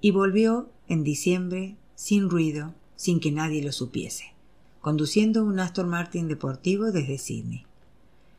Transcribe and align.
y 0.00 0.10
volvió 0.12 0.70
en 0.88 1.04
diciembre 1.04 1.76
sin 1.94 2.30
ruido, 2.30 2.74
sin 2.96 3.20
que 3.20 3.32
nadie 3.32 3.62
lo 3.62 3.72
supiese, 3.72 4.32
conduciendo 4.80 5.44
un 5.44 5.60
Aston 5.60 5.88
Martin 5.88 6.28
deportivo 6.28 6.92
desde 6.92 7.18
Sydney. 7.18 7.66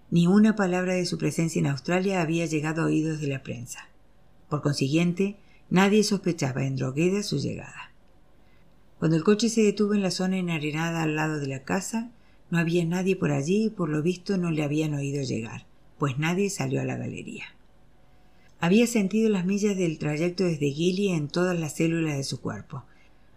Ni 0.10 0.28
una 0.28 0.56
palabra 0.56 0.94
de 0.94 1.06
su 1.06 1.18
presencia 1.18 1.60
en 1.60 1.68
Australia 1.68 2.22
había 2.22 2.46
llegado 2.46 2.82
a 2.82 2.86
oídos 2.86 3.22
de 3.22 3.28
la 3.28 3.44
prensa. 3.44 3.88
Por 4.50 4.62
consiguiente, 4.62 5.38
nadie 5.70 6.04
sospechaba 6.04 6.66
en 6.66 6.76
Drogueda 6.76 7.24
su 7.24 7.38
llegada. 7.38 7.92
Cuando 9.00 9.16
el 9.18 9.24
coche 9.24 9.50
se 9.50 9.64
detuvo 9.64 9.94
en 9.94 10.02
la 10.02 10.12
zona 10.12 10.38
enarenada 10.38 11.04
al 11.04 11.16
lado 11.16 11.40
de 11.40 11.48
la 11.48 11.64
casa, 11.64 12.12
no 12.50 12.58
había 12.58 12.84
nadie 12.86 13.16
por 13.16 13.32
allí 13.32 13.66
y 13.66 13.70
por 13.70 13.90
lo 13.90 14.02
visto 14.02 14.38
no 14.38 14.52
le 14.52 14.64
habían 14.64 14.94
oído 14.94 15.24
llegar, 15.24 15.66
pues 15.98 16.20
nadie 16.20 16.50
salió 16.50 16.82
a 16.82 16.86
la 16.86 16.98
galería. 16.98 17.46
Había 18.64 18.86
sentido 18.86 19.28
las 19.28 19.44
millas 19.44 19.76
del 19.76 19.98
trayecto 19.98 20.44
desde 20.44 20.70
Gilly 20.70 21.10
en 21.10 21.30
todas 21.30 21.60
las 21.60 21.78
células 21.78 22.16
de 22.16 22.24
su 22.24 22.42
cuerpo, 22.42 22.84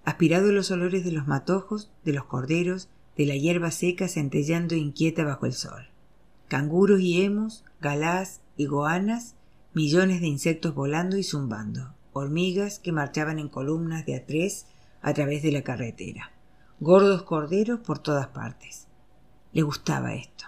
aspirado 0.05 0.53
los 0.53 0.71
olores 0.71 1.03
de 1.03 1.13
los 1.13 1.27
matojos, 1.27 1.91
de 2.05 2.13
los 2.13 2.27
corderos, 2.27 2.91
de 3.17 3.25
la 3.25 3.35
hierba 3.35 3.71
seca 3.71 4.07
centellando 4.07 4.75
inquieta 4.75 5.25
bajo 5.25 5.47
el 5.47 5.55
sol. 5.55 5.89
Canguros 6.49 7.01
y 7.01 7.23
emos, 7.23 7.65
galás 7.81 8.43
y 8.59 8.67
goanas, 8.67 9.35
millones 9.73 10.21
de 10.21 10.27
insectos 10.27 10.75
volando 10.75 11.17
y 11.17 11.23
zumbando, 11.23 11.95
hormigas 12.13 12.79
que 12.79 12.93
marchaban 12.93 13.39
en 13.39 13.49
columnas 13.49 14.05
de 14.05 14.17
a 14.17 14.27
tres 14.27 14.67
a 15.01 15.15
través 15.15 15.43
de 15.43 15.53
la 15.53 15.63
carretera, 15.63 16.33
gordos 16.81 17.23
corderos 17.23 17.81
por 17.81 17.99
todas 17.99 18.27
partes. 18.27 18.89
Le 19.55 19.63
gustaba 19.63 20.13
esto, 20.13 20.45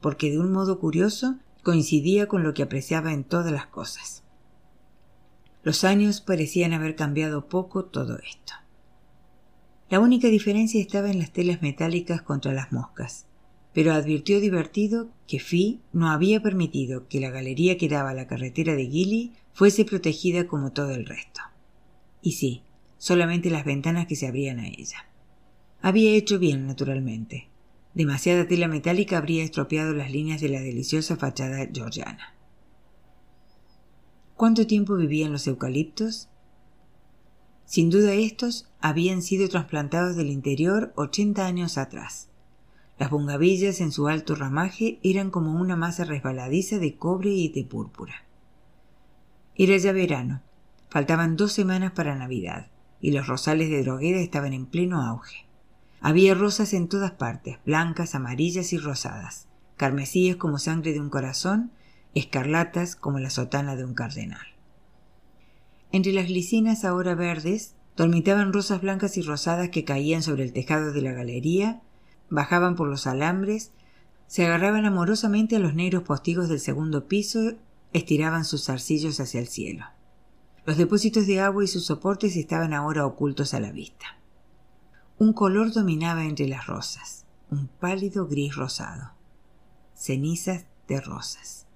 porque 0.00 0.30
de 0.30 0.38
un 0.38 0.50
modo 0.50 0.78
curioso 0.78 1.36
coincidía 1.68 2.28
con 2.28 2.44
lo 2.44 2.54
que 2.54 2.62
apreciaba 2.62 3.12
en 3.12 3.24
todas 3.24 3.52
las 3.52 3.66
cosas. 3.66 4.22
Los 5.62 5.84
años 5.84 6.22
parecían 6.22 6.72
haber 6.72 6.96
cambiado 6.96 7.46
poco 7.46 7.84
todo 7.84 8.16
esto. 8.20 8.54
La 9.90 10.00
única 10.00 10.28
diferencia 10.28 10.80
estaba 10.80 11.10
en 11.10 11.18
las 11.18 11.30
telas 11.30 11.60
metálicas 11.60 12.22
contra 12.22 12.54
las 12.54 12.72
moscas, 12.72 13.26
pero 13.74 13.92
advirtió 13.92 14.40
divertido 14.40 15.10
que 15.26 15.40
Fi 15.40 15.82
no 15.92 16.08
había 16.08 16.40
permitido 16.42 17.06
que 17.06 17.20
la 17.20 17.28
galería 17.28 17.76
que 17.76 17.90
daba 17.90 18.12
a 18.12 18.14
la 18.14 18.26
carretera 18.26 18.74
de 18.74 18.86
Gilly 18.86 19.34
fuese 19.52 19.84
protegida 19.84 20.46
como 20.46 20.72
todo 20.72 20.92
el 20.92 21.04
resto. 21.04 21.42
Y 22.22 22.32
sí, 22.32 22.62
solamente 22.96 23.50
las 23.50 23.66
ventanas 23.66 24.06
que 24.06 24.16
se 24.16 24.26
abrían 24.26 24.58
a 24.58 24.68
ella. 24.68 25.04
Había 25.82 26.12
hecho 26.12 26.38
bien, 26.38 26.66
naturalmente. 26.66 27.50
Demasiada 27.98 28.46
tela 28.46 28.68
metálica 28.68 29.18
habría 29.18 29.42
estropeado 29.42 29.92
las 29.92 30.12
líneas 30.12 30.40
de 30.40 30.48
la 30.48 30.60
deliciosa 30.60 31.16
fachada 31.16 31.66
georgiana. 31.66 32.32
¿Cuánto 34.36 34.68
tiempo 34.68 34.94
vivían 34.94 35.32
los 35.32 35.48
eucaliptos? 35.48 36.28
Sin 37.64 37.90
duda 37.90 38.14
estos 38.14 38.70
habían 38.80 39.20
sido 39.20 39.48
trasplantados 39.48 40.14
del 40.14 40.30
interior 40.30 40.92
ochenta 40.94 41.44
años 41.46 41.76
atrás. 41.76 42.28
Las 43.00 43.10
bungavillas 43.10 43.80
en 43.80 43.90
su 43.90 44.06
alto 44.06 44.36
ramaje 44.36 45.00
eran 45.02 45.32
como 45.32 45.60
una 45.60 45.74
masa 45.74 46.04
resbaladiza 46.04 46.78
de 46.78 46.94
cobre 46.94 47.30
y 47.30 47.48
de 47.48 47.64
púrpura. 47.64 48.14
Era 49.56 49.76
ya 49.76 49.90
verano, 49.90 50.40
faltaban 50.88 51.34
dos 51.34 51.52
semanas 51.52 51.90
para 51.90 52.14
Navidad, 52.14 52.70
y 53.00 53.10
los 53.10 53.26
rosales 53.26 53.70
de 53.70 53.82
droguera 53.82 54.20
estaban 54.20 54.52
en 54.52 54.66
pleno 54.66 55.02
auge. 55.02 55.47
Había 56.00 56.34
rosas 56.34 56.72
en 56.74 56.88
todas 56.88 57.12
partes, 57.12 57.58
blancas, 57.66 58.14
amarillas 58.14 58.72
y 58.72 58.78
rosadas, 58.78 59.48
carmesíes 59.76 60.36
como 60.36 60.58
sangre 60.58 60.92
de 60.92 61.00
un 61.00 61.10
corazón, 61.10 61.72
escarlatas 62.14 62.96
como 62.96 63.18
la 63.18 63.30
sotana 63.30 63.76
de 63.76 63.84
un 63.84 63.94
cardenal. 63.94 64.46
Entre 65.90 66.12
las 66.12 66.26
glicinas 66.26 66.84
ahora 66.84 67.14
verdes 67.14 67.74
dormitaban 67.96 68.52
rosas 68.52 68.80
blancas 68.80 69.16
y 69.16 69.22
rosadas 69.22 69.70
que 69.70 69.84
caían 69.84 70.22
sobre 70.22 70.44
el 70.44 70.52
tejado 70.52 70.92
de 70.92 71.02
la 71.02 71.12
galería 71.12 71.82
bajaban 72.30 72.76
por 72.76 72.88
los 72.88 73.06
alambres, 73.06 73.72
se 74.26 74.44
agarraban 74.44 74.84
amorosamente 74.84 75.56
a 75.56 75.58
los 75.58 75.74
negros 75.74 76.02
postigos 76.02 76.48
del 76.48 76.60
segundo 76.60 77.08
piso, 77.08 77.54
estiraban 77.92 78.44
sus 78.44 78.66
zarcillos 78.66 79.20
hacia 79.20 79.40
el 79.40 79.48
cielo. 79.48 79.86
Los 80.66 80.76
depósitos 80.76 81.26
de 81.26 81.40
agua 81.40 81.64
y 81.64 81.68
sus 81.68 81.86
soportes 81.86 82.36
estaban 82.36 82.74
ahora 82.74 83.06
ocultos 83.06 83.54
a 83.54 83.60
la 83.60 83.72
vista. 83.72 84.18
Un 85.20 85.32
color 85.32 85.72
dominaba 85.72 86.24
entre 86.26 86.46
las 86.46 86.68
rosas, 86.68 87.24
un 87.50 87.66
pálido 87.66 88.28
gris 88.28 88.54
rosado. 88.54 89.14
Cenizas 89.92 90.66
de 90.86 91.00
rosas. 91.00 91.66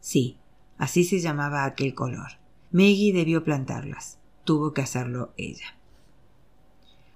Sí, 0.00 0.36
así 0.78 1.04
se 1.04 1.20
llamaba 1.20 1.64
aquel 1.64 1.94
color. 1.94 2.32
Maggie 2.72 3.12
debió 3.12 3.44
plantarlas. 3.44 4.18
Tuvo 4.42 4.74
que 4.74 4.82
hacerlo 4.82 5.32
ella. 5.36 5.76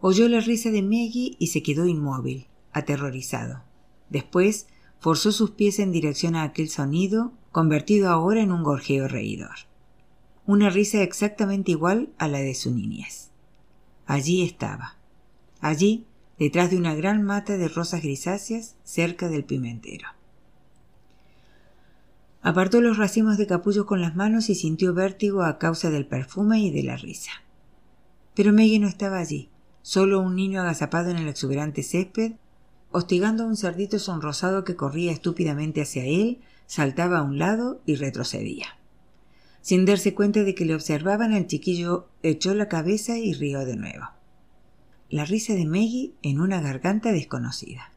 Oyó 0.01 0.29
la 0.29 0.39
risa 0.39 0.71
de 0.71 0.83
Maggie 0.83 1.35
y 1.41 1.49
se 1.49 1.65
quedó 1.65 1.87
inmóvil, 1.87 2.47
aterrorizado. 2.73 3.65
Después 4.09 4.69
forzó 5.01 5.33
sus 5.33 5.51
pies 5.51 5.81
en 5.81 5.91
dirección 5.91 6.37
a 6.37 6.45
aquel 6.45 6.69
sonido, 6.69 7.33
convertido 7.51 8.09
ahora 8.09 8.41
en 8.41 8.53
un 8.53 8.63
gorjeo 8.63 9.09
reidor. 9.09 9.57
Una 10.47 10.71
risa 10.71 11.03
exactamente 11.03 11.73
igual 11.73 12.11
a 12.19 12.29
la 12.29 12.39
de 12.39 12.55
su 12.55 12.73
niñez. 12.73 13.31
Allí 14.07 14.43
estaba. 14.43 15.02
Allí, 15.63 16.05
detrás 16.39 16.71
de 16.71 16.77
una 16.77 16.95
gran 16.95 17.23
mata 17.23 17.57
de 17.57 17.69
rosas 17.69 18.03
grisáceas, 18.03 18.77
cerca 18.85 19.29
del 19.29 19.45
pimentero. 19.45 20.09
Apartó 22.43 22.83
los 22.83 22.99
racimos 22.99 23.39
de 23.39 23.47
capullo 23.47 23.87
con 23.87 24.03
las 24.03 24.15
manos 24.15 24.51
y 24.51 24.55
sintió 24.55 24.93
vértigo 24.93 25.43
a 25.43 25.59
causa 25.59 25.89
del 25.89 26.05
perfume 26.05 26.61
y 26.61 26.71
de 26.71 26.83
la 26.83 26.97
risa. 26.97 27.31
Pero 28.35 28.53
Maggie 28.53 28.81
no 28.81 28.89
estaba 28.89 29.19
allí, 29.19 29.49
solo 29.81 30.21
un 30.21 30.37
niño 30.37 30.61
agazapado 30.61 31.11
en 31.11 31.17
el 31.17 31.29
exuberante 31.29 31.83
césped 31.83 32.33
hostigando 32.93 33.45
a 33.45 33.47
un 33.47 33.57
cerdito 33.57 33.99
sonrosado 33.99 34.65
que 34.65 34.77
corría 34.77 35.13
estúpidamente 35.13 35.81
hacia 35.81 36.05
él, 36.05 36.41
saltaba 36.67 37.19
a 37.19 37.23
un 37.23 37.39
lado 37.39 37.81
y 37.87 37.97
retrocedía. 37.97 38.67
Sin 39.63 39.85
darse 39.85 40.15
cuenta 40.15 40.43
de 40.43 40.55
que 40.55 40.65
le 40.65 40.75
observaban, 40.75 41.33
el 41.33 41.47
chiquillo 41.47 42.09
echó 42.23 42.55
la 42.55 42.69
cabeza 42.69 43.17
y 43.17 43.33
rió 43.33 43.65
de 43.65 43.77
nuevo. 43.77 44.22
La 45.13 45.27
risa 45.27 45.53
de 45.53 45.67
Maggie 45.67 46.15
en 46.23 46.41
una 46.41 46.63
garganta 46.63 47.13
desconocida. 47.13 47.93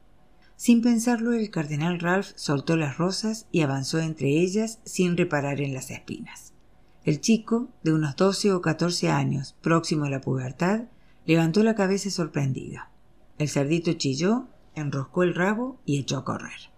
Sin 0.57 0.81
pensarlo, 0.81 1.31
el 1.31 1.49
cardenal 1.49 2.01
Ralph 2.01 2.33
soltó 2.35 2.75
las 2.75 2.97
rosas 2.97 3.47
y 3.53 3.61
avanzó 3.61 3.99
entre 3.99 4.27
ellas 4.41 4.79
sin 4.83 5.15
reparar 5.15 5.61
en 5.61 5.73
las 5.73 5.91
espinas. 5.91 6.51
El 7.05 7.21
chico, 7.21 7.69
de 7.83 7.93
unos 7.93 8.17
doce 8.17 8.51
o 8.51 8.59
catorce 8.59 9.09
años, 9.09 9.55
próximo 9.61 10.03
a 10.03 10.09
la 10.09 10.19
pubertad, 10.19 10.89
levantó 11.25 11.63
la 11.63 11.73
cabeza 11.73 12.09
sorprendido. 12.09 12.81
El 13.37 13.47
cerdito 13.47 13.93
chilló 13.93 14.47
enroscó 14.75 15.23
el 15.23 15.35
rabo 15.35 15.79
y 15.85 15.99
echó 15.99 16.17
a 16.17 16.25
correr. 16.25 16.69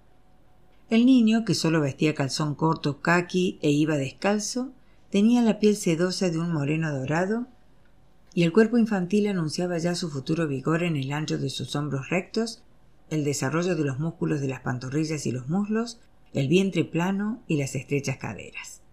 El 0.91 1.07
niño, 1.07 1.45
que 1.45 1.55
solo 1.55 1.81
vestía 1.81 2.13
calzón 2.13 2.53
corto 2.53 3.01
caqui 3.01 3.57
e 3.63 3.71
iba 3.71 3.97
descalzo, 3.97 4.71
tenía 5.09 5.41
la 5.41 5.57
piel 5.57 5.75
sedosa 5.75 6.29
de 6.29 6.37
un 6.37 6.53
moreno 6.53 6.95
dorado 6.95 7.47
y 8.37 8.43
el 8.43 8.53
cuerpo 8.53 8.77
infantil 8.77 9.25
anunciaba 9.25 9.79
ya 9.79 9.95
su 9.95 10.11
futuro 10.11 10.47
vigor 10.47 10.83
en 10.83 10.95
el 10.95 11.11
ancho 11.11 11.39
de 11.39 11.49
sus 11.49 11.75
hombros 11.75 12.11
rectos, 12.11 12.61
el 13.09 13.23
desarrollo 13.23 13.75
de 13.75 13.83
los 13.83 13.97
músculos 13.97 14.41
de 14.41 14.47
las 14.47 14.61
pantorrillas 14.61 15.25
y 15.25 15.31
los 15.31 15.49
muslos, 15.49 15.99
el 16.33 16.47
vientre 16.47 16.85
plano 16.85 17.41
y 17.47 17.57
las 17.57 17.73
estrechas 17.73 18.17
caderas. 18.17 18.83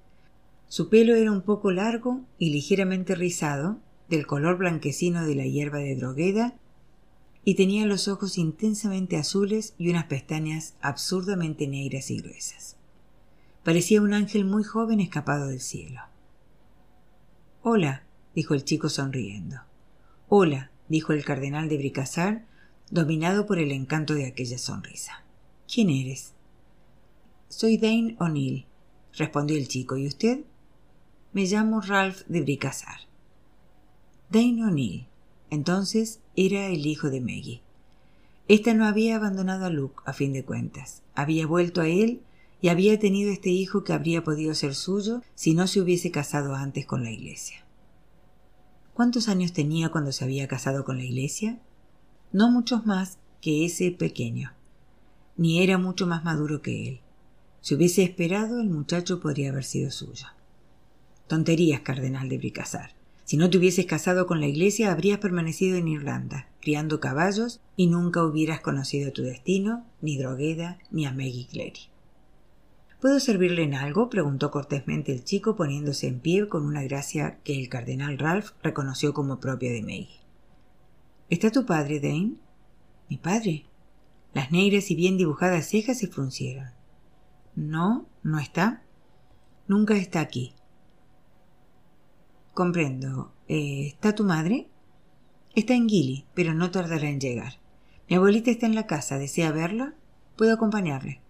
Su 0.69 0.89
pelo 0.89 1.15
era 1.15 1.31
un 1.31 1.43
poco 1.43 1.73
largo 1.73 2.23
y 2.39 2.55
ligeramente 2.55 3.15
rizado, 3.15 3.81
del 4.09 4.27
color 4.27 4.57
blanquecino 4.57 5.27
de 5.27 5.35
la 5.35 5.45
hierba 5.45 5.81
de 5.81 5.95
drogueda 5.95 6.55
y 7.45 7.55
tenía 7.55 7.85
los 7.85 8.09
ojos 8.09 8.39
intensamente 8.39 9.19
azules 9.19 9.75
y 9.77 9.91
unas 9.91 10.07
pestañas 10.07 10.75
absurdamente 10.81 11.69
negras 11.69 12.11
y 12.11 12.17
gruesas. 12.17 12.79
Parecía 13.63 14.01
un 14.01 14.15
ángel 14.15 14.47
muy 14.47 14.65
joven 14.65 15.01
escapado 15.01 15.49
del 15.49 15.61
cielo. 15.61 16.01
Hola, 17.61 18.05
dijo 18.35 18.55
el 18.55 18.65
chico 18.65 18.89
sonriendo. 18.89 19.57
Hola, 20.29 20.71
dijo 20.89 21.13
el 21.13 21.25
cardenal 21.25 21.69
de 21.69 21.79
Bricassar, 21.79 22.47
dominado 22.91 23.47
por 23.47 23.59
el 23.59 23.73
encanto 23.73 24.15
de 24.15 24.27
aquella 24.27 24.59
sonrisa. 24.59 25.25
¿Quién 25.73 25.91
eres? 25.91 26.33
Soy 27.49 27.79
Dane 27.79 28.17
O'Neill, 28.19 28.67
respondió 29.17 29.57
el 29.57 29.69
chico. 29.69 29.97
¿Y 29.97 30.07
usted? 30.07 30.41
Me 31.33 31.45
llamo 31.45 31.81
Ralph 31.81 32.23
de 32.27 32.43
Bricassar. 32.43 33.01
Dane 34.31 34.65
O'Neill, 34.65 35.07
entonces 35.51 36.21
era 36.37 36.67
el 36.67 36.87
hijo 36.87 37.11
de 37.11 37.21
Maggie. 37.21 37.63
Esta 38.49 38.75
no 38.75 38.85
había 38.85 39.17
abandonado 39.17 39.65
a 39.65 39.71
Luke, 39.71 40.03
a 40.05 40.13
fin 40.13 40.33
de 40.33 40.45
cuentas. 40.45 41.03
Había 41.15 41.47
vuelto 41.47 41.81
a 41.81 41.89
él 41.89 42.21
y 42.61 42.69
había 42.69 42.99
tenido 42.99 43.31
este 43.31 43.51
hijo 43.51 43.85
que 43.85 43.93
habría 43.93 44.23
podido 44.23 44.55
ser 44.55 44.75
suyo 44.75 45.23
si 45.35 45.55
no 45.55 45.67
se 45.67 45.81
hubiese 45.81 46.11
casado 46.11 46.55
antes 46.55 46.87
con 46.87 47.05
la 47.05 47.11
iglesia. 47.11 47.64
¿Cuántos 48.95 49.29
años 49.29 49.53
tenía 49.53 49.89
cuando 49.89 50.13
se 50.13 50.23
había 50.23 50.47
casado 50.47 50.85
con 50.85 50.99
la 50.99 51.05
iglesia? 51.05 51.59
No 52.31 52.49
muchos 52.49 52.87
más 52.87 53.19
que 53.41 53.65
ese 53.65 53.91
pequeño, 53.91 54.53
ni 55.37 55.65
era 55.65 55.79
mucho 55.79 56.07
más 56.07 56.23
maduro 56.23 56.63
que 56.63 56.89
él. 56.89 57.01
Si 57.61 57.75
hubiese 57.75 58.05
esperado, 58.05 58.61
el 58.61 58.71
muchacho 58.71 59.19
podría 59.19 59.51
haber 59.51 59.65
sido 59.65 59.91
suyo. 59.91 60.29
Tonterías, 61.27 61.81
cardenal 61.81 62.29
de 62.29 62.39
Bricassar. 62.39 62.93
Si 63.25 63.37
no 63.37 63.51
te 63.51 63.59
hubieses 63.59 63.87
casado 63.87 64.29
con 64.29 64.39
la 64.39 64.47
iglesia, 64.47 64.93
habrías 64.93 65.19
permanecido 65.19 65.77
en 65.77 65.89
Irlanda, 65.89 66.49
criando 66.61 67.01
caballos, 67.01 67.61
y 67.75 67.89
nunca 67.89 68.23
hubieras 68.25 68.61
conocido 68.61 69.11
tu 69.13 69.23
destino, 69.23 69.85
ni 70.03 70.19
Drogueda, 70.19 70.79
ni 70.93 71.05
a 71.05 71.11
Maggie 71.11 71.49
Clary. 71.51 71.89
¿Puedo 73.05 73.21
servirle 73.21 73.65
en 73.65 73.75
algo? 73.75 74.09
preguntó 74.09 74.51
cortésmente 74.51 75.13
el 75.13 75.25
chico, 75.25 75.57
poniéndose 75.57 76.07
en 76.07 76.21
pie 76.21 76.49
con 76.49 76.65
una 76.65 76.83
gracia 76.85 77.39
que 77.45 77.61
el 77.61 77.69
cardenal 77.69 78.17
Ralph 78.19 78.53
reconoció 78.63 79.13
como 79.13 79.41
propia 79.41 79.71
de 79.73 79.83
Maggie. 79.83 80.23
¿Está 81.29 81.51
tu 81.51 81.67
padre, 81.67 82.01
Dane? 82.01 82.37
¿Mi 83.11 83.19
padre? 83.19 83.67
Las 84.33 84.51
negras 84.53 84.91
y 84.91 84.95
bien 84.95 85.19
dibujadas 85.19 85.69
cejas 85.69 85.99
se 85.99 86.07
fruncieron. 86.07 86.71
No, 87.55 88.09
no 88.23 88.39
está. 88.39 88.83
Nunca 89.69 89.99
está 89.99 90.21
aquí. 90.21 90.55
Comprendo. 92.55 93.35
Eh, 93.49 93.89
¿Está 93.89 94.15
tu 94.15 94.25
madre? 94.25 94.71
Está 95.55 95.75
en 95.75 95.91
Gilly, 95.91 96.25
pero 96.33 96.55
no 96.55 96.71
tardará 96.71 97.11
en 97.11 97.21
llegar. 97.21 97.61
Mi 98.09 98.17
abuelita 98.17 98.51
está 98.51 98.65
en 98.65 98.75
la 98.75 98.87
casa. 98.87 99.19
¿Desea 99.19 99.53
verla? 99.53 99.93
Puedo 100.37 100.55
acompañarle. 100.55 101.21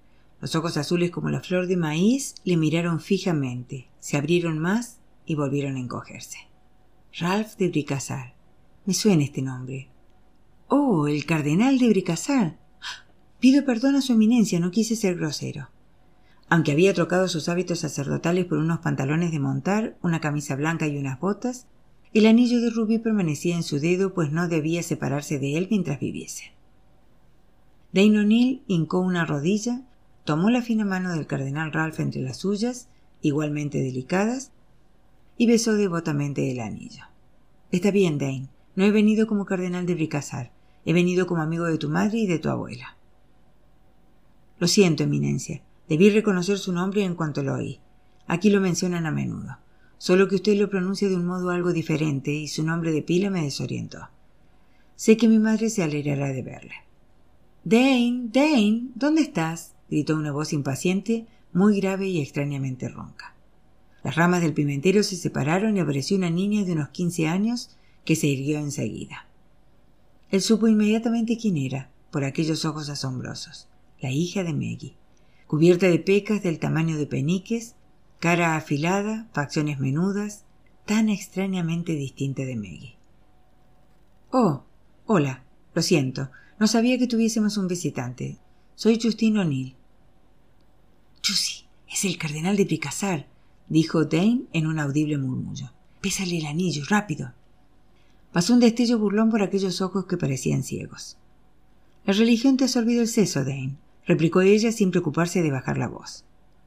Los 0.45 0.55
ojos 0.57 0.77
azules 0.77 1.11
como 1.11 1.31
la 1.31 1.41
flor 1.41 1.69
de 1.69 1.79
maíz 1.79 2.35
le 2.45 2.59
miraron 2.59 3.01
fijamente, 3.01 3.89
se 3.99 4.19
abrieron 4.19 4.59
más 4.59 4.99
y 5.25 5.37
volvieron 5.37 5.77
a 5.77 5.81
encogerse. 5.81 6.37
Ralph 7.19 7.57
de 7.57 7.71
Bricassar. 7.71 8.35
Me 8.85 8.93
suena 8.93 9.25
este 9.25 9.41
nombre. 9.41 9.89
Oh, 10.69 11.07
el 11.07 11.25
cardenal 11.25 11.79
de 11.79 11.89
Bricassar. 11.89 12.59
Pido 13.41 13.65
perdón 13.65 13.97
a 13.97 14.03
su 14.03 14.13
eminencia, 14.13 14.61
no 14.61 14.71
quise 14.71 14.97
ser 14.97 15.17
grosero. 15.17 15.71
Aunque 16.51 16.73
había 16.73 16.93
trocado 16.93 17.27
sus 17.27 17.49
hábitos 17.49 17.79
sacerdotales 17.79 18.45
por 18.45 18.59
unos 18.59 18.81
pantalones 18.81 19.33
de 19.33 19.41
montar, 19.41 19.97
una 20.03 20.21
camisa 20.21 20.57
blanca 20.57 20.87
y 20.87 20.99
unas 20.99 21.21
botas, 21.21 21.69
el 22.13 22.27
anillo 22.27 22.61
de 22.61 22.69
rubí 22.69 22.99
permanecía 22.99 23.57
en 23.57 23.63
su 23.63 23.81
dedo, 23.81 24.13
pues 24.13 24.31
no 24.31 24.47
debía 24.47 24.83
separarse 24.83 25.39
de 25.39 25.57
él 25.57 25.69
mientras 25.71 26.01
viviese. 26.01 26.53
Dane 27.95 28.21
O'Neill 28.21 28.63
hincó 28.67 28.99
una 29.01 29.25
rodilla, 29.25 29.87
tomó 30.25 30.51
la 30.51 30.63
fina 30.63 30.85
mano 30.85 31.13
del 31.13 31.27
cardenal 31.27 31.73
Ralph 31.73 32.01
entre 32.01 32.23
las 32.23 32.39
suyas, 32.39 32.89
igualmente 33.21 33.83
delicadas, 33.83 34.53
y 35.37 35.47
besó 35.47 35.75
devotamente 35.75 36.51
el 36.51 36.61
anillo. 36.61 37.05
Está 37.71 37.91
bien, 37.91 38.19
Dane. 38.19 38.49
No 38.77 38.85
he 38.85 38.91
venido 38.91 39.27
como 39.27 39.47
cardenal 39.47 39.87
de 39.87 39.95
Bricassar. 39.95 40.53
He 40.85 40.93
venido 40.93 41.27
como 41.27 41.43
amigo 41.43 41.65
de 41.65 41.79
tu 41.79 41.89
madre 41.89 42.19
y 42.19 42.27
de 42.27 42.39
tu 42.39 42.49
abuela. 42.49 42.97
Lo 44.59 44.69
siento, 44.69 45.03
Eminencia. 45.03 45.63
Debí 45.89 46.11
reconocer 46.11 46.59
su 46.59 46.73
nombre 46.73 47.05
en 47.05 47.15
cuanto 47.15 47.43
lo 47.43 47.55
oí. 47.55 47.81
Aquí 48.27 48.51
lo 48.51 48.61
mencionan 48.61 49.07
a 49.07 49.11
menudo. 49.11 49.59
Solo 49.99 50.29
que 50.29 50.37
usted 50.37 50.57
lo 50.59 50.71
pronuncia 50.71 51.09
de 51.09 51.17
un 51.17 51.27
modo 51.27 51.51
algo 51.51 51.73
diferente 51.73 52.31
y 52.33 52.49
su 52.49 52.63
nombre 52.63 52.93
de 52.93 53.03
pila 53.03 53.31
me 53.31 53.43
desorientó. 53.43 54.09
Sé 54.97 55.17
que 55.17 55.29
mi 55.29 55.39
madre 55.39 55.71
se 55.71 55.83
alegrará 55.83 56.29
de 56.29 56.43
verle. 56.43 56.75
Dane, 57.65 58.29
Dane, 58.33 58.89
¿dónde 58.95 59.23
estás? 59.23 59.74
Gritó 59.95 60.17
una 60.17 60.33
voz 60.33 60.53
impaciente, 60.53 61.27
muy 61.53 61.81
grave 61.81 62.09
y 62.09 62.21
extrañamente 62.21 62.89
ronca. 62.89 63.35
Las 64.03 64.17
ramas 64.17 64.43
del 64.43 64.53
pimentero 64.53 65.03
se 65.03 65.17
separaron 65.17 65.77
y 65.77 65.81
apareció 65.81 66.17
una 66.17 66.31
niña 66.31 66.65
de 66.65 66.73
unos 66.73 66.89
quince 66.89 67.29
años 67.29 67.71
que 68.05 68.17
se 68.17 68.27
irguió 68.27 68.59
enseguida. 68.59 69.29
Él 70.31 70.43
supo 70.43 70.69
inmediatamente 70.69 71.39
quién 71.39 71.57
era, 71.57 71.91
por 72.11 72.25
aquellos 72.25 72.65
ojos 72.65 72.89
asombrosos, 72.89 73.69
la 74.01 74.11
hija 74.11 74.43
de 74.43 74.53
Maggie 74.53 74.97
cubierta 75.47 75.87
de 75.87 76.01
pecas 76.01 76.43
del 76.43 76.59
tamaño 76.59 76.97
de 76.97 77.07
peniques, 77.07 77.77
cara 78.19 78.57
afilada, 78.57 79.29
facciones 79.33 79.79
menudas, 79.79 80.45
tan 80.85 81.09
extrañamente 81.09 81.93
distinta 81.93 82.43
de 82.43 82.57
Maggie. 82.57 82.97
Oh, 84.33 84.65
hola, 85.07 85.45
lo 85.75 85.81
siento, 85.83 86.31
no 86.59 86.67
sabía 86.67 86.99
que 86.99 87.07
tuviésemos 87.07 87.57
un 87.57 87.69
visitante. 87.69 88.39
Soy 88.75 88.99
Justine 89.01 89.41
O'Neill. 89.41 89.77
Jussi, 91.27 91.65
es 91.91 92.05
el 92.05 92.19
cardenal 92.19 92.57
de 92.57 92.67
Picassar, 92.67 93.27
dijo 93.69 94.05
Dane 94.05 94.43
en 94.53 94.67
un 94.67 94.79
audible 94.79 95.17
murmullo. 95.17 95.73
Pésale 96.01 96.39
el 96.39 96.47
anillo, 96.47 96.85
rápido. 96.89 97.33
Pasó 98.33 98.53
un 98.53 98.61
destello 98.61 98.99
burlón 98.99 99.31
por 99.31 99.43
aquellos 99.43 99.81
ojos 99.81 100.07
que 100.07 100.19
parecían 100.19 100.65
ciegos. 100.65 101.17
La 102.05 102.13
religión 102.13 102.57
te 102.57 102.65
ha 102.65 102.69
sorbido 102.69 103.01
el 103.01 103.09
seso, 103.09 103.45
Dane 103.45 103.77
replicó 104.07 104.43
ella 104.43 104.73
sin 104.73 104.91
preocuparse 104.91 105.43
de 105.43 105.51
bajar 105.51 105.79
la 105.79 105.89
voz. 105.89 106.25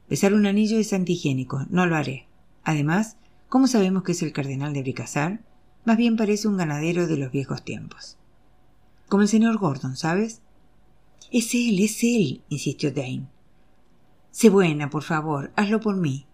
Besar 0.08 0.34
un 0.34 0.46
anillo 0.46 0.78
es 0.78 0.92
antihigiénico, 0.92 1.66
no 1.70 1.86
lo 1.86 1.96
haré. 1.96 2.26
Además, 2.64 3.16
¿cómo 3.48 3.66
sabemos 3.66 4.02
que 4.02 4.12
es 4.12 4.22
el 4.22 4.32
cardenal 4.32 4.72
de 4.72 4.82
Bricassar? 4.82 5.40
Más 5.84 5.96
bien 5.96 6.16
parece 6.16 6.48
un 6.48 6.56
ganadero 6.56 7.06
de 7.06 7.16
los 7.16 7.30
viejos 7.30 7.64
tiempos. 7.64 8.16
Como 9.08 9.22
el 9.22 9.28
señor 9.28 9.58
Gordon, 9.58 9.96
¿sabes? 9.96 10.40
Es 11.30 11.54
él, 11.54 11.78
es 11.80 12.02
él, 12.02 12.42
insistió 12.48 12.92
Dane. 12.92 13.26
Sé 14.30 14.50
buena, 14.50 14.90
por 14.90 15.02
favor, 15.02 15.52
hazlo 15.56 15.80
por 15.80 15.96
mí. 15.96 16.26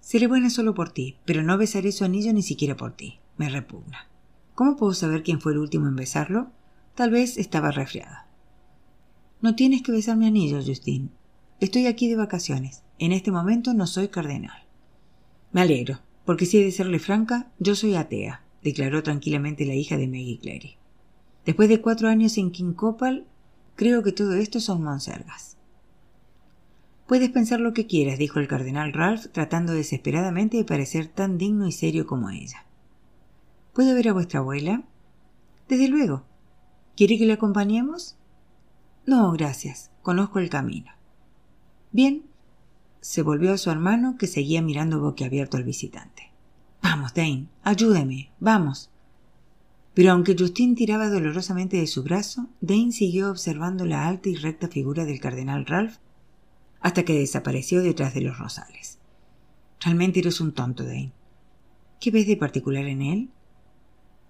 Seré 0.00 0.26
buena 0.26 0.50
solo 0.50 0.74
por 0.74 0.90
ti, 0.90 1.18
pero 1.24 1.42
no 1.42 1.58
besaré 1.58 1.92
su 1.92 2.04
anillo 2.04 2.32
ni 2.32 2.42
siquiera 2.42 2.76
por 2.76 2.92
ti. 2.92 3.20
Me 3.36 3.48
repugna. 3.48 4.08
¿Cómo 4.54 4.76
puedo 4.76 4.94
saber 4.94 5.22
quién 5.22 5.40
fue 5.40 5.52
el 5.52 5.58
último 5.58 5.86
en 5.86 5.96
besarlo? 5.96 6.50
Tal 6.94 7.10
vez 7.10 7.36
estaba 7.36 7.70
resfriado. 7.70 8.16
No 9.40 9.54
tienes 9.54 9.82
que 9.82 9.92
besar 9.92 10.16
mi 10.16 10.26
anillo, 10.26 10.60
Justin. 10.64 11.10
Estoy 11.60 11.86
aquí 11.86 12.08
de 12.08 12.16
vacaciones. 12.16 12.82
En 12.98 13.12
este 13.12 13.30
momento 13.30 13.74
no 13.74 13.86
soy 13.86 14.08
cardenal. 14.08 14.64
Me 15.52 15.60
alegro, 15.60 16.00
porque 16.24 16.46
si 16.46 16.58
he 16.58 16.64
de 16.64 16.72
serle 16.72 16.98
franca, 16.98 17.52
yo 17.58 17.74
soy 17.74 17.94
atea, 17.94 18.42
declaró 18.62 19.02
tranquilamente 19.02 19.66
la 19.66 19.74
hija 19.74 19.96
de 19.96 20.08
Maggie 20.08 20.38
Clary. 20.40 20.76
Después 21.44 21.68
de 21.68 21.80
cuatro 21.80 22.08
años 22.08 22.36
en 22.38 22.50
Copal, 22.72 23.26
creo 23.76 24.02
que 24.02 24.12
todo 24.12 24.34
esto 24.34 24.58
son 24.58 24.82
monsergas. 24.82 25.57
Puedes 27.08 27.30
pensar 27.30 27.58
lo 27.58 27.72
que 27.72 27.86
quieras, 27.86 28.18
dijo 28.18 28.38
el 28.38 28.48
cardenal 28.48 28.92
Ralph, 28.92 29.28
tratando 29.32 29.72
desesperadamente 29.72 30.58
de 30.58 30.64
parecer 30.64 31.08
tan 31.08 31.38
digno 31.38 31.66
y 31.66 31.72
serio 31.72 32.06
como 32.06 32.28
ella. 32.28 32.66
¿Puedo 33.72 33.94
ver 33.94 34.10
a 34.10 34.12
vuestra 34.12 34.40
abuela? 34.40 34.82
Desde 35.70 35.88
luego. 35.88 36.24
¿Quiere 36.98 37.16
que 37.16 37.24
le 37.24 37.32
acompañemos? 37.32 38.18
No, 39.06 39.32
gracias. 39.32 39.90
Conozco 40.02 40.38
el 40.38 40.50
camino. 40.50 40.92
Bien. 41.92 42.24
Se 43.00 43.22
volvió 43.22 43.54
a 43.54 43.58
su 43.58 43.70
hermano, 43.70 44.16
que 44.18 44.26
seguía 44.26 44.60
mirando 44.60 45.00
boquiabierto 45.00 45.56
al 45.56 45.64
visitante. 45.64 46.30
Vamos, 46.82 47.14
Dane, 47.14 47.46
ayúdeme, 47.62 48.32
vamos. 48.38 48.90
Pero 49.94 50.12
aunque 50.12 50.36
Justin 50.38 50.74
tiraba 50.74 51.08
dolorosamente 51.08 51.78
de 51.78 51.86
su 51.86 52.02
brazo, 52.02 52.48
Dane 52.60 52.92
siguió 52.92 53.30
observando 53.30 53.86
la 53.86 54.06
alta 54.06 54.28
y 54.28 54.34
recta 54.34 54.68
figura 54.68 55.06
del 55.06 55.20
cardenal 55.20 55.64
Ralph 55.64 55.96
hasta 56.80 57.04
que 57.04 57.18
desapareció 57.18 57.82
detrás 57.82 58.14
de 58.14 58.20
los 58.20 58.38
rosales. 58.38 58.98
Realmente 59.80 60.20
eres 60.20 60.40
un 60.40 60.52
tonto, 60.52 60.84
Dane. 60.84 61.12
¿Qué 62.00 62.10
ves 62.10 62.26
de 62.26 62.36
particular 62.36 62.84
en 62.86 63.02
él? 63.02 63.30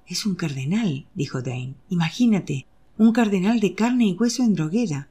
Es 0.07 0.25
un 0.25 0.35
cardenal, 0.35 1.07
dijo 1.15 1.43
Dane. 1.43 1.75
Imagínate, 1.91 2.67
un 2.97 3.13
cardenal 3.13 3.61
de 3.61 3.75
carne 3.75 4.07
y 4.07 4.13
hueso 4.15 4.43
en 4.43 4.55
droguera. 4.55 5.09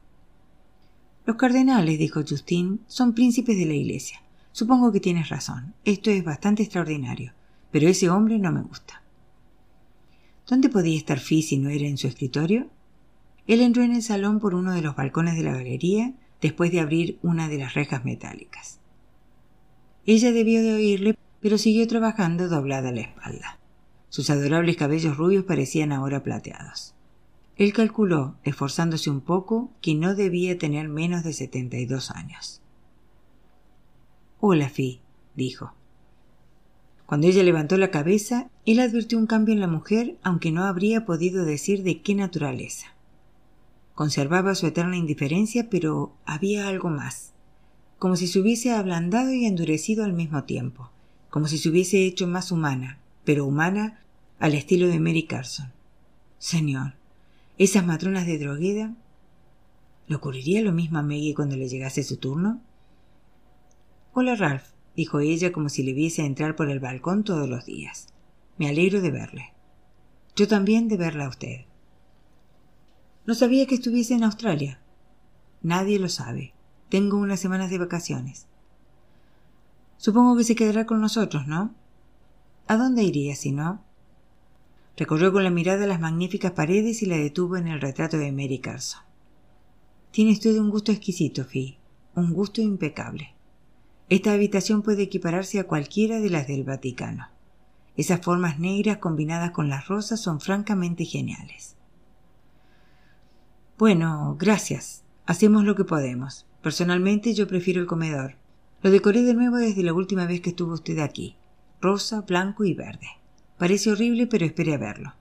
Los 1.24 1.36
cardenales, 1.36 1.98
dijo 1.98 2.22
Justin, 2.28 2.80
son 2.86 3.14
príncipes 3.14 3.56
de 3.56 3.66
la 3.66 3.74
Iglesia. 3.74 4.22
Supongo 4.52 4.90
que 4.90 5.00
tienes 5.00 5.28
razón. 5.28 5.74
Esto 5.84 6.10
es 6.10 6.24
bastante 6.24 6.62
extraordinario. 6.62 7.32
Pero 7.70 7.88
ese 7.88 8.08
hombre 8.08 8.38
no 8.38 8.50
me 8.50 8.62
gusta. 8.62 9.02
¿Dónde 10.48 10.68
podía 10.70 10.96
estar 10.96 11.18
Fi 11.18 11.42
si 11.42 11.58
no 11.58 11.68
era 11.68 11.86
en 11.86 11.98
su 11.98 12.06
escritorio? 12.06 12.68
Él 13.46 13.60
entró 13.60 13.82
en 13.82 13.94
el 13.94 14.02
salón 14.02 14.40
por 14.40 14.54
uno 14.54 14.72
de 14.72 14.82
los 14.82 14.96
balcones 14.96 15.36
de 15.36 15.42
la 15.42 15.52
galería 15.52 16.14
después 16.40 16.72
de 16.72 16.80
abrir 16.80 17.18
una 17.22 17.48
de 17.48 17.58
las 17.58 17.74
rejas 17.74 18.04
metálicas. 18.04 18.80
Ella 20.06 20.32
debió 20.32 20.62
de 20.62 20.72
oírle, 20.72 21.18
pero 21.40 21.58
siguió 21.58 21.86
trabajando 21.86 22.48
doblada 22.48 22.92
la 22.92 23.02
espalda. 23.02 23.58
Sus 24.08 24.30
adorables 24.30 24.76
cabellos 24.76 25.16
rubios 25.16 25.44
parecían 25.44 25.92
ahora 25.92 26.22
plateados. 26.22 26.94
Él 27.56 27.72
calculó, 27.72 28.36
esforzándose 28.44 29.10
un 29.10 29.20
poco, 29.20 29.70
que 29.82 29.94
no 29.94 30.14
debía 30.14 30.58
tener 30.58 30.88
menos 30.88 31.24
de 31.24 31.32
setenta 31.32 31.76
y 31.76 31.86
dos 31.86 32.10
años. 32.10 32.62
Hola, 34.40 34.68
Fi, 34.68 35.00
dijo. 35.34 35.74
Cuando 37.04 37.26
ella 37.26 37.42
levantó 37.42 37.76
la 37.76 37.90
cabeza, 37.90 38.50
él 38.64 38.80
advirtió 38.80 39.18
un 39.18 39.26
cambio 39.26 39.54
en 39.54 39.60
la 39.60 39.66
mujer, 39.66 40.18
aunque 40.22 40.52
no 40.52 40.64
habría 40.64 41.04
podido 41.04 41.44
decir 41.44 41.82
de 41.82 42.00
qué 42.00 42.14
naturaleza. 42.14 42.94
Conservaba 43.98 44.54
su 44.54 44.68
eterna 44.68 44.96
indiferencia, 44.96 45.68
pero 45.68 46.14
había 46.24 46.68
algo 46.68 46.88
más, 46.88 47.32
como 47.98 48.14
si 48.14 48.28
se 48.28 48.38
hubiese 48.38 48.70
ablandado 48.70 49.32
y 49.32 49.44
endurecido 49.44 50.04
al 50.04 50.12
mismo 50.12 50.44
tiempo, 50.44 50.92
como 51.30 51.48
si 51.48 51.58
se 51.58 51.68
hubiese 51.68 52.06
hecho 52.06 52.28
más 52.28 52.52
humana, 52.52 53.00
pero 53.24 53.44
humana 53.44 54.04
al 54.38 54.54
estilo 54.54 54.86
de 54.86 55.00
Mary 55.00 55.24
Carson. 55.24 55.72
Señor, 56.38 56.94
esas 57.58 57.84
matronas 57.84 58.24
de 58.24 58.38
drogueda. 58.38 58.94
¿Le 60.06 60.14
ocurriría 60.14 60.62
lo 60.62 60.70
mismo 60.70 61.00
a 61.00 61.02
Maggie 61.02 61.34
cuando 61.34 61.56
le 61.56 61.68
llegase 61.68 62.04
su 62.04 62.18
turno? 62.18 62.62
Hola, 64.12 64.36
Ralph, 64.36 64.68
dijo 64.94 65.18
ella 65.18 65.50
como 65.50 65.68
si 65.68 65.82
le 65.82 65.92
viese 65.92 66.24
entrar 66.24 66.54
por 66.54 66.70
el 66.70 66.78
balcón 66.78 67.24
todos 67.24 67.48
los 67.48 67.66
días. 67.66 68.06
Me 68.58 68.68
alegro 68.68 69.00
de 69.00 69.10
verle. 69.10 69.54
Yo 70.36 70.46
también 70.46 70.86
de 70.86 70.98
verla 70.98 71.24
a 71.24 71.30
usted. 71.30 71.62
No 73.28 73.34
sabía 73.34 73.66
que 73.66 73.74
estuviese 73.74 74.14
en 74.14 74.24
Australia. 74.24 74.80
Nadie 75.60 75.98
lo 75.98 76.08
sabe. 76.08 76.54
Tengo 76.88 77.18
unas 77.18 77.38
semanas 77.38 77.68
de 77.68 77.76
vacaciones. 77.76 78.46
Supongo 79.98 80.34
que 80.34 80.44
se 80.44 80.54
quedará 80.54 80.86
con 80.86 81.02
nosotros, 81.02 81.46
¿no? 81.46 81.74
¿A 82.68 82.78
dónde 82.78 83.02
iría 83.02 83.36
si 83.36 83.52
no? 83.52 83.84
Recorrió 84.96 85.30
con 85.30 85.44
la 85.44 85.50
mirada 85.50 85.86
las 85.86 86.00
magníficas 86.00 86.52
paredes 86.52 87.02
y 87.02 87.06
la 87.06 87.18
detuvo 87.18 87.58
en 87.58 87.68
el 87.68 87.82
retrato 87.82 88.16
de 88.16 88.32
Mary 88.32 88.60
Carson. 88.60 89.02
Tiene 90.10 90.32
usted 90.32 90.56
un 90.56 90.70
gusto 90.70 90.90
exquisito, 90.90 91.44
Fi, 91.44 91.76
un 92.14 92.32
gusto 92.32 92.62
impecable. 92.62 93.34
Esta 94.08 94.32
habitación 94.32 94.80
puede 94.80 95.02
equipararse 95.02 95.58
a 95.58 95.66
cualquiera 95.66 96.18
de 96.18 96.30
las 96.30 96.46
del 96.46 96.64
Vaticano. 96.64 97.28
Esas 97.94 98.22
formas 98.22 98.58
negras 98.58 98.96
combinadas 98.96 99.50
con 99.50 99.68
las 99.68 99.86
rosas 99.86 100.18
son 100.18 100.40
francamente 100.40 101.04
geniales. 101.04 101.76
Bueno, 103.78 104.36
gracias. 104.38 105.04
Hacemos 105.26 105.64
lo 105.64 105.74
que 105.74 105.84
podemos. 105.84 106.46
Personalmente 106.62 107.32
yo 107.34 107.46
prefiero 107.46 107.80
el 107.80 107.86
comedor. 107.86 108.34
Lo 108.82 108.90
decoré 108.90 109.22
de 109.22 109.34
nuevo 109.34 109.56
desde 109.56 109.82
la 109.82 109.92
última 109.92 110.26
vez 110.26 110.40
que 110.40 110.50
estuvo 110.50 110.74
usted 110.74 110.98
aquí. 110.98 111.36
Rosa, 111.80 112.22
blanco 112.22 112.64
y 112.64 112.74
verde. 112.74 113.06
Parece 113.56 113.92
horrible, 113.92 114.26
pero 114.26 114.44
espere 114.44 114.74
a 114.74 114.78
verlo. 114.78 115.14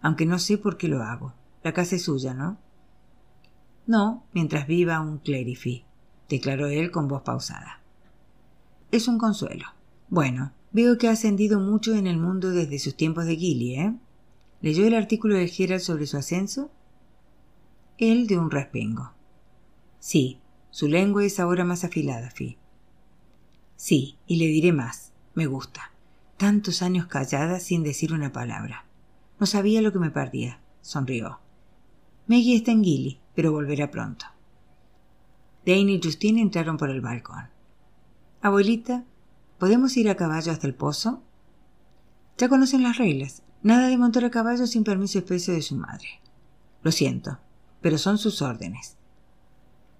Aunque 0.00 0.26
no 0.26 0.38
sé 0.38 0.58
por 0.58 0.76
qué 0.76 0.88
lo 0.88 1.02
hago. 1.02 1.34
La 1.62 1.72
casa 1.72 1.96
es 1.96 2.04
suya, 2.04 2.34
¿no? 2.34 2.58
No, 3.86 4.26
mientras 4.32 4.66
viva 4.66 5.00
un 5.00 5.18
clerifi, 5.18 5.84
declaró 6.28 6.68
él 6.68 6.90
con 6.90 7.08
voz 7.08 7.22
pausada. 7.22 7.80
Es 8.90 9.08
un 9.08 9.18
consuelo. 9.18 9.66
Bueno, 10.08 10.52
Veo 10.74 10.96
que 10.96 11.08
ha 11.08 11.12
ascendido 11.12 11.60
mucho 11.60 11.94
en 11.94 12.06
el 12.06 12.16
mundo 12.16 12.50
desde 12.50 12.78
sus 12.78 12.96
tiempos 12.96 13.26
de 13.26 13.36
Gilly, 13.36 13.74
¿eh? 13.74 13.94
¿Leyó 14.62 14.86
el 14.86 14.94
artículo 14.94 15.36
de 15.36 15.46
Gerald 15.46 15.82
sobre 15.82 16.06
su 16.06 16.16
ascenso? 16.16 16.70
Él 17.98 18.26
de 18.26 18.38
un 18.38 18.50
respingo. 18.50 19.12
Sí, 19.98 20.40
su 20.70 20.88
lengua 20.88 21.24
es 21.24 21.38
ahora 21.38 21.64
más 21.64 21.84
afilada, 21.84 22.30
Fi. 22.30 22.58
Sí, 23.76 24.18
y 24.26 24.36
le 24.36 24.46
diré 24.46 24.72
más. 24.72 25.12
Me 25.34 25.46
gusta. 25.46 25.92
Tantos 26.36 26.82
años 26.82 27.06
callada 27.06 27.60
sin 27.60 27.82
decir 27.82 28.12
una 28.12 28.32
palabra. 28.32 28.84
No 29.38 29.46
sabía 29.46 29.82
lo 29.82 29.92
que 29.92 29.98
me 29.98 30.10
perdía. 30.10 30.60
Sonrió. 30.80 31.40
Maggie 32.26 32.56
está 32.56 32.72
en 32.72 32.84
Gilly, 32.84 33.20
pero 33.34 33.52
volverá 33.52 33.90
pronto. 33.90 34.26
Dane 35.64 35.92
y 35.92 36.00
Justine 36.02 36.40
entraron 36.40 36.76
por 36.76 36.90
el 36.90 37.00
balcón. 37.00 37.48
Abuelita, 38.40 39.04
¿Podemos 39.62 39.96
ir 39.96 40.10
a 40.10 40.16
caballo 40.16 40.50
hasta 40.50 40.66
el 40.66 40.74
pozo? 40.74 41.22
Ya 42.36 42.48
conocen 42.48 42.82
las 42.82 42.98
reglas. 42.98 43.44
Nada 43.62 43.86
de 43.86 43.96
montar 43.96 44.24
a 44.24 44.30
caballo 44.32 44.66
sin 44.66 44.82
permiso 44.82 45.20
expreso 45.20 45.52
de 45.52 45.62
su 45.62 45.76
madre. 45.76 46.20
Lo 46.82 46.90
siento, 46.90 47.38
pero 47.82 47.98
son 47.98 48.16
sus 48.16 48.40
órdenes. 48.40 48.96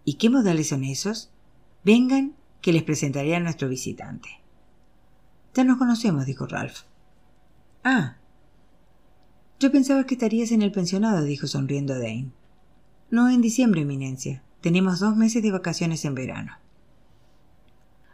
¿Y 0.05 0.15
qué 0.15 0.31
modales 0.31 0.69
son 0.69 0.85
esos? 0.85 1.31
Vengan, 1.85 2.35
que 2.61 2.73
les 2.73 2.83
presentaré 2.85 3.35
a 3.35 3.41
nuestro 3.41 3.69
visitante. 3.69 4.29
Ya 5.55 5.65
nos 5.65 5.79
conocemos, 5.79 6.25
dijo 6.25 6.47
Ralph. 6.47 6.83
Ah. 7.85 8.17
Yo 9.61 9.71
pensaba 9.71 10.07
que 10.07 10.15
estarías 10.15 10.53
en 10.53 10.62
el 10.62 10.73
pensionado, 10.73 11.23
dijo 11.25 11.47
sonriendo 11.47 11.95
Dane. 11.95 12.31
No 13.11 13.29
en 13.29 13.43
diciembre, 13.43 13.83
eminencia. 13.83 14.43
Tenemos 14.61 15.01
dos 15.01 15.17
meses 15.17 15.43
de 15.43 15.51
vacaciones 15.51 16.05
en 16.05 16.15
verano. 16.15 16.53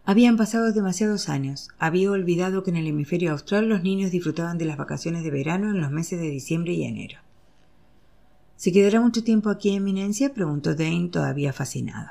Habían 0.04 0.38
pasado 0.38 0.72
demasiados 0.72 1.28
años. 1.28 1.68
Había 1.78 2.10
olvidado 2.10 2.62
que 2.62 2.70
en 2.70 2.76
el 2.76 2.86
hemisferio 2.86 3.32
austral 3.32 3.68
los 3.68 3.82
niños 3.82 4.10
disfrutaban 4.10 4.56
de 4.56 4.64
las 4.64 4.78
vacaciones 4.78 5.22
de 5.22 5.30
verano 5.30 5.70
en 5.70 5.82
los 5.82 5.90
meses 5.90 6.18
de 6.18 6.30
diciembre 6.30 6.72
y 6.72 6.84
enero. 6.84 7.20
¿Se 8.58 8.72
quedará 8.72 9.00
mucho 9.00 9.22
tiempo 9.22 9.50
aquí, 9.50 9.70
Eminencia? 9.70 10.34
preguntó 10.34 10.74
Dane, 10.74 11.10
todavía 11.12 11.52
fascinado. 11.52 12.10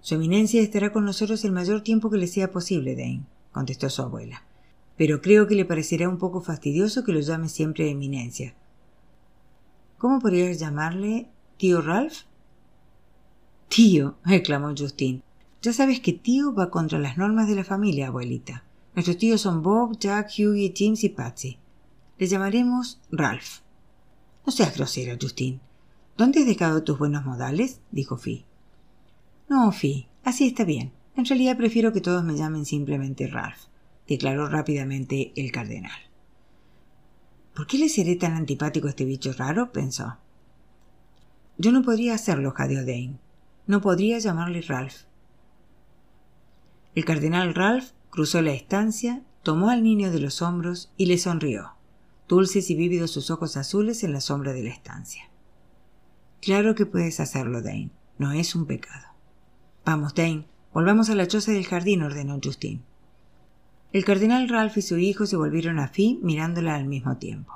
Su 0.00 0.14
Eminencia 0.14 0.62
estará 0.62 0.92
con 0.92 1.04
nosotros 1.04 1.44
el 1.44 1.50
mayor 1.50 1.80
tiempo 1.80 2.08
que 2.08 2.18
le 2.18 2.28
sea 2.28 2.52
posible, 2.52 2.94
Dane, 2.94 3.26
contestó 3.50 3.90
su 3.90 4.00
abuela. 4.00 4.44
Pero 4.96 5.20
creo 5.20 5.48
que 5.48 5.56
le 5.56 5.64
parecerá 5.64 6.08
un 6.08 6.18
poco 6.18 6.40
fastidioso 6.40 7.02
que 7.02 7.10
lo 7.10 7.18
llame 7.18 7.48
siempre 7.48 7.90
Eminencia. 7.90 8.54
¿Cómo 9.98 10.20
podrías 10.20 10.60
llamarle 10.60 11.30
tío 11.56 11.82
Ralph? 11.82 12.18
Tío, 13.68 14.18
exclamó 14.24 14.72
Justin. 14.78 15.24
Ya 15.62 15.72
sabes 15.72 15.98
que 15.98 16.12
tío 16.12 16.54
va 16.54 16.70
contra 16.70 17.00
las 17.00 17.18
normas 17.18 17.48
de 17.48 17.56
la 17.56 17.64
familia, 17.64 18.06
abuelita. 18.06 18.62
Nuestros 18.94 19.18
tíos 19.18 19.40
son 19.40 19.64
Bob, 19.64 19.98
Jack, 19.98 20.28
Hughie, 20.38 20.72
James 20.76 21.02
y 21.02 21.08
Patsy. 21.08 21.58
Le 22.18 22.28
llamaremos 22.28 23.00
Ralph. 23.10 23.65
No 24.46 24.52
seas 24.52 24.76
grosera, 24.76 25.18
Justin. 25.20 25.60
¿Dónde 26.16 26.40
has 26.40 26.46
dejado 26.46 26.84
tus 26.84 26.98
buenos 26.98 27.24
modales? 27.24 27.80
dijo 27.90 28.16
Fi. 28.16 28.46
No, 29.48 29.72
Fi, 29.72 30.08
así 30.22 30.46
está 30.46 30.64
bien. 30.64 30.92
En 31.16 31.24
realidad 31.24 31.56
prefiero 31.56 31.92
que 31.92 32.00
todos 32.00 32.22
me 32.24 32.36
llamen 32.36 32.64
simplemente 32.64 33.26
Ralph, 33.26 33.64
declaró 34.06 34.48
rápidamente 34.48 35.32
el 35.34 35.50
cardenal. 35.50 35.98
¿Por 37.54 37.66
qué 37.66 37.78
le 37.78 37.88
seré 37.88 38.16
tan 38.16 38.34
antipático 38.34 38.86
a 38.86 38.90
este 38.90 39.04
bicho 39.04 39.32
raro? 39.32 39.72
pensó. 39.72 40.18
Yo 41.58 41.72
no 41.72 41.82
podría 41.82 42.14
hacerlo, 42.14 42.52
jadeó 42.52 42.80
Dane. 42.80 43.18
No 43.66 43.80
podría 43.80 44.18
llamarle 44.18 44.60
Ralph. 44.60 45.04
El 46.94 47.04
cardenal 47.04 47.54
Ralph 47.54 47.92
cruzó 48.10 48.42
la 48.42 48.52
estancia, 48.52 49.22
tomó 49.42 49.70
al 49.70 49.82
niño 49.82 50.10
de 50.10 50.20
los 50.20 50.42
hombros 50.42 50.92
y 50.96 51.06
le 51.06 51.18
sonrió, 51.18 51.75
dulces 52.28 52.70
y 52.70 52.74
vívidos 52.74 53.10
sus 53.10 53.30
ojos 53.30 53.56
azules 53.56 54.02
en 54.04 54.12
la 54.12 54.20
sombra 54.20 54.52
de 54.52 54.62
la 54.62 54.70
estancia. 54.70 55.30
Claro 56.40 56.74
que 56.74 56.86
puedes 56.86 57.20
hacerlo, 57.20 57.62
Dane. 57.62 57.90
No 58.18 58.32
es 58.32 58.54
un 58.54 58.66
pecado. 58.66 59.06
Vamos, 59.84 60.14
Dane, 60.14 60.46
volvamos 60.72 61.10
a 61.10 61.14
la 61.14 61.26
choza 61.26 61.52
del 61.52 61.66
jardín, 61.66 62.02
ordenó 62.02 62.38
Justin. 62.42 62.82
El 63.92 64.04
cardenal 64.04 64.48
Ralph 64.48 64.76
y 64.76 64.82
su 64.82 64.98
hijo 64.98 65.26
se 65.26 65.36
volvieron 65.36 65.78
a 65.78 65.88
Fi 65.88 66.20
mirándola 66.22 66.74
al 66.74 66.86
mismo 66.86 67.16
tiempo. 67.16 67.52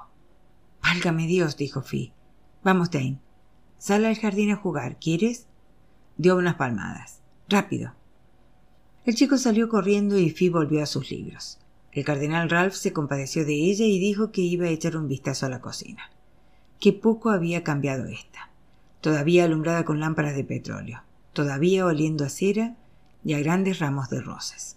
Válgame 0.83 1.27
Dios, 1.27 1.57
dijo 1.57 1.83
Fi. 1.83 2.12
Vamos, 2.65 2.91
Dane. 2.91 3.21
Sal 3.79 4.05
al 4.05 4.19
jardín 4.19 4.50
a 4.50 4.57
jugar, 4.57 4.99
¿quieres? 4.99 5.47
Dio 6.17 6.37
unas 6.37 6.57
palmadas. 6.57 7.21
Rápido. 7.49 7.95
El 9.05 9.15
chico 9.15 9.39
salió 9.39 9.69
corriendo 9.69 10.19
y 10.19 10.31
Fi 10.31 10.49
volvió 10.49 10.83
a 10.83 10.87
sus 10.87 11.11
libros. 11.11 11.60
El 11.93 12.05
cardenal 12.05 12.49
Ralph 12.49 12.75
se 12.75 12.93
compadeció 12.93 13.45
de 13.45 13.55
ella 13.55 13.85
y 13.85 13.99
dijo 13.99 14.31
que 14.31 14.43
iba 14.43 14.67
a 14.67 14.71
echar 14.71 14.97
un 14.97 15.09
vistazo 15.09 15.47
a 15.47 15.49
la 15.49 15.61
cocina. 15.61 16.11
Qué 16.79 16.93
poco 16.93 17.31
había 17.31 17.65
cambiado 17.65 18.07
ésta. 18.07 18.51
Todavía 19.01 19.45
alumbrada 19.45 19.85
con 19.85 19.99
lámparas 19.99 20.37
de 20.37 20.45
petróleo, 20.45 21.03
todavía 21.33 21.87
oliendo 21.87 22.25
a 22.25 22.29
cera 22.29 22.77
y 23.25 23.35
a 23.35 23.41
grandes 23.41 23.79
ramos 23.79 24.09
de 24.09 24.21
rosas. 24.21 24.77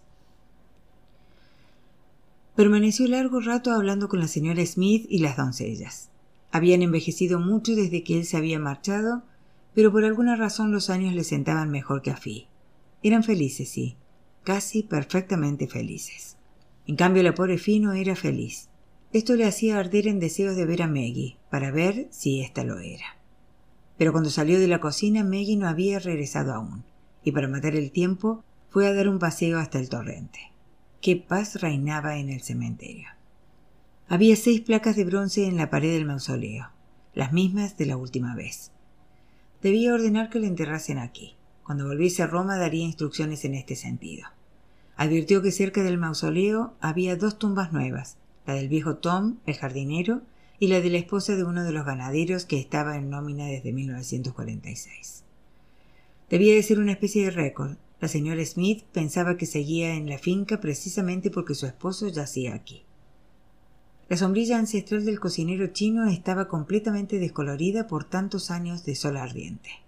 Permaneció 2.56 3.08
largo 3.08 3.40
rato 3.40 3.72
hablando 3.72 4.10
con 4.10 4.20
la 4.20 4.28
señora 4.28 4.66
Smith 4.66 5.06
y 5.10 5.20
las 5.20 5.38
doncellas. 5.38 6.10
Habían 6.52 6.82
envejecido 6.82 7.40
mucho 7.40 7.76
desde 7.76 8.04
que 8.04 8.20
él 8.20 8.26
se 8.26 8.38
había 8.38 8.60
marchado, 8.60 9.24
pero 9.74 9.92
por 9.92 10.06
alguna 10.06 10.36
razón 10.36 10.72
los 10.72 10.90
años 10.90 11.14
le 11.16 11.24
sentaban 11.24 11.72
mejor 11.72 12.02
que 12.02 12.12
a 12.12 12.18
Fi. 12.18 12.48
Eran 13.02 13.24
felices, 13.24 13.70
sí, 13.70 13.98
casi 14.44 14.84
perfectamente 14.84 15.68
felices. 15.68 16.33
En 16.86 16.96
cambio, 16.96 17.24
la 17.24 17.34
pobre 17.34 17.58
Fino 17.58 17.94
era 17.94 18.16
feliz. 18.16 18.70
Esto 19.14 19.36
le 19.36 19.46
hacía 19.46 19.78
arder 19.78 20.08
en 20.08 20.20
deseos 20.20 20.56
de 20.56 20.66
ver 20.66 20.82
a 20.82 20.88
Maggie, 20.88 21.38
para 21.50 21.72
ver 21.72 22.08
si 22.10 22.42
ésta 22.42 22.64
lo 22.64 22.80
era. 22.80 23.18
Pero 23.98 24.12
cuando 24.12 24.30
salió 24.30 24.60
de 24.60 24.68
la 24.68 24.80
cocina, 24.80 25.24
Maggie 25.24 25.56
no 25.56 25.68
había 25.68 26.00
regresado 26.00 26.54
aún, 26.54 26.84
y 27.24 27.32
para 27.32 27.48
matar 27.48 27.76
el 27.76 27.92
tiempo 27.92 28.44
fue 28.70 28.88
a 28.88 28.94
dar 28.94 29.08
un 29.08 29.20
paseo 29.20 29.60
hasta 29.60 29.80
el 29.80 29.88
torrente. 29.88 30.52
Qué 31.00 31.16
paz 31.16 31.62
reinaba 31.62 32.18
en 32.18 32.30
el 32.30 32.42
cementerio. 32.42 33.10
Había 34.08 34.36
seis 34.36 34.62
placas 34.62 34.96
de 34.96 35.06
bronce 35.06 35.46
en 35.46 35.58
la 35.58 35.70
pared 35.70 35.94
del 35.94 36.06
mausoleo, 36.06 36.70
las 37.14 37.32
mismas 37.32 37.78
de 37.78 37.86
la 37.86 37.98
última 37.98 38.36
vez. 38.36 38.72
Debía 39.62 39.94
ordenar 39.94 40.30
que 40.30 40.40
le 40.40 40.48
enterrasen 40.48 40.98
aquí. 40.98 41.36
Cuando 41.64 41.88
volviese 41.88 42.24
a 42.24 42.28
Roma 42.28 42.58
daría 42.58 42.84
instrucciones 42.84 43.46
en 43.46 43.54
este 43.54 43.76
sentido. 43.76 44.28
Advirtió 44.96 45.42
que 45.42 45.52
cerca 45.52 45.84
del 45.84 45.98
mausoleo 45.98 46.74
había 46.80 47.16
dos 47.16 47.40
tumbas 47.40 47.74
nuevas, 47.74 48.18
la 48.46 48.54
del 48.54 48.70
viejo 48.70 48.98
Tom, 48.98 49.38
el 49.46 49.56
jardinero, 49.56 50.22
y 50.60 50.68
la 50.68 50.82
de 50.82 50.90
la 50.90 50.98
esposa 50.98 51.36
de 51.36 51.44
uno 51.44 51.64
de 51.64 51.72
los 51.72 51.86
ganaderos 51.86 52.46
que 52.46 52.60
estaba 52.60 52.96
en 52.96 53.10
nómina 53.10 53.46
desde 53.48 53.74
1946. 53.74 55.24
Debía 56.30 56.56
de 56.56 56.64
ser 56.64 56.80
una 56.80 56.94
especie 56.94 57.26
de 57.26 57.32
récord. 57.32 57.76
La 58.00 58.08
señora 58.08 58.46
Smith 58.46 58.84
pensaba 58.92 59.38
que 59.38 59.46
seguía 59.46 59.96
en 59.96 60.10
la 60.10 60.18
finca 60.18 60.62
precisamente 60.62 61.32
porque 61.32 61.56
su 61.56 61.66
esposo 61.66 62.08
yacía 62.08 62.54
aquí. 62.54 62.84
La 64.10 64.18
sombrilla 64.18 64.58
ancestral 64.58 65.06
del 65.06 65.20
cocinero 65.20 65.68
chino 65.68 66.06
estaba 66.08 66.48
completamente 66.48 67.20
descolorida 67.20 67.88
por 67.88 68.04
tantos 68.04 68.52
años 68.52 68.86
de 68.86 68.96
sol 68.96 69.18
ardiente 69.18 69.84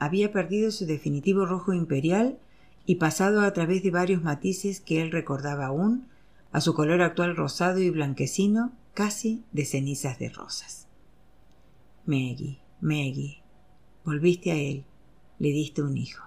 había 0.00 0.32
perdido 0.32 0.72
su 0.72 0.86
definitivo 0.86 1.46
rojo 1.46 1.72
imperial 1.74 2.38
y 2.86 2.96
pasado 2.96 3.42
a 3.42 3.52
través 3.52 3.82
de 3.82 3.90
varios 3.90 4.22
matices 4.22 4.80
que 4.80 5.02
él 5.02 5.12
recordaba 5.12 5.66
aún, 5.66 6.08
a 6.52 6.60
su 6.60 6.74
color 6.74 7.02
actual 7.02 7.36
rosado 7.36 7.78
y 7.78 7.90
blanquecino, 7.90 8.72
casi 8.94 9.44
de 9.52 9.64
cenizas 9.64 10.18
de 10.18 10.30
rosas. 10.30 10.88
Maggie, 12.06 12.60
Maggie, 12.80 13.42
volviste 14.04 14.50
a 14.50 14.56
él, 14.56 14.84
le 15.38 15.50
diste 15.50 15.82
un 15.82 15.96
hijo. 15.96 16.24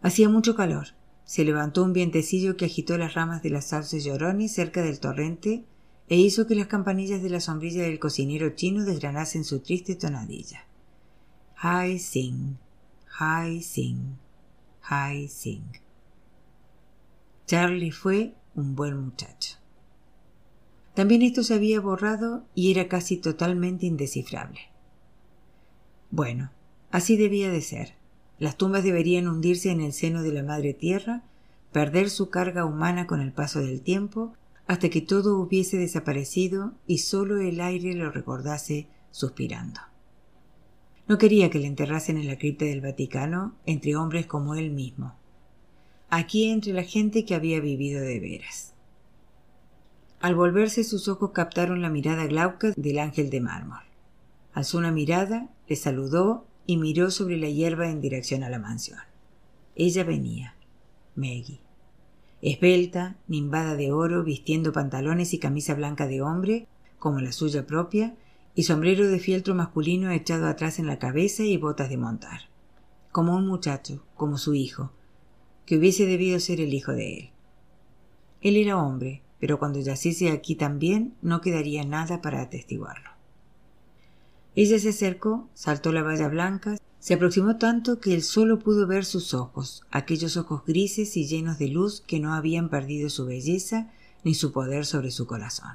Hacía 0.00 0.28
mucho 0.28 0.54
calor. 0.54 0.88
Se 1.24 1.44
levantó 1.44 1.84
un 1.84 1.92
vientecillo 1.92 2.56
que 2.56 2.64
agitó 2.64 2.96
las 2.96 3.14
ramas 3.14 3.42
de 3.42 3.50
las 3.50 3.66
sauces 3.66 4.04
llorones 4.04 4.54
cerca 4.54 4.82
del 4.82 5.00
torrente 5.00 5.64
e 6.08 6.16
hizo 6.16 6.46
que 6.46 6.54
las 6.54 6.68
campanillas 6.68 7.22
de 7.22 7.28
la 7.28 7.40
sombrilla 7.40 7.82
del 7.82 7.98
cocinero 7.98 8.50
chino 8.50 8.84
desgranasen 8.84 9.44
su 9.44 9.60
triste 9.60 9.94
tonadilla. 9.94 10.64
Hai 11.56 11.98
Sing, 11.98 12.56
Hai 13.18 13.60
Sing, 13.60 14.16
Hai 14.90 15.28
Sing. 15.28 15.68
Charlie 17.44 17.90
fue 17.90 18.32
un 18.54 18.74
buen 18.74 18.98
muchacho. 18.98 19.58
También 20.94 21.20
esto 21.20 21.42
se 21.42 21.52
había 21.52 21.78
borrado 21.78 22.46
y 22.54 22.70
era 22.70 22.88
casi 22.88 23.18
totalmente 23.18 23.84
indescifrable. 23.84 24.60
Bueno, 26.10 26.52
así 26.90 27.18
debía 27.18 27.50
de 27.50 27.60
ser. 27.60 27.96
Las 28.38 28.56
tumbas 28.56 28.82
deberían 28.82 29.28
hundirse 29.28 29.70
en 29.70 29.82
el 29.82 29.92
seno 29.92 30.22
de 30.22 30.32
la 30.32 30.42
madre 30.42 30.72
tierra, 30.72 31.22
perder 31.70 32.08
su 32.08 32.30
carga 32.30 32.64
humana 32.64 33.06
con 33.06 33.20
el 33.20 33.34
paso 33.34 33.60
del 33.60 33.82
tiempo, 33.82 34.32
hasta 34.66 34.88
que 34.88 35.02
todo 35.02 35.38
hubiese 35.38 35.76
desaparecido 35.76 36.72
y 36.86 36.98
sólo 36.98 37.42
el 37.42 37.60
aire 37.60 37.92
lo 37.92 38.10
recordase 38.10 38.88
suspirando. 39.10 39.82
No 41.08 41.16
quería 41.16 41.48
que 41.48 41.58
le 41.58 41.66
enterrasen 41.66 42.18
en 42.18 42.26
la 42.26 42.36
cripta 42.36 42.66
del 42.66 42.82
Vaticano 42.82 43.54
entre 43.64 43.96
hombres 43.96 44.26
como 44.26 44.54
él 44.54 44.70
mismo, 44.70 45.14
aquí 46.10 46.50
entre 46.50 46.74
la 46.74 46.82
gente 46.82 47.24
que 47.24 47.34
había 47.34 47.60
vivido 47.60 48.02
de 48.02 48.20
veras. 48.20 48.74
Al 50.20 50.34
volverse 50.34 50.84
sus 50.84 51.08
ojos 51.08 51.30
captaron 51.30 51.80
la 51.80 51.88
mirada 51.88 52.26
glauca 52.26 52.72
del 52.76 52.98
ángel 52.98 53.30
de 53.30 53.40
mármol. 53.40 53.80
Alzó 54.52 54.76
una 54.76 54.92
mirada, 54.92 55.48
le 55.66 55.76
saludó 55.76 56.44
y 56.66 56.76
miró 56.76 57.10
sobre 57.10 57.38
la 57.38 57.48
hierba 57.48 57.88
en 57.88 58.02
dirección 58.02 58.42
a 58.42 58.50
la 58.50 58.58
mansión. 58.58 58.98
Ella 59.76 60.04
venía, 60.04 60.56
Maggie. 61.14 61.60
Esbelta, 62.42 63.16
nimbada 63.28 63.76
de 63.76 63.92
oro, 63.92 64.24
vistiendo 64.24 64.72
pantalones 64.72 65.32
y 65.32 65.38
camisa 65.38 65.74
blanca 65.74 66.06
de 66.06 66.20
hombre, 66.20 66.66
como 66.98 67.20
la 67.20 67.32
suya 67.32 67.66
propia, 67.66 68.14
y 68.58 68.64
sombrero 68.64 69.06
de 69.06 69.20
fieltro 69.20 69.54
masculino 69.54 70.10
echado 70.10 70.48
atrás 70.48 70.80
en 70.80 70.88
la 70.88 70.98
cabeza 70.98 71.44
y 71.44 71.56
botas 71.56 71.90
de 71.90 71.96
montar. 71.96 72.40
Como 73.12 73.36
un 73.36 73.46
muchacho, 73.46 74.02
como 74.16 74.36
su 74.36 74.52
hijo, 74.52 74.90
que 75.64 75.78
hubiese 75.78 76.06
debido 76.06 76.40
ser 76.40 76.60
el 76.60 76.74
hijo 76.74 76.90
de 76.90 77.18
él. 77.18 77.30
Él 78.40 78.56
era 78.56 78.76
hombre, 78.76 79.22
pero 79.38 79.60
cuando 79.60 79.78
yaciese 79.78 80.32
aquí 80.32 80.56
también 80.56 81.14
no 81.22 81.40
quedaría 81.40 81.84
nada 81.84 82.20
para 82.20 82.40
atestiguarlo. 82.42 83.10
Ella 84.56 84.80
se 84.80 84.88
acercó, 84.88 85.48
saltó 85.54 85.92
la 85.92 86.02
valla 86.02 86.26
blanca, 86.26 86.78
se 86.98 87.14
aproximó 87.14 87.58
tanto 87.58 88.00
que 88.00 88.12
él 88.12 88.24
solo 88.24 88.58
pudo 88.58 88.88
ver 88.88 89.04
sus 89.04 89.34
ojos, 89.34 89.84
aquellos 89.92 90.36
ojos 90.36 90.64
grises 90.66 91.16
y 91.16 91.28
llenos 91.28 91.60
de 91.60 91.68
luz 91.68 92.02
que 92.04 92.18
no 92.18 92.34
habían 92.34 92.70
perdido 92.70 93.08
su 93.08 93.24
belleza 93.24 93.92
ni 94.24 94.34
su 94.34 94.50
poder 94.50 94.84
sobre 94.84 95.12
su 95.12 95.28
corazón. 95.28 95.74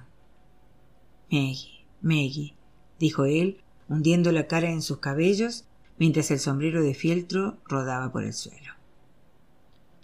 Maggie, 1.31 1.85
Maggie, 2.01 2.57
dijo 2.99 3.25
él, 3.25 3.61
hundiendo 3.89 4.31
la 4.31 4.47
cara 4.47 4.69
en 4.69 4.81
sus 4.81 4.99
cabellos 4.99 5.65
mientras 5.97 6.31
el 6.31 6.39
sombrero 6.39 6.81
de 6.81 6.93
fieltro 6.93 7.57
rodaba 7.65 8.11
por 8.11 8.23
el 8.23 8.33
suelo. 8.33 8.73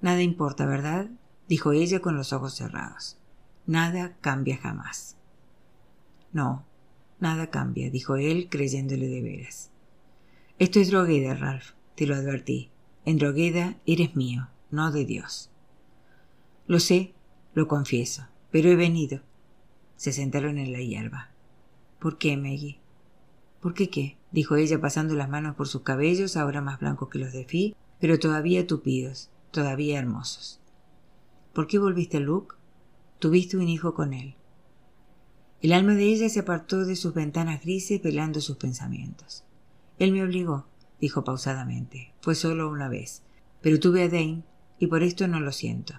Nada 0.02 0.22
importa, 0.22 0.66
¿verdad? 0.66 1.10
dijo 1.48 1.72
ella 1.72 2.00
con 2.00 2.16
los 2.16 2.32
ojos 2.32 2.54
cerrados. 2.54 3.18
Nada 3.66 4.16
cambia 4.22 4.58
jamás. 4.58 5.18
No, 6.32 6.66
nada 7.20 7.50
cambia, 7.50 7.90
dijo 7.90 8.16
él, 8.16 8.48
creyéndole 8.50 9.08
de 9.08 9.22
veras. 9.22 9.72
Esto 10.60 10.80
es 10.80 10.92
drogueda, 10.92 11.34
Ralph, 11.34 11.72
te 11.96 12.06
lo 12.06 12.16
advertí. 12.16 12.70
En 13.06 13.18
drogueda 13.18 13.78
eres 13.86 14.16
mío, 14.16 14.50
no 14.72 14.92
de 14.92 15.06
Dios. 15.06 15.50
Lo 16.68 16.80
sé, 16.80 17.14
lo 17.54 17.68
confieso, 17.68 18.28
pero 18.52 18.70
he 18.70 18.76
venido. 18.76 19.22
Se 19.96 20.14
sentaron 20.14 20.58
en 20.60 20.72
la 20.72 20.80
hierba. 20.80 21.32
¿Por 22.00 22.18
qué, 22.18 22.38
Maggie? 22.38 22.80
¿Por 23.62 23.74
qué 23.74 23.90
qué? 23.90 24.18
dijo 24.32 24.56
ella 24.56 24.80
pasando 24.80 25.16
las 25.16 25.30
manos 25.30 25.56
por 25.56 25.68
sus 25.68 25.82
cabellos, 25.82 26.38
ahora 26.38 26.62
más 26.62 26.80
blancos 26.80 27.10
que 27.10 27.20
los 27.20 27.34
de 27.34 27.46
Fi, 27.46 27.76
pero 28.00 28.20
todavía 28.20 28.66
tupidos 28.68 29.30
todavía 29.52 30.00
hermosos. 30.00 30.60
¿Por 31.54 31.68
qué 31.68 31.80
volviste 31.80 32.18
a 32.18 32.20
Luke? 32.20 32.56
Tuviste 33.20 33.58
un 33.58 33.68
hijo 33.68 33.94
con 33.94 34.14
él. 34.14 34.36
El 35.62 35.74
alma 35.74 35.94
de 35.94 36.06
ella 36.06 36.30
se 36.30 36.40
apartó 36.40 36.86
de 36.86 36.96
sus 36.96 37.14
ventanas 37.14 37.62
grises 37.62 38.02
velando 38.02 38.40
sus 38.40 38.58
pensamientos. 38.58 39.44
Él 39.98 40.14
me 40.14 40.24
obligó, 40.24 40.68
dijo 41.02 41.24
pausadamente. 41.24 42.14
Fue 42.22 42.36
solo 42.36 42.70
una 42.70 42.88
vez. 42.88 43.24
Pero 43.62 43.80
tuve 43.80 44.04
a 44.04 44.10
Dane 44.10 44.44
y 44.78 44.88
por 44.88 45.04
esto 45.04 45.28
no 45.28 45.42
lo 45.42 45.52
siento. 45.52 45.96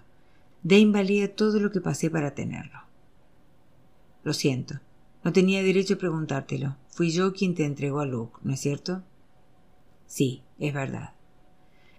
Dane 0.62 0.92
valía 0.92 1.34
todo 1.34 1.60
lo 1.60 1.70
que 1.70 1.82
pasé 1.82 2.08
para 2.08 2.34
tenerlo. 2.34 2.80
Lo 4.22 4.32
siento. 4.32 4.80
No 5.22 5.32
tenía 5.32 5.62
derecho 5.62 5.94
a 5.94 5.98
preguntártelo. 5.98 6.76
Fui 6.88 7.10
yo 7.10 7.32
quien 7.32 7.54
te 7.54 7.64
entregó 7.64 8.00
a 8.00 8.06
Luke, 8.06 8.38
¿no 8.42 8.52
es 8.54 8.60
cierto? 8.60 9.02
Sí, 10.06 10.42
es 10.58 10.72
verdad. 10.72 11.14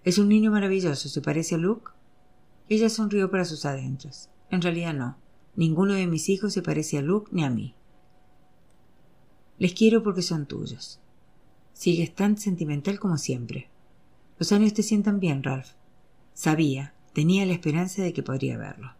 Es 0.04 0.18
un 0.18 0.28
niño 0.28 0.50
maravilloso, 0.50 1.08
¿se 1.08 1.20
parece 1.22 1.54
a 1.54 1.58
Luke? 1.58 1.92
Ella 2.68 2.88
sonrió 2.88 3.30
para 3.30 3.44
sus 3.44 3.64
adentros. 3.64 4.28
En 4.50 4.62
realidad 4.62 4.94
no. 4.94 5.16
Ninguno 5.54 5.94
de 5.94 6.06
mis 6.06 6.28
hijos 6.28 6.52
se 6.52 6.62
parece 6.62 6.98
a 6.98 7.02
Luke 7.02 7.30
ni 7.32 7.44
a 7.44 7.50
mí. 7.50 7.74
Les 9.58 9.74
quiero 9.74 10.02
porque 10.02 10.22
son 10.22 10.46
tuyos. 10.46 11.00
Sigues 11.72 12.14
tan 12.14 12.36
sentimental 12.36 12.98
como 12.98 13.18
siempre. 13.18 13.68
Los 14.38 14.52
años 14.52 14.74
te 14.74 14.82
sientan 14.82 15.20
bien, 15.20 15.42
Ralph. 15.42 15.72
Sabía, 16.34 16.94
tenía 17.12 17.46
la 17.46 17.52
esperanza 17.52 18.02
de 18.02 18.12
que 18.12 18.22
podría 18.22 18.56
verlo. 18.56 18.94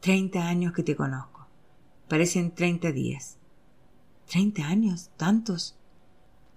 Treinta 0.00 0.48
años 0.48 0.72
que 0.72 0.82
te 0.82 0.96
conozco. 0.96 1.46
Parecen 2.08 2.52
treinta 2.52 2.90
días. 2.90 3.39
¿Treinta 4.30 4.68
años? 4.68 5.10
¿Tantos? 5.16 5.76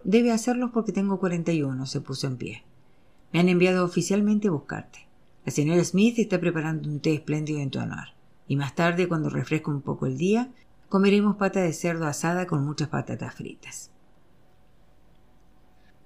Debe 0.04 0.32
hacerlos 0.32 0.70
porque 0.72 0.92
tengo 0.92 1.20
cuarenta 1.20 1.52
y 1.54 1.64
uno, 1.64 1.88
se 1.88 2.02
puso 2.02 2.28
en 2.28 2.38
pie. 2.38 2.64
Me 3.32 3.40
han 3.40 3.50
enviado 3.50 3.84
oficialmente 3.84 4.48
a 4.48 4.52
buscarte. 4.52 5.08
La 5.44 5.52
señora 5.52 5.84
Smith 5.84 6.20
está 6.20 6.40
preparando 6.40 6.88
un 6.88 7.00
té 7.00 7.16
espléndido 7.16 7.60
en 7.62 7.72
tu 7.72 7.80
honor. 7.80 8.10
Y 8.48 8.58
más 8.58 8.76
tarde, 8.76 9.08
cuando 9.08 9.32
refresque 9.32 9.72
un 9.72 9.82
poco 9.82 10.06
el 10.06 10.20
día, 10.20 10.52
comeremos 10.88 11.38
pata 11.38 11.62
de 11.62 11.74
cerdo 11.74 12.06
asada 12.06 12.46
con 12.46 12.64
muchas 12.64 12.90
patatas 12.90 13.34
fritas. 13.34 13.90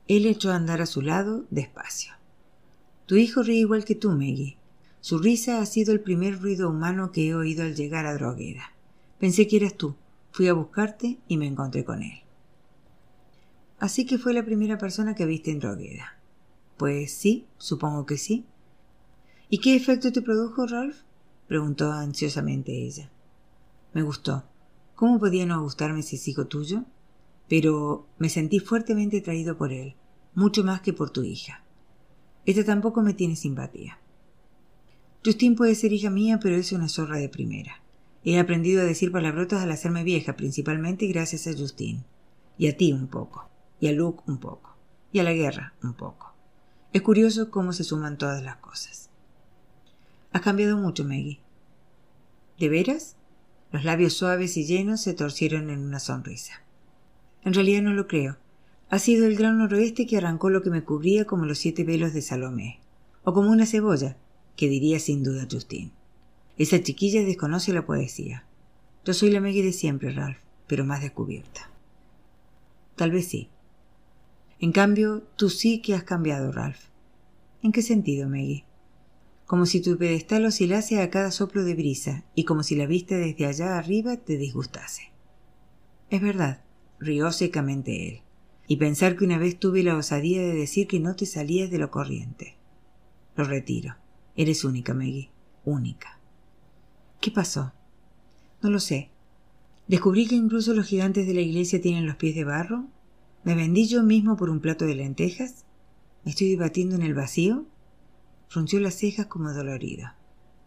Él 0.08 0.26
echó 0.26 0.54
a 0.54 0.56
andar 0.56 0.82
a 0.82 0.86
su 0.86 1.02
lado 1.02 1.44
despacio. 1.50 2.14
Tu 3.08 3.18
hijo 3.18 3.44
ríe 3.44 3.60
igual 3.60 3.84
que 3.84 3.96
tú, 3.96 4.12
Maggie. 4.12 4.58
Su 5.02 5.18
risa 5.18 5.60
ha 5.60 5.66
sido 5.66 5.92
el 5.92 6.00
primer 6.00 6.40
ruido 6.40 6.70
humano 6.70 7.12
que 7.12 7.28
he 7.28 7.36
oído 7.36 7.64
al 7.64 7.76
llegar 7.76 8.06
a 8.06 8.14
Drogueda. 8.14 8.72
Pensé 9.20 9.48
que 9.50 9.58
eras 9.58 9.74
tú. 9.74 9.98
Fui 10.32 10.48
a 10.48 10.54
buscarte 10.54 11.20
y 11.28 11.38
me 11.38 11.48
encontré 11.48 11.84
con 11.84 12.04
él. 12.04 12.22
Así 13.80 14.06
que 14.06 14.18
fue 14.18 14.34
la 14.34 14.46
primera 14.46 14.78
persona 14.78 15.16
que 15.16 15.26
viste 15.26 15.52
en 15.52 15.60
Drogueda. 15.60 16.18
Pues 16.78 17.14
sí, 17.14 17.48
supongo 17.58 18.06
que 18.06 18.18
sí. 18.18 18.46
¿Y 19.50 19.60
qué 19.60 19.76
efecto 19.76 20.12
te 20.12 20.22
produjo, 20.22 20.66
Ralph? 20.68 20.98
preguntó 21.48 21.92
ansiosamente 21.92 22.72
ella. 22.72 23.10
Me 23.94 24.02
gustó. 24.02 24.44
¿Cómo 24.96 25.20
podía 25.20 25.46
no 25.46 25.62
gustarme 25.62 26.02
si 26.02 26.16
es 26.16 26.28
hijo 26.28 26.48
tuyo? 26.48 26.84
Pero 27.48 28.08
me 28.18 28.30
sentí 28.30 28.60
fuertemente 28.60 29.20
atraído 29.20 29.58
por 29.58 29.72
él, 29.72 29.96
mucho 30.34 30.64
más 30.64 30.82
que 30.82 30.92
por 30.92 31.12
tu 31.12 31.24
hija. 31.24 31.64
Esta 32.46 32.66
tampoco 32.66 33.02
me 33.02 33.14
tiene 33.14 33.36
simpatía. 33.36 34.00
Justin 35.24 35.56
puede 35.56 35.76
ser 35.76 35.94
hija 35.94 36.10
mía, 36.10 36.40
pero 36.42 36.56
es 36.56 36.72
una 36.72 36.90
zorra 36.90 37.18
de 37.18 37.30
primera. 37.30 37.82
He 38.30 38.40
aprendido 38.40 38.82
a 38.82 38.84
decir 38.84 39.14
palabrotas 39.14 39.64
al 39.64 39.72
hacerme 39.72 40.04
vieja, 40.04 40.36
principalmente 40.36 41.08
gracias 41.08 41.48
a 41.48 41.58
Justin. 41.58 42.04
Y 42.58 42.68
a 42.68 42.76
ti 42.76 42.92
un 42.92 43.08
poco. 43.08 43.48
Y 43.80 43.88
a 43.88 43.94
Luke 43.94 44.22
un 44.28 44.38
poco. 44.38 44.76
Y 45.14 45.20
a 45.20 45.24
la 45.24 45.32
guerra 45.32 45.76
un 45.82 45.94
poco. 45.94 46.34
Es 46.92 47.04
curioso 47.04 47.50
cómo 47.50 47.72
se 47.72 47.86
suman 47.86 48.18
todas 48.18 48.44
las 48.44 48.58
cosas. 48.58 49.10
Has 50.34 50.42
cambiado 50.42 50.76
mucho, 50.76 51.06
Maggie. 51.06 51.40
¿De 52.60 52.68
veras? 52.68 53.16
Los 53.72 53.86
labios 53.86 54.12
suaves 54.12 54.58
y 54.58 54.66
llenos 54.66 55.00
se 55.00 55.14
torcieron 55.14 55.70
en 55.70 55.80
una 55.80 56.02
sonrisa. 56.02 56.66
En 57.46 57.54
realidad 57.54 57.82
no 57.82 57.94
lo 57.94 58.08
creo. 58.08 58.36
Ha 58.90 59.00
sido 59.00 59.26
el 59.26 59.38
gran 59.38 59.58
noroeste 59.58 60.06
que 60.06 60.18
arrancó 60.18 60.50
lo 60.50 60.64
que 60.64 60.70
me 60.70 60.84
cubría 60.84 61.24
como 61.24 61.46
los 61.46 61.60
siete 61.60 61.86
velos 61.86 62.14
de 62.14 62.22
Salomé, 62.22 62.82
o 63.24 63.32
como 63.32 63.52
una 63.52 63.66
cebolla, 63.66 64.18
que 64.58 64.68
diría 64.68 65.00
sin 65.00 65.24
duda 65.24 65.48
Justin. 65.50 65.94
Esa 66.58 66.82
chiquilla 66.82 67.24
desconoce 67.24 67.74
la 67.74 67.86
poesía. 67.86 68.46
Yo 69.06 69.14
soy 69.14 69.32
la 69.32 69.42
Maggie 69.42 69.64
de 69.64 69.74
siempre, 69.74 70.12
Ralph, 70.12 70.40
pero 70.68 70.86
más 70.86 71.02
descubierta. 71.02 71.70
Tal 72.96 73.12
vez 73.12 73.28
sí. 73.28 73.50
En 74.60 74.72
cambio, 74.72 75.24
tú 75.36 75.50
sí 75.50 75.82
que 75.82 75.94
has 75.94 76.04
cambiado, 76.04 76.52
Ralph. 76.52 76.80
¿En 77.62 77.72
qué 77.72 77.82
sentido, 77.82 78.28
Maggie? 78.28 78.68
como 79.48 79.66
si 79.66 79.82
tu 79.82 79.98
pedestal 79.98 80.46
oscilase 80.46 81.02
a 81.02 81.10
cada 81.10 81.32
soplo 81.32 81.64
de 81.64 81.74
brisa 81.74 82.26
y 82.36 82.44
como 82.44 82.64
si 82.64 82.76
la 82.76 82.86
vista 82.86 83.16
desde 83.16 83.46
allá 83.46 83.78
arriba 83.78 84.18
te 84.18 84.38
disgustase. 84.38 85.14
Es 86.10 86.22
verdad, 86.22 86.66
rió 87.00 87.32
secamente 87.32 88.10
él, 88.10 88.22
y 88.68 88.76
pensar 88.76 89.16
que 89.16 89.24
una 89.24 89.38
vez 89.38 89.58
tuve 89.58 89.84
la 89.84 89.96
osadía 89.96 90.42
de 90.42 90.54
decir 90.54 90.86
que 90.86 91.00
no 91.00 91.16
te 91.16 91.26
salías 91.26 91.72
de 91.72 91.78
lo 91.78 91.90
corriente. 91.90 92.58
Lo 93.38 93.46
retiro. 93.46 93.96
Eres 94.36 94.66
única, 94.66 94.94
Maggie. 94.94 95.32
Única. 95.64 96.17
¿Qué 97.28 97.32
pasó? 97.32 97.74
No 98.62 98.70
lo 98.70 98.80
sé. 98.80 99.10
Descubrí 99.90 100.28
que 100.28 100.36
incluso 100.36 100.74
los 100.74 100.86
gigantes 100.86 101.28
de 101.28 101.34
la 101.34 101.42
iglesia 101.42 101.82
tienen 101.82 102.06
los 102.06 102.16
pies 102.16 102.36
de 102.36 102.46
barro. 102.46 102.88
¿Me 103.44 103.54
vendí 103.54 103.86
yo 103.86 104.02
mismo 104.02 104.38
por 104.38 104.50
un 104.50 104.62
plato 104.62 104.86
de 104.86 104.96
lentejas? 104.96 105.66
¿Me 106.24 106.32
estoy 106.32 106.52
debatiendo 106.52 106.96
en 106.96 107.02
el 107.02 107.14
vacío? 107.14 107.66
frunció 108.48 108.80
las 108.80 108.96
cejas 108.96 109.26
como 109.26 109.52
dolorido. 109.52 110.08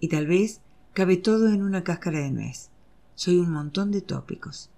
Y 0.01 0.09
tal 0.09 0.27
vez 0.27 0.61
cabe 0.93 1.17
todo 1.17 1.49
en 1.49 1.63
una 1.63 1.83
cáscara 1.83 2.19
de 2.19 2.31
nuez. 2.31 2.69
Soy 3.15 3.39
un 3.39 3.53
montón 3.53 3.91
de 3.91 4.03
tópicos. 4.03 4.69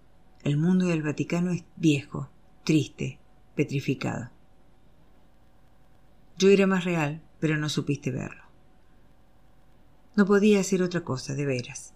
El 0.44 0.58
mundo 0.58 0.86
del 0.86 1.02
Vaticano 1.02 1.50
es 1.50 1.64
viejo, 1.74 2.30
triste, 2.62 3.18
petrificado. 3.56 4.30
Yo 6.38 6.48
era 6.48 6.68
más 6.68 6.84
real, 6.84 7.22
pero 7.40 7.56
no 7.56 7.68
supiste 7.68 8.12
verlo. 8.12 8.41
No 10.16 10.26
podía 10.26 10.60
hacer 10.60 10.82
otra 10.82 11.02
cosa, 11.02 11.34
de 11.34 11.46
veras. 11.46 11.94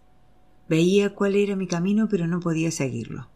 Veía 0.69 1.15
cuál 1.15 1.35
era 1.37 1.57
mi 1.57 1.67
camino, 1.67 2.09
pero 2.09 2.27
no 2.27 2.41
podía 2.41 2.71
seguirlo. 2.71 3.29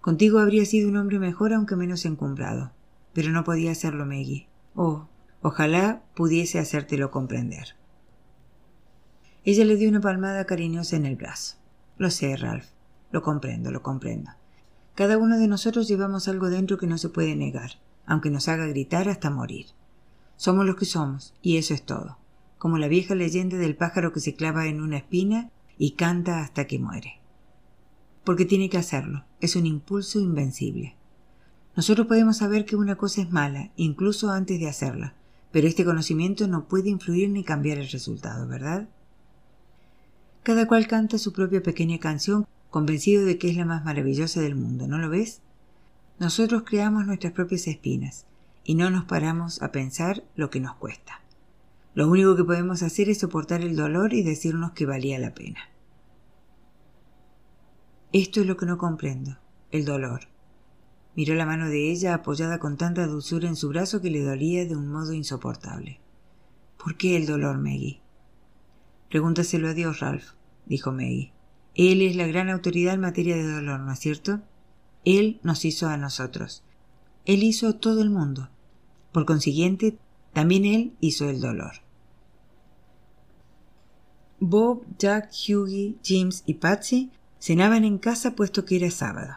Contigo 0.00 0.38
habría 0.38 0.64
sido 0.64 0.88
un 0.88 0.96
hombre 0.96 1.18
mejor, 1.18 1.52
aunque 1.52 1.76
menos 1.76 2.04
encumbrado, 2.04 2.72
pero 3.12 3.30
no 3.30 3.44
podía 3.44 3.72
hacerlo, 3.72 4.04
Maggie. 4.04 4.48
Oh, 4.74 5.06
Ojalá 5.44 6.04
pudiese 6.14 6.60
hacértelo 6.60 7.10
comprender. 7.10 7.74
Ella 9.44 9.64
le 9.64 9.74
dio 9.74 9.88
una 9.88 10.00
palmada 10.00 10.44
cariñosa 10.46 10.94
en 10.94 11.04
el 11.04 11.16
brazo. 11.16 11.56
Lo 11.98 12.10
sé, 12.10 12.36
Ralph. 12.36 12.66
Lo 13.10 13.22
comprendo, 13.22 13.72
lo 13.72 13.82
comprendo. 13.82 14.30
Cada 14.94 15.18
uno 15.18 15.38
de 15.38 15.48
nosotros 15.48 15.88
llevamos 15.88 16.28
algo 16.28 16.48
dentro 16.48 16.78
que 16.78 16.86
no 16.86 16.96
se 16.96 17.08
puede 17.08 17.34
negar, 17.34 17.72
aunque 18.06 18.30
nos 18.30 18.46
haga 18.46 18.66
gritar 18.66 19.08
hasta 19.08 19.30
morir. 19.30 19.66
Somos 20.36 20.64
los 20.64 20.76
que 20.76 20.84
somos, 20.84 21.34
y 21.42 21.56
eso 21.56 21.74
es 21.74 21.82
todo, 21.82 22.18
como 22.62 22.78
la 22.78 22.86
vieja 22.86 23.16
leyenda 23.16 23.56
del 23.56 23.74
pájaro 23.74 24.12
que 24.12 24.20
se 24.20 24.36
clava 24.36 24.68
en 24.68 24.80
una 24.80 24.98
espina 24.98 25.50
y 25.78 25.96
canta 25.96 26.42
hasta 26.42 26.68
que 26.68 26.78
muere. 26.78 27.18
Porque 28.22 28.44
tiene 28.44 28.70
que 28.70 28.78
hacerlo, 28.78 29.24
es 29.40 29.56
un 29.56 29.66
impulso 29.66 30.20
invencible. 30.20 30.94
Nosotros 31.74 32.06
podemos 32.06 32.36
saber 32.36 32.64
que 32.64 32.76
una 32.76 32.94
cosa 32.94 33.20
es 33.20 33.32
mala, 33.32 33.72
incluso 33.74 34.30
antes 34.30 34.60
de 34.60 34.68
hacerla, 34.68 35.16
pero 35.50 35.66
este 35.66 35.84
conocimiento 35.84 36.46
no 36.46 36.68
puede 36.68 36.88
influir 36.88 37.30
ni 37.30 37.42
cambiar 37.42 37.78
el 37.78 37.90
resultado, 37.90 38.46
¿verdad? 38.46 38.88
Cada 40.44 40.68
cual 40.68 40.86
canta 40.86 41.18
su 41.18 41.32
propia 41.32 41.64
pequeña 41.64 41.98
canción 41.98 42.46
convencido 42.70 43.24
de 43.24 43.38
que 43.38 43.50
es 43.50 43.56
la 43.56 43.64
más 43.64 43.84
maravillosa 43.84 44.40
del 44.40 44.54
mundo, 44.54 44.86
¿no 44.86 44.98
lo 44.98 45.10
ves? 45.10 45.40
Nosotros 46.20 46.62
creamos 46.64 47.06
nuestras 47.06 47.32
propias 47.32 47.66
espinas 47.66 48.24
y 48.62 48.76
no 48.76 48.88
nos 48.88 49.06
paramos 49.06 49.60
a 49.62 49.72
pensar 49.72 50.22
lo 50.36 50.48
que 50.48 50.60
nos 50.60 50.76
cuesta. 50.76 51.21
Lo 51.94 52.08
único 52.08 52.36
que 52.36 52.44
podemos 52.44 52.82
hacer 52.82 53.10
es 53.10 53.18
soportar 53.18 53.60
el 53.60 53.76
dolor 53.76 54.14
y 54.14 54.22
decirnos 54.22 54.72
que 54.72 54.86
valía 54.86 55.18
la 55.18 55.34
pena. 55.34 55.60
Esto 58.12 58.40
es 58.40 58.46
lo 58.46 58.56
que 58.56 58.66
no 58.66 58.78
comprendo, 58.78 59.38
el 59.70 59.84
dolor. 59.84 60.28
Miró 61.14 61.34
la 61.34 61.44
mano 61.44 61.68
de 61.68 61.90
ella 61.90 62.14
apoyada 62.14 62.58
con 62.58 62.78
tanta 62.78 63.06
dulzura 63.06 63.48
en 63.48 63.56
su 63.56 63.68
brazo 63.68 64.00
que 64.00 64.10
le 64.10 64.22
dolía 64.22 64.64
de 64.64 64.76
un 64.76 64.88
modo 64.88 65.12
insoportable. 65.12 66.00
¿Por 66.82 66.96
qué 66.96 67.16
el 67.16 67.26
dolor, 67.26 67.58
Maggie? 67.58 68.00
Pregúntaselo 69.10 69.68
a 69.68 69.74
Dios, 69.74 70.00
Ralph, 70.00 70.32
dijo 70.64 70.92
Maggie. 70.92 71.32
Él 71.74 72.00
es 72.00 72.16
la 72.16 72.26
gran 72.26 72.48
autoridad 72.48 72.94
en 72.94 73.00
materia 73.00 73.36
de 73.36 73.50
dolor, 73.50 73.80
¿no 73.80 73.92
es 73.92 73.98
cierto? 73.98 74.40
Él 75.04 75.40
nos 75.42 75.64
hizo 75.66 75.88
a 75.88 75.98
nosotros. 75.98 76.64
Él 77.26 77.42
hizo 77.42 77.68
a 77.68 77.78
todo 77.78 78.02
el 78.02 78.10
mundo. 78.10 78.48
Por 79.12 79.26
consiguiente, 79.26 79.98
también 80.32 80.64
Él 80.64 80.96
hizo 81.00 81.28
el 81.28 81.40
dolor. 81.40 81.81
Bob, 84.44 84.84
Jack, 84.98 85.30
Hughie, 85.30 85.98
James 86.04 86.42
y 86.46 86.54
Patsy 86.54 87.12
cenaban 87.38 87.84
en 87.84 87.98
casa 87.98 88.34
puesto 88.34 88.64
que 88.64 88.74
era 88.74 88.90
sábado. 88.90 89.36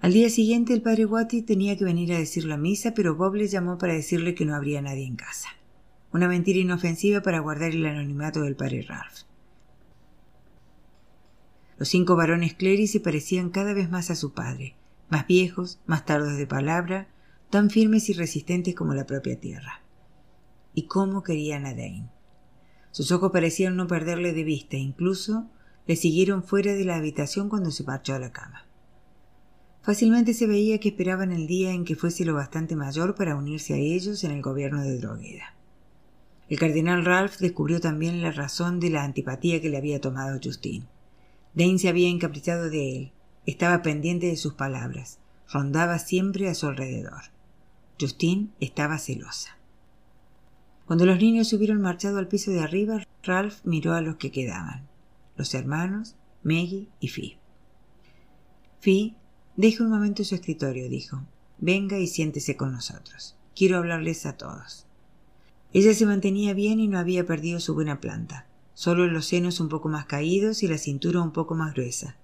Al 0.00 0.12
día 0.12 0.30
siguiente 0.30 0.72
el 0.72 0.80
padre 0.80 1.06
Watty 1.06 1.42
tenía 1.42 1.76
que 1.76 1.84
venir 1.84 2.12
a 2.12 2.18
decir 2.18 2.44
la 2.44 2.56
misa, 2.56 2.94
pero 2.94 3.16
Bob 3.16 3.34
le 3.34 3.48
llamó 3.48 3.78
para 3.78 3.94
decirle 3.94 4.36
que 4.36 4.44
no 4.44 4.54
habría 4.54 4.80
nadie 4.80 5.08
en 5.08 5.16
casa. 5.16 5.48
Una 6.12 6.28
mentira 6.28 6.60
inofensiva 6.60 7.20
para 7.20 7.40
guardar 7.40 7.72
el 7.72 7.84
anonimato 7.84 8.42
del 8.42 8.54
padre 8.54 8.82
Ralph. 8.82 9.22
Los 11.76 11.88
cinco 11.88 12.14
varones 12.14 12.54
Clery 12.54 12.86
se 12.86 13.00
parecían 13.00 13.50
cada 13.50 13.74
vez 13.74 13.90
más 13.90 14.08
a 14.12 14.14
su 14.14 14.32
padre, 14.32 14.76
más 15.08 15.26
viejos, 15.26 15.80
más 15.86 16.06
tardos 16.06 16.36
de 16.36 16.46
palabra, 16.46 17.08
tan 17.50 17.70
firmes 17.70 18.08
y 18.08 18.12
resistentes 18.12 18.76
como 18.76 18.94
la 18.94 19.04
propia 19.04 19.40
tierra. 19.40 19.82
Y 20.74 20.86
cómo 20.86 21.24
querían 21.24 21.66
a 21.66 21.70
Dane. 21.70 22.11
Sus 22.92 23.10
ojos 23.10 23.32
parecían 23.32 23.74
no 23.74 23.86
perderle 23.86 24.32
de 24.32 24.44
vista, 24.44 24.76
incluso 24.76 25.46
le 25.86 25.96
siguieron 25.96 26.44
fuera 26.44 26.74
de 26.74 26.84
la 26.84 26.96
habitación 26.96 27.48
cuando 27.48 27.70
se 27.70 27.84
marchó 27.84 28.14
a 28.14 28.18
la 28.18 28.32
cama. 28.32 28.66
Fácilmente 29.82 30.32
se 30.34 30.46
veía 30.46 30.78
que 30.78 30.90
esperaban 30.90 31.32
el 31.32 31.48
día 31.48 31.72
en 31.72 31.84
que 31.84 31.96
fuese 31.96 32.24
lo 32.24 32.34
bastante 32.34 32.76
mayor 32.76 33.16
para 33.16 33.34
unirse 33.34 33.74
a 33.74 33.78
ellos 33.78 34.22
en 34.22 34.30
el 34.30 34.42
gobierno 34.42 34.82
de 34.82 34.98
Drogueda. 34.98 35.56
El 36.48 36.58
cardenal 36.58 37.04
Ralph 37.04 37.38
descubrió 37.38 37.80
también 37.80 38.22
la 38.22 38.30
razón 38.30 38.78
de 38.78 38.90
la 38.90 39.04
antipatía 39.04 39.60
que 39.60 39.70
le 39.70 39.78
había 39.78 40.00
tomado 40.00 40.38
Justin. 40.42 40.86
Dane 41.54 41.78
se 41.78 41.88
había 41.88 42.10
encaprichado 42.10 42.70
de 42.70 42.96
él, 42.96 43.12
estaba 43.46 43.82
pendiente 43.82 44.26
de 44.26 44.36
sus 44.36 44.54
palabras, 44.54 45.18
rondaba 45.50 45.98
siempre 45.98 46.48
a 46.48 46.54
su 46.54 46.66
alrededor. 46.66 47.22
Justin 47.98 48.52
estaba 48.60 48.98
celosa. 48.98 49.56
Cuando 50.92 51.06
los 51.06 51.20
niños 51.20 51.50
hubieron 51.54 51.80
marchado 51.80 52.18
al 52.18 52.28
piso 52.28 52.50
de 52.50 52.60
arriba, 52.60 53.02
Ralph 53.22 53.60
miró 53.64 53.94
a 53.94 54.02
los 54.02 54.16
que 54.16 54.30
quedaban, 54.30 54.86
los 55.38 55.54
hermanos, 55.54 56.16
Maggie 56.42 56.90
y 57.00 57.08
Fi. 57.08 57.38
Fi 58.78 59.16
Deje 59.56 59.82
un 59.82 59.88
momento 59.88 60.22
su 60.22 60.34
escritorio, 60.34 60.90
dijo. 60.90 61.22
Venga 61.56 61.98
y 61.98 62.06
siéntese 62.06 62.58
con 62.58 62.72
nosotros. 62.72 63.38
Quiero 63.56 63.78
hablarles 63.78 64.26
a 64.26 64.36
todos. 64.36 64.86
Ella 65.72 65.94
se 65.94 66.04
mantenía 66.04 66.52
bien 66.52 66.78
y 66.78 66.88
no 66.88 66.98
había 66.98 67.24
perdido 67.24 67.58
su 67.58 67.72
buena 67.72 67.98
planta, 67.98 68.46
solo 68.74 69.06
los 69.06 69.24
senos 69.24 69.60
un 69.60 69.70
poco 69.70 69.88
más 69.88 70.04
caídos 70.04 70.62
y 70.62 70.68
la 70.68 70.76
cintura 70.76 71.22
un 71.22 71.32
poco 71.32 71.54
más 71.54 71.72
gruesa. 71.72 72.18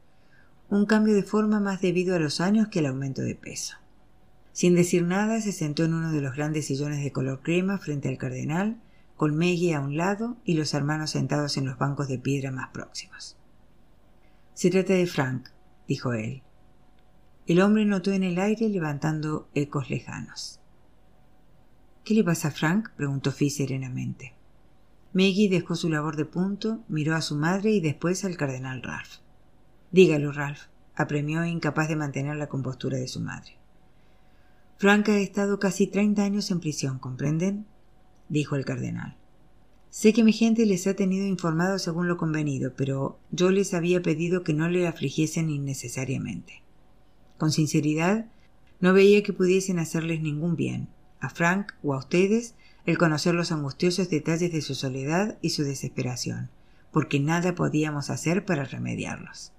Un 0.68 0.84
cambio 0.84 1.14
de 1.14 1.22
forma 1.22 1.58
más 1.58 1.80
debido 1.80 2.14
a 2.14 2.18
los 2.18 2.42
años 2.42 2.68
que 2.68 2.80
al 2.80 2.86
aumento 2.86 3.22
de 3.22 3.34
peso. 3.34 3.76
Sin 4.58 4.74
decir 4.74 5.04
nada, 5.04 5.40
se 5.40 5.52
sentó 5.52 5.84
en 5.84 5.94
uno 5.94 6.10
de 6.10 6.20
los 6.20 6.34
grandes 6.34 6.66
sillones 6.66 7.04
de 7.04 7.12
color 7.12 7.42
crema 7.42 7.78
frente 7.78 8.08
al 8.08 8.18
cardenal, 8.18 8.82
con 9.14 9.36
Maggie 9.36 9.72
a 9.72 9.80
un 9.80 9.96
lado 9.96 10.36
y 10.44 10.54
los 10.54 10.74
hermanos 10.74 11.10
sentados 11.10 11.56
en 11.56 11.64
los 11.64 11.78
bancos 11.78 12.08
de 12.08 12.18
piedra 12.18 12.50
más 12.50 12.70
próximos. 12.70 13.36
Se 14.54 14.68
trata 14.68 14.94
de 14.94 15.06
Frank, 15.06 15.50
dijo 15.86 16.12
él. 16.12 16.42
El 17.46 17.60
hombre 17.60 17.84
notó 17.84 18.10
en 18.10 18.24
el 18.24 18.36
aire 18.40 18.68
levantando 18.68 19.48
ecos 19.54 19.90
lejanos. 19.90 20.58
¿Qué 22.02 22.14
le 22.14 22.24
pasa 22.24 22.48
a 22.48 22.50
Frank? 22.50 22.90
preguntó 22.96 23.30
Fi 23.30 23.50
serenamente. 23.50 24.34
Maggie 25.12 25.48
dejó 25.48 25.76
su 25.76 25.88
labor 25.88 26.16
de 26.16 26.24
punto, 26.24 26.82
miró 26.88 27.14
a 27.14 27.20
su 27.20 27.36
madre 27.36 27.70
y 27.70 27.80
después 27.80 28.24
al 28.24 28.36
cardenal 28.36 28.82
Ralph. 28.82 29.18
Dígalo, 29.92 30.32
Ralph, 30.32 30.62
apremió 30.96 31.44
incapaz 31.44 31.86
de 31.86 31.94
mantener 31.94 32.34
la 32.34 32.48
compostura 32.48 32.98
de 32.98 33.06
su 33.06 33.20
madre. 33.20 33.58
Frank 34.78 35.08
ha 35.08 35.18
estado 35.18 35.58
casi 35.58 35.88
treinta 35.88 36.22
años 36.22 36.52
en 36.52 36.60
prisión, 36.60 37.00
¿comprenden? 37.00 37.66
dijo 38.28 38.54
el 38.54 38.64
cardenal. 38.64 39.16
Sé 39.90 40.12
que 40.12 40.22
mi 40.22 40.32
gente 40.32 40.66
les 40.66 40.86
ha 40.86 40.94
tenido 40.94 41.26
informados 41.26 41.82
según 41.82 42.06
lo 42.06 42.16
convenido, 42.16 42.74
pero 42.76 43.18
yo 43.32 43.50
les 43.50 43.74
había 43.74 44.02
pedido 44.02 44.44
que 44.44 44.54
no 44.54 44.68
le 44.68 44.86
afligiesen 44.86 45.50
innecesariamente. 45.50 46.62
Con 47.38 47.50
sinceridad, 47.50 48.26
no 48.78 48.92
veía 48.92 49.24
que 49.24 49.32
pudiesen 49.32 49.80
hacerles 49.80 50.20
ningún 50.20 50.54
bien, 50.54 50.86
a 51.18 51.28
Frank 51.28 51.72
o 51.82 51.94
a 51.94 51.98
ustedes, 51.98 52.54
el 52.86 52.98
conocer 52.98 53.34
los 53.34 53.50
angustiosos 53.50 54.08
detalles 54.10 54.52
de 54.52 54.62
su 54.62 54.76
soledad 54.76 55.38
y 55.42 55.50
su 55.50 55.64
desesperación, 55.64 56.50
porque 56.92 57.18
nada 57.18 57.56
podíamos 57.56 58.10
hacer 58.10 58.44
para 58.44 58.62
remediarlos. 58.62 59.50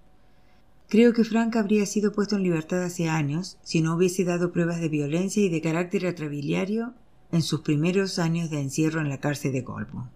Creo 0.89 1.13
que 1.13 1.23
Frank 1.23 1.56
habría 1.56 1.86
sido 1.86 2.12
puesto 2.12 2.36
en 2.36 2.41
libertad 2.41 2.84
hace 2.84 3.10
años 3.10 3.60
si 3.62 3.82
no 3.82 3.95
hubiese 3.95 4.23
dado 4.23 4.52
pruebas 4.52 4.82
de 4.82 4.89
violencia 4.89 5.43
y 5.43 5.47
de 5.47 5.62
carácter 5.62 6.08
atrabiliario 6.08 6.95
en 7.32 7.43
sus 7.43 7.62
primeros 7.62 8.17
años 8.17 8.49
de 8.49 8.60
encierro 8.60 8.99
en 8.99 9.10
la 9.10 9.19
cárcel 9.19 9.52
de 9.52 9.62
Goldburn. 9.62 10.10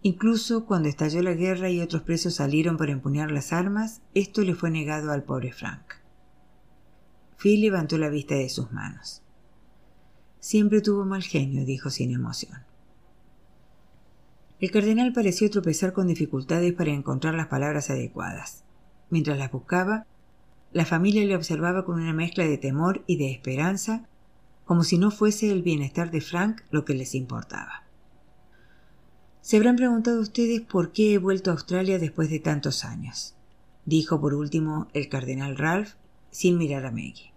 Incluso 0.00 0.64
cuando 0.64 0.88
estalló 0.88 1.22
la 1.22 1.34
guerra 1.34 1.68
y 1.68 1.82
otros 1.82 2.02
presos 2.02 2.36
salieron 2.36 2.78
para 2.78 2.92
empuñar 2.92 3.30
las 3.30 3.52
armas, 3.52 4.00
esto 4.14 4.40
le 4.40 4.54
fue 4.54 4.70
negado 4.70 5.12
al 5.12 5.24
pobre 5.24 5.52
Frank. 5.52 5.92
Phil 7.36 7.60
levantó 7.60 7.98
la 7.98 8.08
vista 8.08 8.34
de 8.34 8.48
sus 8.48 8.72
manos. 8.72 9.20
Siempre 10.40 10.80
tuvo 10.80 11.04
mal 11.04 11.22
genio, 11.22 11.66
dijo 11.66 11.90
sin 11.90 12.12
emoción. 12.12 12.62
El 14.58 14.70
cardenal 14.70 15.12
pareció 15.12 15.50
tropezar 15.50 15.92
con 15.92 16.06
dificultades 16.06 16.72
para 16.72 16.92
encontrar 16.92 17.34
las 17.34 17.48
palabras 17.48 17.90
adecuadas. 17.90 18.64
Mientras 19.10 19.38
las 19.38 19.52
buscaba, 19.52 20.06
la 20.72 20.84
familia 20.84 21.24
le 21.24 21.36
observaba 21.36 21.84
con 21.84 22.00
una 22.00 22.12
mezcla 22.12 22.44
de 22.44 22.58
temor 22.58 23.04
y 23.06 23.16
de 23.16 23.30
esperanza, 23.30 24.08
como 24.64 24.82
si 24.82 24.98
no 24.98 25.10
fuese 25.10 25.50
el 25.50 25.62
bienestar 25.62 26.10
de 26.10 26.20
Frank 26.20 26.62
lo 26.70 26.84
que 26.84 26.94
les 26.94 27.14
importaba. 27.14 27.84
Se 29.40 29.56
habrán 29.56 29.76
preguntado 29.76 30.20
ustedes 30.20 30.62
por 30.62 30.92
qué 30.92 31.14
he 31.14 31.18
vuelto 31.18 31.50
a 31.50 31.54
Australia 31.54 31.98
después 31.98 32.30
de 32.30 32.40
tantos 32.40 32.84
años, 32.84 33.34
dijo 33.84 34.20
por 34.20 34.34
último 34.34 34.88
el 34.94 35.08
cardenal 35.08 35.56
Ralph 35.56 35.92
sin 36.30 36.58
mirar 36.58 36.86
a 36.86 36.90
Maggie. 36.90 37.32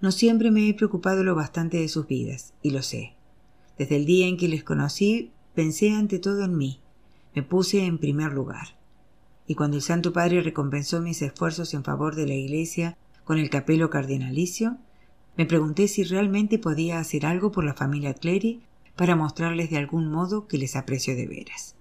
No 0.00 0.12
siempre 0.12 0.50
me 0.50 0.68
he 0.68 0.74
preocupado 0.74 1.24
lo 1.24 1.34
bastante 1.34 1.78
de 1.78 1.88
sus 1.88 2.06
vidas, 2.06 2.52
y 2.62 2.70
lo 2.70 2.82
sé. 2.82 3.14
Desde 3.78 3.96
el 3.96 4.04
día 4.04 4.26
en 4.26 4.36
que 4.36 4.48
les 4.48 4.64
conocí, 4.64 5.32
pensé 5.54 5.92
ante 5.92 6.18
todo 6.18 6.44
en 6.44 6.58
mí, 6.58 6.80
me 7.34 7.42
puse 7.42 7.84
en 7.86 7.98
primer 7.98 8.32
lugar. 8.32 8.76
Y 9.46 9.54
cuando 9.54 9.76
el 9.76 9.82
Santo 9.82 10.12
Padre 10.12 10.42
recompensó 10.42 11.00
mis 11.00 11.20
esfuerzos 11.22 11.74
en 11.74 11.84
favor 11.84 12.14
de 12.14 12.26
la 12.26 12.34
Iglesia 12.34 12.96
con 13.24 13.38
el 13.38 13.50
capelo 13.50 13.90
cardinalicio, 13.90 14.78
me 15.36 15.46
pregunté 15.46 15.88
si 15.88 16.04
realmente 16.04 16.58
podía 16.58 16.98
hacer 16.98 17.26
algo 17.26 17.52
por 17.52 17.64
la 17.64 17.74
familia 17.74 18.14
Clery 18.14 18.62
para 18.96 19.16
mostrarles 19.16 19.70
de 19.70 19.78
algún 19.78 20.10
modo 20.10 20.46
que 20.46 20.58
les 20.58 20.76
aprecio 20.76 21.16
de 21.16 21.26
veras. 21.26 21.74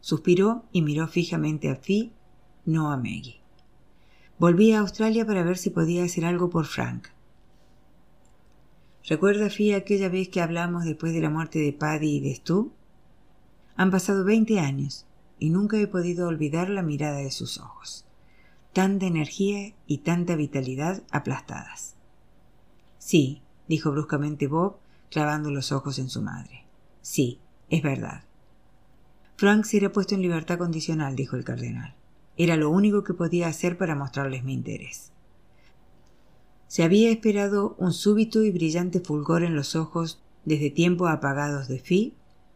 Suspiró 0.00 0.64
y 0.72 0.82
miró 0.82 1.08
fijamente 1.08 1.70
a 1.70 1.76
Fi, 1.76 2.12
no 2.64 2.90
a 2.90 2.96
Maggie. 2.96 3.40
Volví 4.38 4.72
a 4.72 4.80
Australia 4.80 5.24
para 5.24 5.44
ver 5.44 5.56
si 5.56 5.70
podía 5.70 6.04
hacer 6.04 6.24
algo 6.24 6.50
por 6.50 6.66
Frank. 6.66 7.08
¿Recuerda, 9.08 9.48
Fi, 9.48 9.72
aquella 9.72 10.08
vez 10.08 10.28
que 10.28 10.42
hablamos 10.42 10.84
después 10.84 11.14
de 11.14 11.20
la 11.20 11.30
muerte 11.30 11.60
de 11.60 11.72
Paddy 11.72 12.16
y 12.16 12.20
de 12.20 12.34
Stu? 12.34 12.72
Han 13.76 13.90
pasado 13.90 14.24
veinte 14.24 14.58
años 14.58 15.06
y 15.38 15.50
nunca 15.50 15.78
he 15.78 15.86
podido 15.86 16.28
olvidar 16.28 16.70
la 16.70 16.82
mirada 16.82 17.18
de 17.18 17.30
sus 17.30 17.58
ojos. 17.58 18.04
Tanta 18.72 19.06
energía 19.06 19.74
y 19.86 19.98
tanta 19.98 20.36
vitalidad 20.36 21.02
aplastadas. 21.10 21.94
Sí, 22.98 23.42
dijo 23.68 23.90
bruscamente 23.90 24.46
Bob, 24.46 24.76
clavando 25.10 25.50
los 25.50 25.72
ojos 25.72 25.98
en 25.98 26.08
su 26.08 26.22
madre. 26.22 26.64
Sí, 27.02 27.40
es 27.70 27.82
verdad. 27.82 28.24
Frank 29.36 29.64
será 29.64 29.92
puesto 29.92 30.14
en 30.14 30.22
libertad 30.22 30.58
condicional, 30.58 31.14
dijo 31.14 31.36
el 31.36 31.44
cardenal. 31.44 31.94
Era 32.36 32.56
lo 32.56 32.70
único 32.70 33.04
que 33.04 33.14
podía 33.14 33.48
hacer 33.48 33.78
para 33.78 33.94
mostrarles 33.94 34.44
mi 34.44 34.52
interés. 34.54 35.12
Se 36.68 36.82
había 36.82 37.10
esperado 37.10 37.76
un 37.78 37.92
súbito 37.92 38.42
y 38.42 38.50
brillante 38.50 39.00
fulgor 39.00 39.42
en 39.44 39.54
los 39.54 39.76
ojos 39.76 40.20
desde 40.44 40.70
tiempos 40.70 41.10
apagados 41.10 41.68
de 41.68 41.78
Fi, 41.78 42.14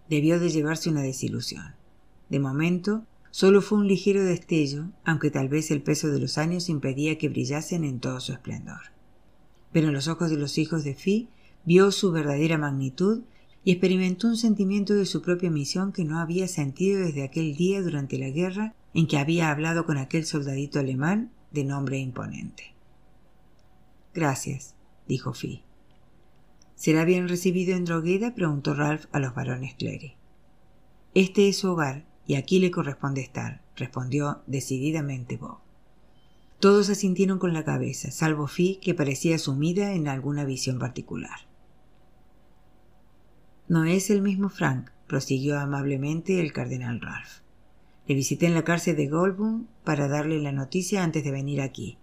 debió 0.08 0.40
de 0.40 0.50
llevarse 0.50 0.90
una 0.90 1.02
desilusión. 1.02 1.74
De 2.30 2.38
momento, 2.38 3.04
solo 3.32 3.60
fue 3.60 3.78
un 3.78 3.88
ligero 3.88 4.24
destello, 4.24 4.90
aunque 5.04 5.30
tal 5.30 5.48
vez 5.48 5.70
el 5.70 5.82
peso 5.82 6.08
de 6.08 6.20
los 6.20 6.38
años 6.38 6.68
impedía 6.68 7.18
que 7.18 7.28
brillasen 7.28 7.84
en 7.84 7.98
todo 7.98 8.20
su 8.20 8.32
esplendor. 8.32 8.80
Pero 9.72 9.88
en 9.88 9.94
los 9.94 10.08
ojos 10.08 10.30
de 10.30 10.36
los 10.36 10.56
hijos 10.56 10.84
de 10.84 10.94
Fi 10.94 11.28
vio 11.64 11.90
su 11.90 12.12
verdadera 12.12 12.56
magnitud 12.56 13.22
y 13.64 13.72
experimentó 13.72 14.28
un 14.28 14.36
sentimiento 14.36 14.94
de 14.94 15.06
su 15.06 15.22
propia 15.22 15.50
misión 15.50 15.92
que 15.92 16.04
no 16.04 16.18
había 16.18 16.48
sentido 16.48 17.00
desde 17.00 17.24
aquel 17.24 17.56
día 17.56 17.82
durante 17.82 18.16
la 18.16 18.30
guerra 18.30 18.74
en 18.94 19.06
que 19.06 19.18
había 19.18 19.50
hablado 19.50 19.84
con 19.84 19.98
aquel 19.98 20.24
soldadito 20.24 20.78
alemán 20.78 21.32
de 21.50 21.64
nombre 21.64 21.98
imponente. 21.98 22.74
Gracias, 24.14 24.76
dijo 25.06 25.34
Fi. 25.34 25.62
¿Será 26.76 27.04
bien 27.04 27.28
recibido 27.28 27.76
en 27.76 27.84
Drogueda? 27.84 28.34
preguntó 28.34 28.74
Ralph 28.74 29.06
a 29.12 29.18
los 29.18 29.34
varones 29.34 29.74
Clery. 29.74 30.14
Este 31.14 31.48
es 31.48 31.58
su 31.58 31.72
hogar 31.72 32.09
y 32.26 32.34
aquí 32.34 32.58
le 32.58 32.70
corresponde 32.70 33.20
estar, 33.20 33.62
respondió 33.76 34.42
decididamente 34.46 35.36
Bob. 35.36 35.58
Todos 36.60 36.90
asintieron 36.90 37.38
con 37.38 37.54
la 37.54 37.64
cabeza, 37.64 38.10
salvo 38.10 38.46
Fi, 38.46 38.76
que 38.82 38.94
parecía 38.94 39.38
sumida 39.38 39.94
en 39.94 40.08
alguna 40.08 40.44
visión 40.44 40.78
particular. 40.78 41.40
No 43.66 43.84
es 43.84 44.10
el 44.10 44.20
mismo 44.20 44.48
Frank, 44.48 44.90
prosiguió 45.06 45.58
amablemente 45.58 46.40
el 46.40 46.52
cardenal 46.52 47.00
Ralph. 47.00 47.40
Le 48.06 48.14
visité 48.14 48.46
en 48.46 48.54
la 48.54 48.64
cárcel 48.64 48.96
de 48.96 49.06
Goldburn 49.06 49.68
para 49.84 50.06
darle 50.08 50.40
la 50.40 50.52
noticia 50.52 51.02
antes 51.02 51.24
de 51.24 51.30
venir 51.30 51.60
aquí, 51.60 51.96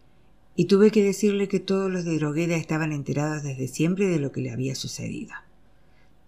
y 0.56 0.66
tuve 0.66 0.90
que 0.90 1.04
decirle 1.04 1.48
que 1.48 1.60
todos 1.60 1.92
los 1.92 2.04
de 2.04 2.18
Drogueda 2.18 2.56
estaban 2.56 2.92
enterados 2.92 3.44
desde 3.44 3.68
siempre 3.68 4.08
de 4.08 4.20
lo 4.20 4.32
que 4.32 4.42
le 4.42 4.52
había 4.52 4.74
sucedido. 4.74 5.34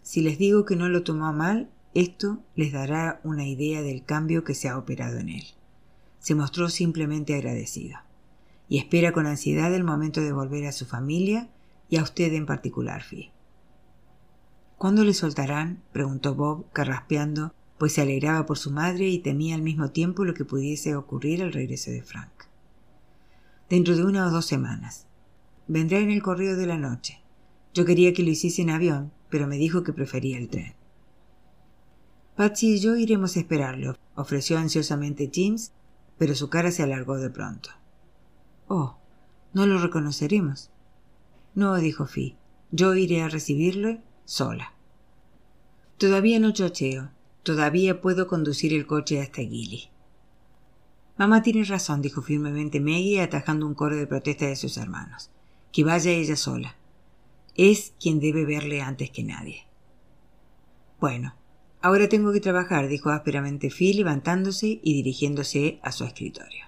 Si 0.03 0.21
les 0.21 0.37
digo 0.37 0.65
que 0.65 0.75
no 0.75 0.87
lo 0.87 1.03
tomó 1.03 1.33
mal, 1.33 1.69
esto 1.93 2.43
les 2.55 2.71
dará 2.71 3.19
una 3.23 3.47
idea 3.47 3.81
del 3.81 4.03
cambio 4.03 4.43
que 4.43 4.53
se 4.53 4.69
ha 4.69 4.77
operado 4.77 5.17
en 5.17 5.29
él. 5.29 5.43
Se 6.19 6.35
mostró 6.35 6.69
simplemente 6.69 7.33
agradecido, 7.33 7.97
y 8.67 8.77
espera 8.77 9.11
con 9.11 9.25
ansiedad 9.25 9.73
el 9.73 9.83
momento 9.83 10.21
de 10.21 10.33
volver 10.33 10.67
a 10.67 10.71
su 10.71 10.85
familia 10.85 11.49
y 11.89 11.97
a 11.97 12.03
usted 12.03 12.31
en 12.33 12.45
particular, 12.45 13.03
Fi. 13.03 13.31
¿Cuándo 14.77 15.03
le 15.03 15.13
soltarán? 15.13 15.83
preguntó 15.91 16.35
Bob, 16.35 16.71
carraspeando, 16.71 17.53
pues 17.77 17.93
se 17.93 18.01
alegraba 18.01 18.45
por 18.45 18.57
su 18.57 18.71
madre 18.71 19.07
y 19.07 19.19
temía 19.19 19.55
al 19.55 19.61
mismo 19.61 19.91
tiempo 19.91 20.23
lo 20.25 20.33
que 20.33 20.45
pudiese 20.45 20.95
ocurrir 20.95 21.41
al 21.41 21.53
regreso 21.53 21.91
de 21.91 22.03
Frank. 22.03 22.29
Dentro 23.69 23.95
de 23.95 24.03
una 24.03 24.27
o 24.27 24.31
dos 24.31 24.45
semanas. 24.45 25.07
Vendrá 25.67 25.99
en 25.99 26.11
el 26.11 26.21
correo 26.21 26.55
de 26.55 26.65
la 26.65 26.77
noche. 26.77 27.21
Yo 27.73 27.85
quería 27.85 28.13
que 28.13 28.23
lo 28.23 28.29
hiciese 28.29 28.61
en 28.61 28.69
avión, 28.69 29.11
pero 29.29 29.47
me 29.47 29.57
dijo 29.57 29.83
que 29.83 29.93
prefería 29.93 30.37
el 30.37 30.49
tren. 30.49 30.78
Patsy 32.39 32.75
y 32.75 32.79
yo 32.79 32.95
iremos 32.95 33.35
a 33.35 33.41
esperarlo, 33.41 33.97
ofreció 34.15 34.57
ansiosamente 34.57 35.29
James, 35.29 35.73
pero 36.17 36.35
su 36.35 36.49
cara 36.49 36.71
se 36.71 36.81
alargó 36.81 37.17
de 37.17 37.29
pronto. 37.29 37.71
Oh, 38.69 38.97
no 39.51 39.65
lo 39.65 39.77
reconoceremos. 39.77 40.71
No, 41.53 41.75
dijo 41.75 42.05
Fi, 42.05 42.37
yo 42.71 42.95
iré 42.95 43.23
a 43.23 43.27
recibirlo 43.27 43.97
sola. 44.23 44.71
Todavía 45.97 46.39
no 46.39 46.53
chocheo. 46.53 47.11
Todavía 47.43 47.99
puedo 47.99 48.29
conducir 48.29 48.73
el 48.73 48.87
coche 48.87 49.19
hasta 49.19 49.41
Gilly. 49.41 49.89
Mamá 51.17 51.41
tiene 51.41 51.65
razón, 51.65 52.01
dijo 52.01 52.21
firmemente 52.21 52.79
Maggie, 52.79 53.21
atajando 53.21 53.67
un 53.67 53.73
coro 53.73 53.97
de 53.97 54.07
protesta 54.07 54.45
de 54.45 54.55
sus 54.55 54.77
hermanos. 54.77 55.29
Que 55.73 55.83
vaya 55.83 56.11
ella 56.11 56.37
sola. 56.37 56.77
Es 57.55 57.95
quien 57.99 58.21
debe 58.21 58.45
verle 58.45 58.81
antes 58.81 59.11
que 59.11 59.25
nadie. 59.25 59.65
Bueno, 61.01 61.35
ahora 61.81 62.09
tengo 62.09 62.31
que 62.31 62.41
trabajar, 62.41 62.87
dijo 62.87 63.09
ásperamente 63.09 63.69
Phil, 63.69 63.97
levantándose 63.97 64.79
y 64.83 64.93
dirigiéndose 64.93 65.79
a 65.83 65.91
su 65.91 66.03
escritorio. 66.03 66.65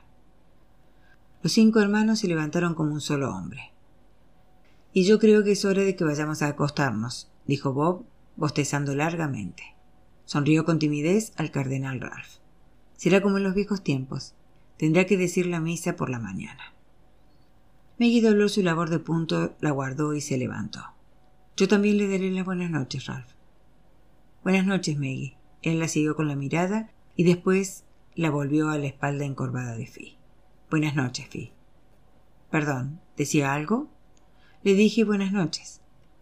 Los 1.44 1.54
cinco 1.54 1.80
hermanos 1.80 2.20
se 2.20 2.28
levantaron 2.28 2.76
como 2.76 2.94
un 2.94 3.02
solo 3.02 3.36
hombre. 3.36 3.72
Y 4.94 5.06
yo 5.06 5.20
creo 5.20 5.44
que 5.44 5.54
es 5.54 5.66
hora 5.66 5.82
de 5.84 5.96
que 5.96 6.04
vayamos 6.04 6.42
a 6.42 6.48
acostarnos, 6.48 7.32
dijo 7.48 7.74
Bob, 7.74 8.06
bostezando 8.36 8.94
largamente. 8.96 9.64
Sonrió 10.26 10.66
con 10.66 10.80
timidez 10.80 11.34
al 11.38 11.52
cardenal 11.52 12.00
Ralph. 12.00 12.38
Será 12.96 13.22
como 13.22 13.38
en 13.38 13.44
los 13.44 13.56
viejos 13.56 13.84
tiempos. 13.84 14.36
Tendrá 14.78 15.06
que 15.06 15.18
decir 15.18 15.48
la 15.48 15.60
misa 15.60 15.96
por 15.96 16.10
la 16.10 16.20
mañana. 16.20 16.74
Maggie 18.00 18.22
dobló 18.22 18.50
su 18.50 18.62
labor 18.62 18.90
de 18.90 19.00
punto, 19.00 19.56
la 19.62 19.72
guardó 19.72 20.14
y 20.14 20.22
se 20.22 20.38
levantó. 20.38 20.82
Yo 21.58 21.68
también 21.68 21.98
le 21.98 22.08
daré 22.08 22.32
las 22.32 22.46
buenas 22.46 22.72
noches, 22.72 23.06
Ralph. 23.06 23.41
Buenas 24.44 24.66
noches, 24.66 24.98
Maggie. 24.98 25.38
Él 25.62 25.78
la 25.78 25.88
siguió 25.88 26.16
con 26.16 26.28
la 26.28 26.36
mirada 26.36 26.90
y 27.16 27.26
después 27.26 27.84
la 28.16 28.32
volvió 28.32 28.70
a 28.70 28.80
la 28.80 28.88
espalda 28.88 29.24
encorvada 29.24 29.76
de 29.76 29.86
Fi. 29.86 30.18
Buenas 30.72 30.96
noches, 30.96 31.28
Fi. 31.28 31.52
Perdón, 32.50 33.00
¿decía 33.16 33.54
algo? 33.54 33.88
Le 34.64 34.74
dije 34.74 35.04
buenas 35.04 35.32
noches. 35.32 35.82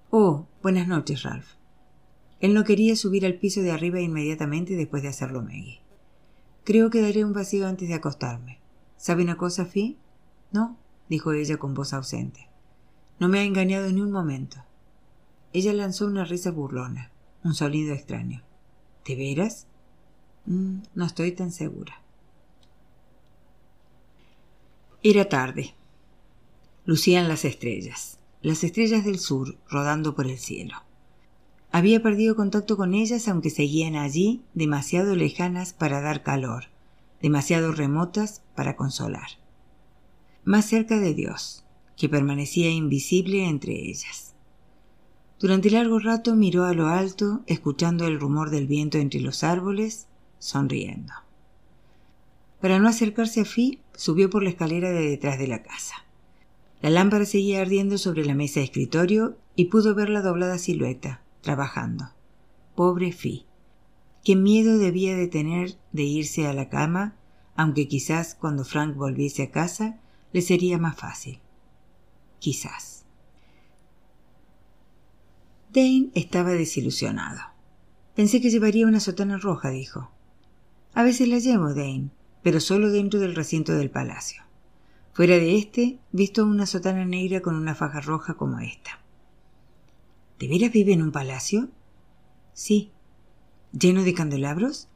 Oh, 0.09 0.47
buenas 0.61 0.85
noches, 0.85 1.23
Ralph. 1.23 1.47
Él 2.41 2.53
no 2.53 2.65
quería 2.65 2.97
subir 2.97 3.25
al 3.25 3.35
piso 3.35 3.61
de 3.61 3.71
arriba 3.71 4.01
inmediatamente 4.01 4.75
después 4.75 5.01
de 5.01 5.07
hacerlo 5.09 5.41
Maggie. 5.41 5.79
Creo 6.65 6.89
que 6.89 7.01
daré 7.01 7.23
un 7.23 7.31
vacío 7.31 7.67
antes 7.67 7.87
de 7.87 7.93
acostarme. 7.93 8.59
¿Sabe 8.97 9.23
una 9.23 9.37
cosa, 9.37 9.63
Fi? 9.63 9.97
No, 10.51 10.77
dijo 11.07 11.31
ella 11.31 11.55
con 11.55 11.73
voz 11.73 11.93
ausente. 11.93 12.49
No 13.17 13.29
me 13.29 13.39
ha 13.39 13.43
engañado 13.43 13.89
ni 13.93 14.01
un 14.01 14.11
momento. 14.11 14.57
Ella 15.53 15.71
lanzó 15.71 16.05
una 16.05 16.25
risa 16.25 16.51
burlona, 16.51 17.13
un 17.43 17.53
sonido 17.53 17.93
extraño. 17.93 18.43
¿De 19.05 19.15
veras? 19.15 19.67
Mm, 20.45 20.79
no 20.95 21.05
estoy 21.05 21.31
tan 21.31 21.51
segura. 21.51 22.01
Era 25.03 25.29
tarde. 25.29 25.73
Lucían 26.85 27.27
las 27.27 27.45
estrellas 27.45 28.19
las 28.41 28.63
estrellas 28.63 29.03
del 29.03 29.19
sur 29.19 29.57
rodando 29.69 30.15
por 30.15 30.27
el 30.27 30.37
cielo. 30.37 30.75
Había 31.71 32.01
perdido 32.01 32.35
contacto 32.35 32.77
con 32.77 32.93
ellas 32.93 33.27
aunque 33.27 33.49
seguían 33.49 33.95
allí 33.95 34.43
demasiado 34.53 35.15
lejanas 35.15 35.73
para 35.73 36.01
dar 36.01 36.23
calor, 36.23 36.65
demasiado 37.21 37.73
remotas 37.73 38.41
para 38.55 38.75
consolar. 38.75 39.27
Más 40.45 40.65
cerca 40.65 40.99
de 40.99 41.13
Dios, 41.13 41.65
que 41.97 42.09
permanecía 42.09 42.69
invisible 42.69 43.45
entre 43.47 43.73
ellas. 43.73 44.28
Durante 45.39 45.69
largo 45.69 45.99
rato 45.99 46.35
miró 46.35 46.65
a 46.65 46.73
lo 46.73 46.87
alto, 46.87 47.41
escuchando 47.47 48.07
el 48.07 48.19
rumor 48.19 48.49
del 48.49 48.67
viento 48.67 48.97
entre 48.97 49.21
los 49.21 49.43
árboles, 49.43 50.07
sonriendo. 50.37 51.13
Para 52.59 52.77
no 52.79 52.89
acercarse 52.89 53.41
a 53.41 53.45
Fi, 53.45 53.79
subió 53.95 54.29
por 54.29 54.43
la 54.43 54.49
escalera 54.49 54.91
de 54.91 55.09
detrás 55.09 55.39
de 55.39 55.47
la 55.47 55.63
casa. 55.63 55.95
La 56.81 56.89
lámpara 56.89 57.25
seguía 57.25 57.61
ardiendo 57.61 57.97
sobre 57.97 58.25
la 58.25 58.35
mesa 58.35 58.59
de 58.59 58.65
escritorio 58.65 59.37
y 59.55 59.65
pudo 59.65 59.95
ver 59.95 60.09
la 60.09 60.21
doblada 60.21 60.57
silueta, 60.57 61.21
trabajando. 61.41 62.09
Pobre 62.75 63.13
Fi. 63.13 63.45
Qué 64.25 64.35
miedo 64.35 64.77
debía 64.77 65.15
de 65.15 65.27
tener 65.27 65.77
de 65.93 66.03
irse 66.03 66.47
a 66.47 66.53
la 66.53 66.67
cama, 66.67 67.15
aunque 67.55 67.87
quizás 67.87 68.35
cuando 68.35 68.65
Frank 68.65 68.95
volviese 68.95 69.43
a 69.43 69.51
casa 69.51 69.99
le 70.33 70.41
sería 70.41 70.77
más 70.77 70.97
fácil. 70.97 71.39
Quizás. 72.39 72.98
Dane 75.71 76.09
estaba 76.15 76.51
desilusionado. 76.51 77.41
Pensé 78.15 78.41
que 78.41 78.49
llevaría 78.49 78.87
una 78.87 78.99
sotana 78.99 79.37
roja, 79.37 79.69
dijo. 79.69 80.09
A 80.95 81.03
veces 81.03 81.27
la 81.27 81.37
llevo, 81.37 81.75
Dane, 81.75 82.09
pero 82.41 82.59
solo 82.59 82.89
dentro 82.89 83.19
del 83.19 83.35
recinto 83.35 83.73
del 83.73 83.91
palacio. 83.91 84.41
Fuera 85.13 85.35
de 85.35 85.57
este, 85.57 85.99
visto 86.11 86.43
una 86.43 86.65
sotana 86.65 87.05
negra 87.05 87.41
con 87.41 87.55
una 87.55 87.75
faja 87.75 88.01
roja 88.01 88.33
como 88.33 88.59
esta. 88.59 88.99
¿De 90.39 90.47
veras 90.47 90.71
vive 90.71 90.93
en 90.93 91.03
un 91.03 91.11
palacio? 91.11 91.69
Sí. 92.53 92.91
¿Lleno 93.71 94.03
de 94.03 94.15
candelabros? 94.15 94.87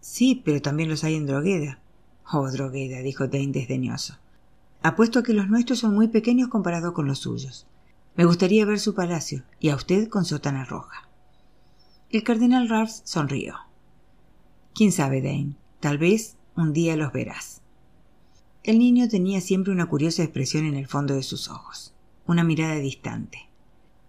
Sí, 0.00 0.42
pero 0.44 0.60
también 0.60 0.90
los 0.90 1.04
hay 1.04 1.14
en 1.14 1.24
Drogueda. 1.24 1.80
Oh, 2.30 2.50
Drogueda, 2.50 2.98
dijo 2.98 3.28
Dane 3.28 3.52
desdeñoso. 3.52 4.18
Apuesto 4.82 5.20
a 5.20 5.22
que 5.22 5.32
los 5.32 5.48
nuestros 5.48 5.78
son 5.78 5.94
muy 5.94 6.08
pequeños 6.08 6.48
comparados 6.48 6.92
con 6.92 7.06
los 7.06 7.20
suyos. 7.20 7.66
Me 8.16 8.24
gustaría 8.24 8.64
ver 8.64 8.78
su 8.78 8.94
palacio, 8.94 9.42
y 9.58 9.70
a 9.70 9.76
usted 9.76 10.08
con 10.08 10.24
sotana 10.24 10.64
roja. 10.64 11.08
El 12.10 12.22
cardenal 12.22 12.68
Ralph 12.68 12.92
sonrió. 13.02 13.56
Quién 14.72 14.92
sabe, 14.92 15.20
Dane. 15.20 15.56
Tal 15.80 15.98
vez 15.98 16.36
un 16.54 16.72
día 16.72 16.96
los 16.96 17.12
verás. 17.12 17.60
El 18.62 18.78
niño 18.78 19.08
tenía 19.08 19.40
siempre 19.40 19.72
una 19.72 19.86
curiosa 19.86 20.22
expresión 20.22 20.64
en 20.64 20.74
el 20.74 20.86
fondo 20.86 21.14
de 21.14 21.24
sus 21.24 21.48
ojos, 21.48 21.92
una 22.26 22.44
mirada 22.44 22.76
distante. 22.76 23.50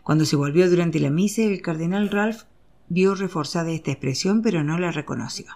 Cuando 0.03 0.25
se 0.25 0.35
volvió 0.35 0.69
durante 0.69 0.99
la 0.99 1.09
misa, 1.09 1.41
el 1.41 1.63
cardenal 1.63 2.09
Ralph 2.09 2.43
vio 2.87 3.15
reforzada 3.15 3.71
esta 3.71 3.91
expresión, 3.91 4.43
pero 4.43 4.63
no 4.63 4.77
la 4.77 4.91
reconoció. 4.91 5.47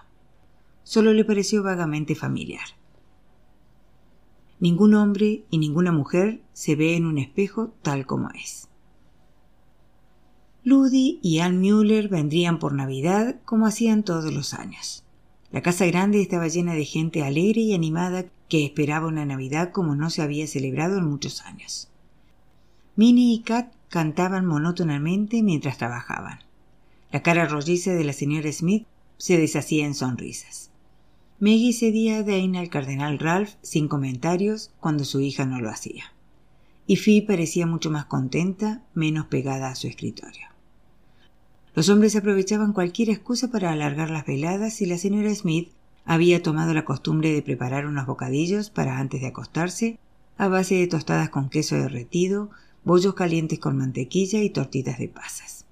Solo 0.82 1.12
le 1.12 1.24
pareció 1.24 1.62
vagamente 1.62 2.16
familiar. 2.16 2.79
Ningún 4.60 4.94
hombre 4.94 5.44
y 5.50 5.58
ninguna 5.58 5.90
mujer 5.90 6.42
se 6.52 6.76
ve 6.76 6.94
en 6.94 7.06
un 7.06 7.18
espejo 7.18 7.72
tal 7.82 8.06
como 8.06 8.30
es. 8.30 8.68
Ludy 10.62 11.18
y 11.22 11.38
Ann 11.38 11.60
Müller 11.60 12.08
vendrían 12.08 12.58
por 12.58 12.74
Navidad 12.74 13.40
como 13.46 13.66
hacían 13.66 14.02
todos 14.02 14.32
los 14.32 14.52
años. 14.52 15.04
La 15.50 15.62
casa 15.62 15.86
grande 15.86 16.20
estaba 16.20 16.48
llena 16.48 16.74
de 16.74 16.84
gente 16.84 17.24
alegre 17.24 17.62
y 17.62 17.74
animada 17.74 18.26
que 18.48 18.66
esperaba 18.66 19.06
una 19.06 19.24
Navidad 19.24 19.72
como 19.72 19.96
no 19.96 20.10
se 20.10 20.20
había 20.20 20.46
celebrado 20.46 20.98
en 20.98 21.06
muchos 21.06 21.40
años. 21.40 21.88
Minnie 22.96 23.34
y 23.34 23.40
Kat 23.40 23.72
cantaban 23.88 24.44
monótonamente 24.44 25.42
mientras 25.42 25.78
trabajaban. 25.78 26.40
La 27.10 27.22
cara 27.22 27.46
rolliza 27.46 27.92
de 27.92 28.04
la 28.04 28.12
señora 28.12 28.52
Smith 28.52 28.86
se 29.16 29.38
deshacía 29.38 29.86
en 29.86 29.94
sonrisas. 29.94 30.69
Maggie 31.42 31.72
cedía 31.72 32.18
a 32.18 32.22
Dane 32.22 32.58
al 32.58 32.68
cardenal 32.68 33.18
Ralph 33.18 33.54
sin 33.62 33.88
comentarios 33.88 34.72
cuando 34.78 35.06
su 35.06 35.20
hija 35.20 35.46
no 35.46 35.58
lo 35.58 35.70
hacía. 35.70 36.12
Y 36.86 36.96
Fi 36.96 37.22
parecía 37.22 37.66
mucho 37.66 37.90
más 37.90 38.04
contenta, 38.04 38.82
menos 38.92 39.24
pegada 39.24 39.70
a 39.70 39.74
su 39.74 39.86
escritorio. 39.86 40.48
Los 41.74 41.88
hombres 41.88 42.14
aprovechaban 42.14 42.74
cualquier 42.74 43.08
excusa 43.08 43.50
para 43.50 43.72
alargar 43.72 44.10
las 44.10 44.26
veladas 44.26 44.82
y 44.82 44.86
la 44.86 44.98
señora 44.98 45.34
Smith 45.34 45.70
había 46.04 46.42
tomado 46.42 46.74
la 46.74 46.84
costumbre 46.84 47.32
de 47.32 47.40
preparar 47.40 47.86
unos 47.86 48.04
bocadillos 48.04 48.68
para 48.68 48.98
antes 48.98 49.22
de 49.22 49.28
acostarse 49.28 49.98
a 50.36 50.48
base 50.48 50.74
de 50.74 50.88
tostadas 50.88 51.30
con 51.30 51.48
queso 51.48 51.74
derretido, 51.74 52.50
bollos 52.84 53.14
calientes 53.14 53.58
con 53.58 53.78
mantequilla 53.78 54.42
y 54.42 54.50
tortitas 54.50 54.98
de 54.98 55.08
pasas. 55.08 55.64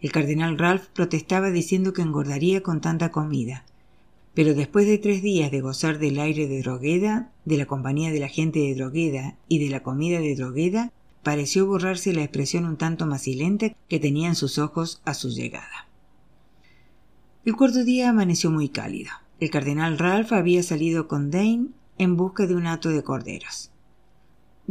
El 0.00 0.10
cardenal 0.10 0.58
Ralph 0.58 0.86
protestaba 0.88 1.50
diciendo 1.50 1.92
que 1.92 2.02
engordaría 2.02 2.64
con 2.64 2.80
tanta 2.80 3.12
comida, 3.12 3.64
pero 4.38 4.54
después 4.54 4.86
de 4.86 4.98
tres 4.98 5.20
días 5.20 5.50
de 5.50 5.60
gozar 5.60 5.98
del 5.98 6.20
aire 6.20 6.46
de 6.46 6.62
Drogueda, 6.62 7.32
de 7.44 7.56
la 7.56 7.66
compañía 7.66 8.12
de 8.12 8.20
la 8.20 8.28
gente 8.28 8.60
de 8.60 8.76
Drogueda 8.76 9.36
y 9.48 9.58
de 9.58 9.68
la 9.68 9.82
comida 9.82 10.20
de 10.20 10.36
Drogueda, 10.36 10.92
pareció 11.24 11.66
borrarse 11.66 12.12
la 12.12 12.22
expresión 12.22 12.64
un 12.64 12.76
tanto 12.76 13.04
macilenta 13.04 13.70
que 13.88 13.98
tenían 13.98 14.36
sus 14.36 14.58
ojos 14.58 15.02
a 15.04 15.14
su 15.14 15.30
llegada. 15.30 15.88
El 17.44 17.56
cuarto 17.56 17.82
día 17.82 18.10
amaneció 18.10 18.52
muy 18.52 18.68
cálido. 18.68 19.10
El 19.40 19.50
cardenal 19.50 19.98
Ralph 19.98 20.32
había 20.32 20.62
salido 20.62 21.08
con 21.08 21.32
Dane 21.32 21.70
en 21.98 22.16
busca 22.16 22.46
de 22.46 22.54
un 22.54 22.68
hato 22.68 22.90
de 22.90 23.02
corderos. 23.02 23.72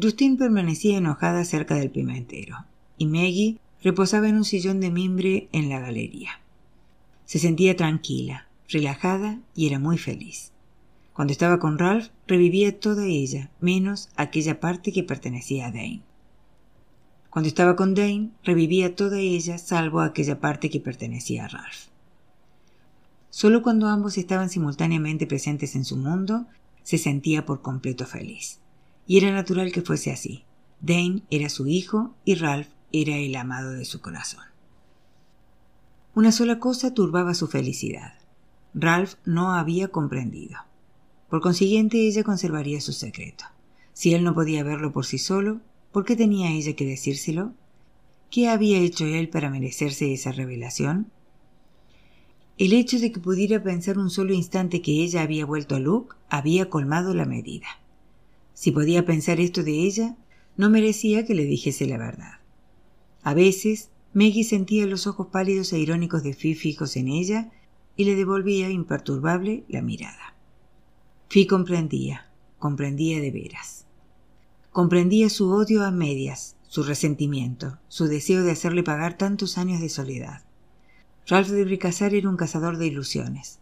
Justine 0.01 0.37
permanecía 0.37 0.97
enojada 0.97 1.43
cerca 1.43 1.75
del 1.75 1.91
pimentero, 1.91 2.55
y 2.97 3.07
Maggie 3.07 3.59
reposaba 3.83 4.29
en 4.29 4.37
un 4.37 4.45
sillón 4.45 4.79
de 4.79 4.91
mimbre 4.91 5.49
en 5.51 5.67
la 5.67 5.81
galería. 5.81 6.39
Se 7.25 7.37
sentía 7.37 7.75
tranquila, 7.75 8.46
relajada 8.69 9.39
y 9.55 9.67
era 9.67 9.79
muy 9.79 9.97
feliz. 9.97 10.51
Cuando 11.13 11.31
estaba 11.31 11.59
con 11.59 11.79
Ralph, 11.79 12.09
revivía 12.27 12.79
toda 12.79 13.05
ella, 13.05 13.49
menos 13.59 14.09
aquella 14.15 14.59
parte 14.59 14.91
que 14.91 15.03
pertenecía 15.03 15.67
a 15.67 15.71
Dane. 15.71 16.03
Cuando 17.29 17.47
estaba 17.47 17.75
con 17.75 17.95
Dane, 17.95 18.31
revivía 18.43 18.95
toda 18.95 19.19
ella 19.19 19.57
salvo 19.57 20.01
aquella 20.01 20.39
parte 20.39 20.69
que 20.69 20.79
pertenecía 20.79 21.45
a 21.45 21.47
Ralph. 21.47 21.87
Solo 23.29 23.61
cuando 23.61 23.87
ambos 23.87 24.17
estaban 24.17 24.49
simultáneamente 24.49 25.27
presentes 25.27 25.75
en 25.75 25.85
su 25.85 25.97
mundo, 25.97 26.47
se 26.83 26.97
sentía 26.97 27.45
por 27.45 27.61
completo 27.61 28.05
feliz. 28.05 28.59
Y 29.05 29.17
era 29.17 29.31
natural 29.31 29.71
que 29.71 29.81
fuese 29.81 30.11
así. 30.11 30.43
Dane 30.81 31.23
era 31.29 31.49
su 31.49 31.67
hijo 31.67 32.15
y 32.25 32.35
Ralph 32.35 32.69
era 32.91 33.17
el 33.17 33.35
amado 33.35 33.71
de 33.71 33.85
su 33.85 34.01
corazón. 34.01 34.43
Una 36.15 36.31
sola 36.31 36.59
cosa 36.59 36.93
turbaba 36.93 37.33
su 37.33 37.47
felicidad. 37.47 38.13
Ralph 38.79 39.15
no 39.25 39.53
había 39.53 39.89
comprendido. 39.89 40.59
Por 41.29 41.41
consiguiente, 41.41 42.07
ella 42.07 42.23
conservaría 42.23 42.79
su 42.79 42.93
secreto. 42.93 43.45
Si 43.93 44.13
él 44.13 44.23
no 44.23 44.33
podía 44.33 44.63
verlo 44.63 44.91
por 44.91 45.05
sí 45.05 45.17
solo, 45.17 45.61
¿Por 45.97 46.05
qué 46.05 46.15
tenía 46.15 46.51
ella 46.51 46.75
que 46.75 46.85
decírselo? 46.85 47.53
¿Qué 48.29 48.49
había 48.49 48.77
hecho 48.77 49.05
él 49.05 49.29
para 49.29 49.49
merecerse 49.49 50.13
esa 50.13 50.31
revelación? 50.31 51.11
El 52.59 52.73
hecho 52.73 52.99
de 52.99 53.11
que 53.11 53.19
pudiera 53.19 53.63
pensar 53.63 53.97
un 53.97 54.11
solo 54.11 54.33
instante 54.33 54.83
que 54.83 55.03
ella 55.03 55.23
había 55.23 55.45
vuelto 55.47 55.73
a 55.73 55.79
Luke 55.79 56.15
había 56.29 56.69
colmado 56.69 57.15
la 57.15 57.25
medida. 57.25 57.67
Si 58.53 58.71
podía 58.71 59.07
pensar 59.07 59.39
esto 59.39 59.63
de 59.63 59.71
ella, 59.71 60.17
no 60.55 60.69
merecía 60.69 61.25
que 61.25 61.35
le 61.35 61.45
dijese 61.45 61.87
la 61.87 61.97
verdad. 61.97 62.41
A 63.23 63.33
veces, 63.33 63.89
Maggie 64.13 64.43
sentía 64.43 64.85
los 64.85 65.07
ojos 65.07 65.29
pálidos 65.31 65.73
e 65.73 65.79
irónicos 65.79 66.21
de 66.21 66.33
Fi 66.33 66.53
fijos 66.53 66.95
en 66.95 67.07
ella 67.07 67.51
y 67.97 68.05
le 68.05 68.15
devolvía 68.15 68.69
imperturbable 68.69 69.65
la 69.67 69.81
mirada. 69.81 70.35
Fi 71.27 71.47
comprendía, 71.47 72.29
comprendía 72.59 73.19
de 73.19 73.31
veras. 73.31 73.85
Comprendía 74.71 75.29
su 75.29 75.51
odio 75.51 75.83
a 75.83 75.91
medias, 75.91 76.55
su 76.67 76.83
resentimiento, 76.83 77.79
su 77.87 78.05
deseo 78.05 78.43
de 78.43 78.51
hacerle 78.51 78.83
pagar 78.83 79.17
tantos 79.17 79.57
años 79.57 79.81
de 79.81 79.89
soledad. 79.89 80.43
Ralph 81.25 81.49
de 81.49 81.65
Bricassar 81.65 82.13
era 82.13 82.29
un 82.29 82.37
cazador 82.37 82.77
de 82.77 82.87
ilusiones. 82.87 83.59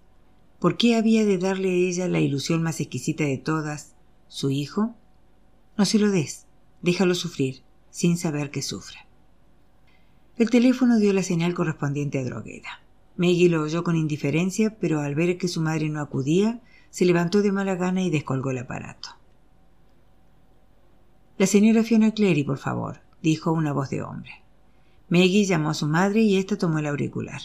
¿Por 0.60 0.78
qué 0.78 0.96
había 0.96 1.26
de 1.26 1.38
darle 1.38 1.70
a 1.70 1.74
ella 1.74 2.08
la 2.08 2.20
ilusión 2.20 2.62
más 2.62 2.80
exquisita 2.82 3.24
de 3.24 3.38
todas, 3.38 3.96
su 4.28 4.52
hijo? 4.52 4.94
No 5.78 5.86
se 5.86 5.98
lo 5.98 6.12
des, 6.12 6.46
déjalo 6.82 7.16
sufrir, 7.16 7.62
sin 7.90 8.18
saber 8.18 8.52
que 8.52 8.62
sufre. 8.62 9.00
El 10.38 10.50
teléfono 10.50 10.98
dio 10.98 11.14
la 11.14 11.24
señal 11.24 11.54
correspondiente 11.54 12.20
a 12.20 12.24
Drogueda. 12.26 12.82
Maggie 13.18 13.50
lo 13.50 13.62
oyó 13.62 13.84
con 13.84 13.96
indiferencia, 13.96 14.78
pero 14.80 15.00
al 15.00 15.16
ver 15.16 15.38
que 15.38 15.48
su 15.48 15.62
madre 15.62 15.90
no 15.90 16.02
acudía, 16.02 16.62
se 16.90 17.06
levantó 17.06 17.42
de 17.42 17.52
mala 17.52 17.76
gana 17.76 18.02
y 18.02 18.10
descolgó 18.10 18.52
el 18.52 18.60
aparato. 18.60 19.10
La 21.38 21.48
señora 21.48 21.84
Fiona 21.84 22.14
Clary, 22.14 22.44
por 22.44 22.58
favor, 22.58 23.02
dijo 23.22 23.52
una 23.52 23.74
voz 23.74 23.90
de 23.90 24.02
hombre. 24.02 24.32
Maggie 25.10 25.46
llamó 25.46 25.70
a 25.70 25.74
su 25.74 25.88
madre 25.88 26.22
y 26.22 26.38
ésta 26.38 26.58
tomó 26.58 26.80
el 26.80 26.88
auricular. 26.88 27.42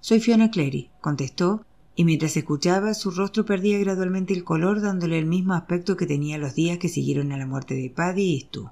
Soy 0.00 0.20
Fiona 0.20 0.50
Clary, 0.50 0.90
contestó, 1.00 1.64
y 1.94 2.04
mientras 2.04 2.36
escuchaba 2.36 2.94
su 2.94 3.10
rostro 3.10 3.44
perdía 3.44 3.78
gradualmente 3.78 4.34
el 4.34 4.44
color 4.44 4.80
dándole 4.80 5.18
el 5.18 5.26
mismo 5.26 5.54
aspecto 5.54 5.96
que 5.96 6.06
tenía 6.06 6.38
los 6.38 6.54
días 6.54 6.78
que 6.78 6.88
siguieron 6.88 7.32
a 7.32 7.36
la 7.36 7.46
muerte 7.46 7.74
de 7.74 7.90
Paddy 7.90 8.22
y 8.22 8.40
Stu. 8.40 8.70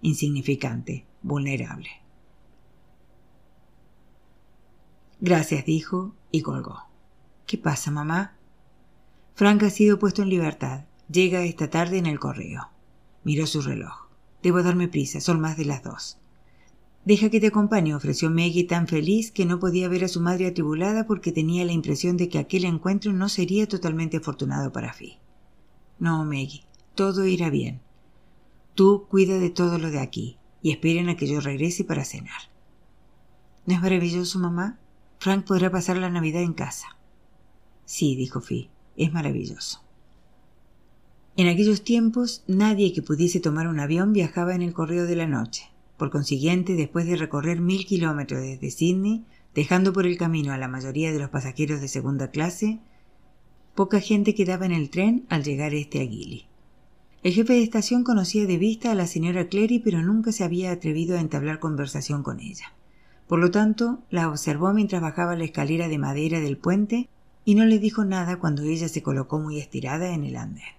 Insignificante, 0.00 1.04
vulnerable. 1.22 2.01
Gracias, 5.24 5.64
dijo, 5.64 6.16
y 6.32 6.42
colgó. 6.42 6.80
¿Qué 7.46 7.56
pasa, 7.56 7.92
mamá? 7.92 8.34
Frank 9.36 9.62
ha 9.62 9.70
sido 9.70 10.00
puesto 10.00 10.22
en 10.22 10.28
libertad. 10.28 10.86
Llega 11.08 11.44
esta 11.44 11.70
tarde 11.70 11.98
en 11.98 12.06
el 12.06 12.18
correo. 12.18 12.70
Miró 13.22 13.46
su 13.46 13.62
reloj. 13.62 14.08
Debo 14.42 14.64
darme 14.64 14.88
prisa, 14.88 15.20
son 15.20 15.40
más 15.40 15.56
de 15.56 15.64
las 15.64 15.84
dos. 15.84 16.18
Deja 17.04 17.30
que 17.30 17.38
te 17.38 17.46
acompañe, 17.46 17.94
ofreció 17.94 18.30
Maggie 18.30 18.64
tan 18.64 18.88
feliz 18.88 19.30
que 19.30 19.46
no 19.46 19.60
podía 19.60 19.88
ver 19.88 20.02
a 20.02 20.08
su 20.08 20.20
madre 20.20 20.48
atribulada 20.48 21.06
porque 21.06 21.30
tenía 21.30 21.64
la 21.64 21.70
impresión 21.70 22.16
de 22.16 22.28
que 22.28 22.40
aquel 22.40 22.64
encuentro 22.64 23.12
no 23.12 23.28
sería 23.28 23.68
totalmente 23.68 24.16
afortunado 24.16 24.72
para 24.72 24.92
Fi. 24.92 25.20
No, 26.00 26.24
Maggie, 26.24 26.64
todo 26.96 27.24
irá 27.26 27.48
bien. 27.48 27.80
Tú 28.74 29.06
cuida 29.08 29.38
de 29.38 29.50
todo 29.50 29.78
lo 29.78 29.92
de 29.92 30.00
aquí 30.00 30.38
y 30.62 30.72
esperen 30.72 31.08
a 31.10 31.16
que 31.16 31.28
yo 31.28 31.40
regrese 31.40 31.84
para 31.84 32.04
cenar. 32.04 32.50
¿No 33.66 33.74
es 33.74 33.80
maravilloso, 33.80 34.40
mamá? 34.40 34.80
Frank 35.22 35.44
podrá 35.44 35.70
pasar 35.70 35.98
la 35.98 36.10
Navidad 36.10 36.42
en 36.42 36.52
casa. 36.52 36.98
Sí, 37.84 38.16
dijo 38.16 38.40
Fi, 38.40 38.70
es 38.96 39.12
maravilloso. 39.12 39.80
En 41.36 41.46
aquellos 41.46 41.84
tiempos 41.84 42.42
nadie 42.48 42.92
que 42.92 43.02
pudiese 43.02 43.38
tomar 43.38 43.68
un 43.68 43.78
avión 43.78 44.12
viajaba 44.12 44.56
en 44.56 44.62
el 44.62 44.72
correo 44.72 45.04
de 45.04 45.14
la 45.14 45.28
noche. 45.28 45.70
Por 45.96 46.10
consiguiente, 46.10 46.74
después 46.74 47.06
de 47.06 47.14
recorrer 47.14 47.60
mil 47.60 47.86
kilómetros 47.86 48.42
desde 48.42 48.72
Sydney, 48.72 49.24
dejando 49.54 49.92
por 49.92 50.06
el 50.06 50.18
camino 50.18 50.52
a 50.52 50.58
la 50.58 50.66
mayoría 50.66 51.12
de 51.12 51.20
los 51.20 51.30
pasajeros 51.30 51.80
de 51.80 51.86
segunda 51.86 52.32
clase, 52.32 52.80
poca 53.76 54.00
gente 54.00 54.34
quedaba 54.34 54.66
en 54.66 54.72
el 54.72 54.90
tren 54.90 55.24
al 55.28 55.44
llegar 55.44 55.72
este 55.72 56.00
a 56.00 56.04
Gilly. 56.04 56.46
El 57.22 57.32
jefe 57.32 57.52
de 57.52 57.62
estación 57.62 58.02
conocía 58.02 58.44
de 58.44 58.58
vista 58.58 58.90
a 58.90 58.96
la 58.96 59.06
señora 59.06 59.46
Clary, 59.46 59.78
pero 59.78 60.02
nunca 60.02 60.32
se 60.32 60.42
había 60.42 60.72
atrevido 60.72 61.16
a 61.16 61.20
entablar 61.20 61.60
conversación 61.60 62.24
con 62.24 62.40
ella. 62.40 62.74
Por 63.32 63.40
lo 63.40 63.50
tanto, 63.50 64.02
la 64.10 64.28
observó 64.28 64.74
mientras 64.74 65.00
bajaba 65.00 65.36
la 65.36 65.44
escalera 65.44 65.88
de 65.88 65.96
madera 65.96 66.38
del 66.40 66.58
puente 66.58 67.08
y 67.46 67.54
no 67.54 67.64
le 67.64 67.78
dijo 67.78 68.04
nada 68.04 68.38
cuando 68.38 68.62
ella 68.62 68.90
se 68.90 69.02
colocó 69.02 69.38
muy 69.38 69.58
estirada 69.58 70.12
en 70.12 70.24
el 70.24 70.36
andén. 70.36 70.74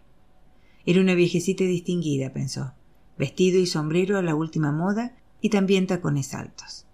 Era 0.86 1.02
una 1.02 1.16
viejecita 1.16 1.64
distinguida, 1.64 2.32
pensó, 2.32 2.76
vestido 3.18 3.58
y 3.58 3.66
sombrero 3.66 4.20
a 4.20 4.22
la 4.22 4.36
última 4.36 4.72
moda 4.72 5.16
y 5.42 5.50
también 5.50 5.88
tacones 5.88 6.36
altos. 6.36 6.86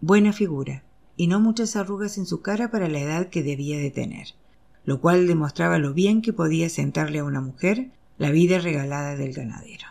Buena 0.00 0.32
figura, 0.32 0.84
y 1.16 1.26
no 1.26 1.40
muchas 1.40 1.74
arrugas 1.74 2.16
en 2.16 2.26
su 2.26 2.40
cara 2.40 2.70
para 2.70 2.88
la 2.88 3.00
edad 3.00 3.28
que 3.28 3.42
debía 3.42 3.76
de 3.76 3.90
tener, 3.90 4.36
lo 4.84 5.00
cual 5.00 5.26
demostraba 5.26 5.80
lo 5.80 5.94
bien 5.94 6.22
que 6.22 6.32
podía 6.32 6.68
sentarle 6.68 7.18
a 7.18 7.24
una 7.24 7.40
mujer 7.40 7.90
la 8.18 8.30
vida 8.30 8.60
regalada 8.60 9.16
del 9.16 9.32
ganadero. 9.32 9.88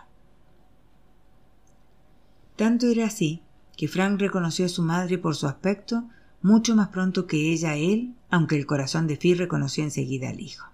Tanto 2.56 2.88
era 2.88 3.08
así 3.08 3.44
que 3.80 3.88
Frank 3.88 4.20
reconoció 4.20 4.66
a 4.66 4.68
su 4.68 4.84
madre 4.84 5.18
por 5.18 5.38
su 5.38 5.48
aspecto 5.48 6.04
mucho 6.42 6.76
más 6.76 6.90
pronto 6.90 7.28
que 7.28 7.54
ella 7.54 7.70
a 7.70 7.76
él, 7.78 8.14
aunque 8.30 8.58
el 8.58 8.66
corazón 8.66 9.08
de 9.08 9.16
Phil 9.16 9.38
reconoció 9.38 9.86
enseguida 9.86 10.28
al 10.28 10.42
hijo. 10.42 10.68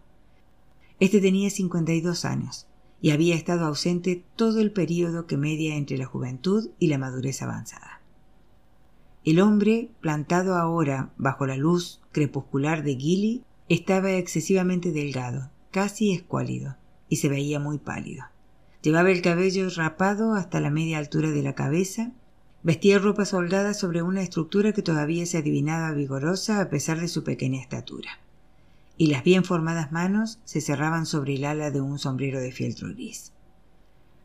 Este 1.00 1.22
tenía 1.22 1.52
cincuenta 1.52 1.94
y 1.94 2.02
dos 2.02 2.26
años 2.26 2.66
y 3.00 3.12
había 3.12 3.36
estado 3.36 3.68
ausente 3.68 4.26
todo 4.36 4.60
el 4.60 4.72
período 4.72 5.28
que 5.28 5.38
media 5.38 5.76
entre 5.76 6.00
la 6.00 6.08
juventud 6.08 6.72
y 6.80 6.88
la 6.88 6.98
madurez 6.98 7.44
avanzada. 7.44 8.02
El 9.24 9.40
hombre, 9.40 9.92
plantado 10.02 10.56
ahora 10.56 11.14
bajo 11.16 11.46
la 11.46 11.58
luz 11.58 12.02
crepuscular 12.12 12.82
de 12.82 12.96
Gilly, 12.96 13.44
estaba 13.70 14.14
excesivamente 14.14 14.92
delgado, 14.92 15.52
casi 15.70 16.12
escuálido, 16.12 16.76
y 17.08 17.18
se 17.18 17.30
veía 17.30 17.60
muy 17.60 17.78
pálido. 17.78 18.26
Llevaba 18.82 19.12
el 19.12 19.22
cabello 19.22 19.70
rapado 19.70 20.34
hasta 20.34 20.60
la 20.60 20.72
media 20.72 20.98
altura 20.98 21.30
de 21.30 21.44
la 21.44 21.54
cabeza, 21.54 22.12
vestía 22.66 22.98
ropas 22.98 23.32
holgadas 23.36 23.78
sobre 23.78 24.02
una 24.02 24.24
estructura 24.24 24.74
que 24.74 24.82
todavía 24.82 25.28
se 25.28 25.38
adivinaba 25.38 25.92
vigorosa 25.92 26.60
a 26.60 26.68
pesar 26.68 27.00
de 27.00 27.08
su 27.08 27.24
pequeña 27.24 27.62
estatura, 27.62 28.18
y 28.98 29.06
las 29.06 29.24
bien 29.24 29.44
formadas 29.44 29.92
manos 29.92 30.40
se 30.46 30.62
cerraban 30.62 31.06
sobre 31.06 31.36
el 31.36 31.46
ala 31.46 31.70
de 31.70 31.80
un 31.80 32.00
sombrero 32.00 32.40
de 32.40 32.52
fieltro 32.52 32.88
gris. 32.88 33.34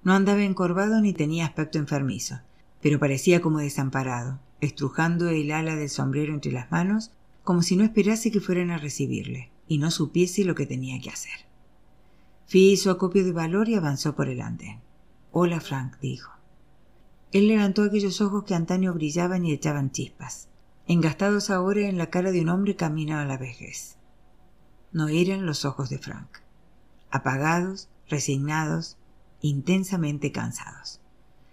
No 0.04 0.14
andaba 0.14 0.42
encorvado 0.42 1.02
ni 1.02 1.12
tenía 1.12 1.44
aspecto 1.44 1.76
enfermizo, 1.76 2.40
pero 2.80 2.98
parecía 2.98 3.42
como 3.42 3.58
desamparado, 3.58 4.40
estrujando 4.62 5.28
el 5.28 5.52
ala 5.52 5.76
del 5.76 5.90
sombrero 5.90 6.32
entre 6.32 6.50
las 6.50 6.70
manos, 6.70 7.10
como 7.44 7.60
si 7.60 7.76
no 7.76 7.84
esperase 7.84 8.30
que 8.30 8.40
fueran 8.40 8.70
a 8.70 8.78
recibirle, 8.78 9.50
y 9.68 9.76
no 9.76 9.90
supiese 9.90 10.46
lo 10.46 10.54
que 10.54 10.64
tenía 10.64 10.98
que 10.98 11.10
hacer. 11.10 11.44
Fi 12.46 12.72
hizo 12.72 12.90
acopio 12.90 13.22
de 13.22 13.32
valor 13.32 13.68
y 13.68 13.74
avanzó 13.74 14.16
por 14.16 14.30
el 14.30 14.40
andén. 14.40 14.80
Hola, 15.30 15.60
Frank, 15.60 15.98
dijo. 16.00 16.39
Él 17.32 17.46
levantó 17.46 17.82
aquellos 17.82 18.20
ojos 18.20 18.44
que 18.44 18.54
antaño 18.54 18.92
brillaban 18.92 19.44
y 19.44 19.52
echaban 19.52 19.92
chispas, 19.92 20.48
engastados 20.88 21.50
ahora 21.50 21.82
en 21.82 21.96
la 21.96 22.10
cara 22.10 22.32
de 22.32 22.40
un 22.40 22.48
hombre 22.48 22.74
camino 22.74 23.18
a 23.18 23.24
la 23.24 23.36
vejez. 23.36 23.96
No 24.92 25.06
eran 25.06 25.46
los 25.46 25.64
ojos 25.64 25.88
de 25.90 25.98
Frank. 25.98 26.38
Apagados, 27.10 27.88
resignados, 28.08 28.96
intensamente 29.40 30.32
cansados. 30.32 31.00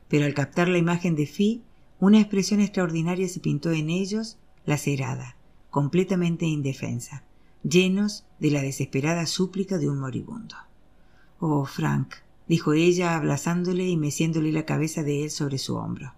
Pero 0.08 0.26
al 0.26 0.34
captar 0.34 0.68
la 0.68 0.80
imagen 0.80 1.16
de 1.16 1.28
Fi, 1.28 1.64
una 2.00 2.20
expresión 2.20 2.60
extraordinaria 2.60 3.28
se 3.28 3.40
pintó 3.40 3.72
en 3.72 3.92
ellos, 3.92 4.38
lacerada, 4.66 5.36
completamente 5.70 6.46
indefensa, 6.46 7.24
llenos 7.64 8.26
de 8.40 8.50
la 8.50 8.62
desesperada 8.62 9.28
súplica 9.28 9.78
de 9.78 9.90
un 9.90 10.00
moribundo. 10.00 10.56
Oh, 11.40 11.66
Frank, 11.66 12.16
dijo 12.48 12.74
ella 12.74 13.16
abrazándole 13.16 13.88
y 13.88 13.98
meciéndole 13.98 14.52
la 14.52 14.66
cabeza 14.66 15.04
de 15.04 15.24
él 15.24 15.32
sobre 15.32 15.58
su 15.58 15.76
hombro. 15.76 16.14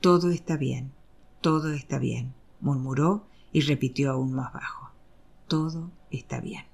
Todo 0.00 0.30
está 0.30 0.56
bien, 0.56 0.92
todo 1.40 1.72
está 1.72 1.98
bien, 1.98 2.34
murmuró 2.60 3.26
y 3.52 3.60
repitió 3.60 4.10
aún 4.10 4.32
más 4.32 4.52
bajo. 4.52 4.90
Todo 5.48 5.90
está 6.10 6.40
bien. 6.40 6.64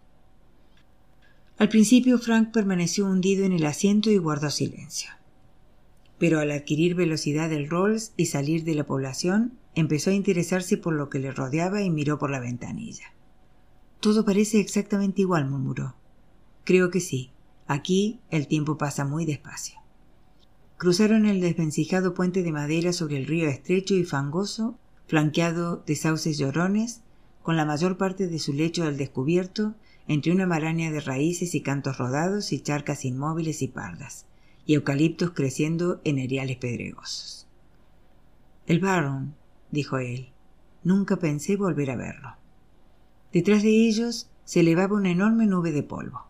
Al 1.59 1.68
principio 1.68 2.18
Frank 2.18 2.53
permaneció 2.53 3.07
hundido 3.07 3.44
en 3.44 3.53
el 3.53 3.66
asiento 3.66 4.11
y 4.11 4.16
guardó 4.16 4.49
silencio. 4.51 5.11
Pero 6.16 6.38
al 6.38 6.53
adquirir 6.53 6.94
velocidad 6.94 7.51
del 7.51 7.68
Rolls 7.68 8.12
y 8.16 8.26
salir 8.26 8.64
de 8.64 8.74
la 8.74 8.86
población, 8.86 9.59
empezó 9.74 10.11
a 10.11 10.14
interesarse 10.14 10.76
por 10.76 10.94
lo 10.94 11.11
que 11.11 11.18
le 11.18 11.32
rodeaba 11.32 11.82
y 11.82 11.90
miró 11.90 12.18
por 12.18 12.30
la 12.30 12.40
ventanilla. 12.40 13.12
Todo 14.01 14.24
parece 14.24 14.61
exactamente 14.61 15.22
igual, 15.22 15.49
murmuró. 15.49 15.96
Creo 16.64 16.90
que 16.90 17.01
sí. 17.01 17.32
Aquí 17.68 18.18
el 18.30 18.48
tiempo 18.48 18.78
pasa 18.78 19.04
muy 19.04 19.26
despacio. 19.26 19.78
Cruzaron 20.78 21.26
el 21.26 21.42
desvencijado 21.42 22.14
puente 22.14 22.42
de 22.42 22.50
madera 22.50 22.94
sobre 22.94 23.18
el 23.18 23.26
río 23.26 23.46
estrecho 23.46 23.94
y 23.94 24.04
fangoso, 24.04 24.78
flanqueado 25.06 25.84
de 25.86 25.94
sauces 25.94 26.38
llorones, 26.38 27.02
con 27.42 27.58
la 27.58 27.66
mayor 27.66 27.98
parte 27.98 28.26
de 28.26 28.38
su 28.38 28.54
lecho 28.54 28.84
al 28.84 28.96
descubierto, 28.96 29.74
entre 30.06 30.32
una 30.32 30.46
maraña 30.46 30.90
de 30.90 31.00
raíces 31.00 31.54
y 31.54 31.60
cantos 31.60 31.98
rodados 31.98 32.52
y 32.54 32.60
charcas 32.60 33.04
inmóviles 33.04 33.60
y 33.60 33.68
pardas, 33.68 34.24
y 34.64 34.72
eucaliptos 34.72 35.32
creciendo 35.32 36.00
en 36.04 36.18
eriales 36.18 36.56
pedregosos. 36.56 37.48
El 38.66 38.80
Baron, 38.80 39.34
dijo 39.70 39.98
él, 39.98 40.30
nunca 40.84 41.18
pensé 41.18 41.56
volver 41.56 41.90
a 41.90 41.96
verlo. 41.96 42.36
Detrás 43.30 43.62
de 43.62 43.86
ellos 43.86 44.30
se 44.44 44.60
elevaba 44.60 44.96
una 44.96 45.10
enorme 45.10 45.44
nube 45.44 45.70
de 45.72 45.82
polvo. 45.82 46.28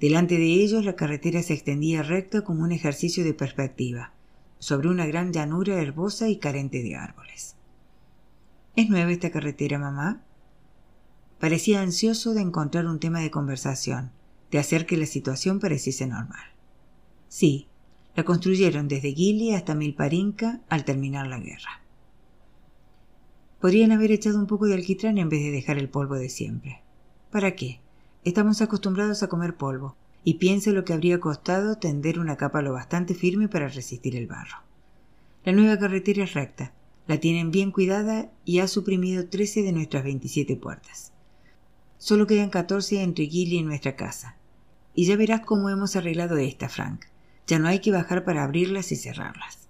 Delante 0.00 0.38
de 0.38 0.46
ellos 0.46 0.84
la 0.84 0.96
carretera 0.96 1.42
se 1.42 1.52
extendía 1.52 2.02
recta 2.02 2.42
como 2.42 2.62
un 2.62 2.72
ejercicio 2.72 3.22
de 3.22 3.34
perspectiva, 3.34 4.14
sobre 4.58 4.88
una 4.88 5.06
gran 5.06 5.32
llanura 5.32 5.80
herbosa 5.80 6.28
y 6.28 6.38
carente 6.38 6.82
de 6.82 6.96
árboles. 6.96 7.56
¿Es 8.76 8.88
nueva 8.88 9.12
esta 9.12 9.30
carretera, 9.30 9.78
mamá? 9.78 10.22
Parecía 11.38 11.82
ansioso 11.82 12.32
de 12.32 12.40
encontrar 12.40 12.86
un 12.86 12.98
tema 12.98 13.20
de 13.20 13.30
conversación, 13.30 14.10
de 14.50 14.58
hacer 14.58 14.86
que 14.86 14.96
la 14.96 15.06
situación 15.06 15.60
pareciese 15.60 16.06
normal. 16.06 16.44
Sí, 17.28 17.68
la 18.14 18.24
construyeron 18.24 18.88
desde 18.88 19.12
Gili 19.12 19.54
hasta 19.54 19.74
Milparinca 19.74 20.60
al 20.68 20.84
terminar 20.84 21.26
la 21.26 21.38
guerra. 21.38 21.82
Podrían 23.60 23.92
haber 23.92 24.12
echado 24.12 24.38
un 24.38 24.46
poco 24.46 24.66
de 24.66 24.74
alquitrán 24.74 25.18
en 25.18 25.28
vez 25.28 25.42
de 25.42 25.50
dejar 25.50 25.76
el 25.76 25.90
polvo 25.90 26.14
de 26.14 26.30
siempre. 26.30 26.82
¿Para 27.30 27.54
qué? 27.54 27.79
Estamos 28.22 28.60
acostumbrados 28.60 29.22
a 29.22 29.28
comer 29.28 29.56
polvo, 29.56 29.96
y 30.24 30.34
piense 30.34 30.72
lo 30.72 30.84
que 30.84 30.92
habría 30.92 31.20
costado 31.20 31.78
tender 31.78 32.18
una 32.18 32.36
capa 32.36 32.60
lo 32.60 32.74
bastante 32.74 33.14
firme 33.14 33.48
para 33.48 33.68
resistir 33.68 34.14
el 34.14 34.26
barro. 34.26 34.58
La 35.42 35.52
nueva 35.52 35.78
carretera 35.78 36.24
es 36.24 36.34
recta, 36.34 36.74
la 37.06 37.18
tienen 37.18 37.50
bien 37.50 37.72
cuidada 37.72 38.30
y 38.44 38.58
ha 38.58 38.68
suprimido 38.68 39.26
trece 39.28 39.62
de 39.62 39.72
nuestras 39.72 40.04
veintisiete 40.04 40.54
puertas. 40.56 41.12
Solo 41.96 42.26
quedan 42.26 42.50
catorce 42.50 43.02
entre 43.02 43.26
Gilly 43.26 43.58
y 43.58 43.62
nuestra 43.62 43.96
casa. 43.96 44.36
Y 44.94 45.06
ya 45.06 45.16
verás 45.16 45.40
cómo 45.40 45.70
hemos 45.70 45.96
arreglado 45.96 46.36
esta, 46.36 46.68
Frank. 46.68 47.06
Ya 47.46 47.58
no 47.58 47.68
hay 47.68 47.80
que 47.80 47.90
bajar 47.90 48.24
para 48.24 48.44
abrirlas 48.44 48.92
y 48.92 48.96
cerrarlas. 48.96 49.68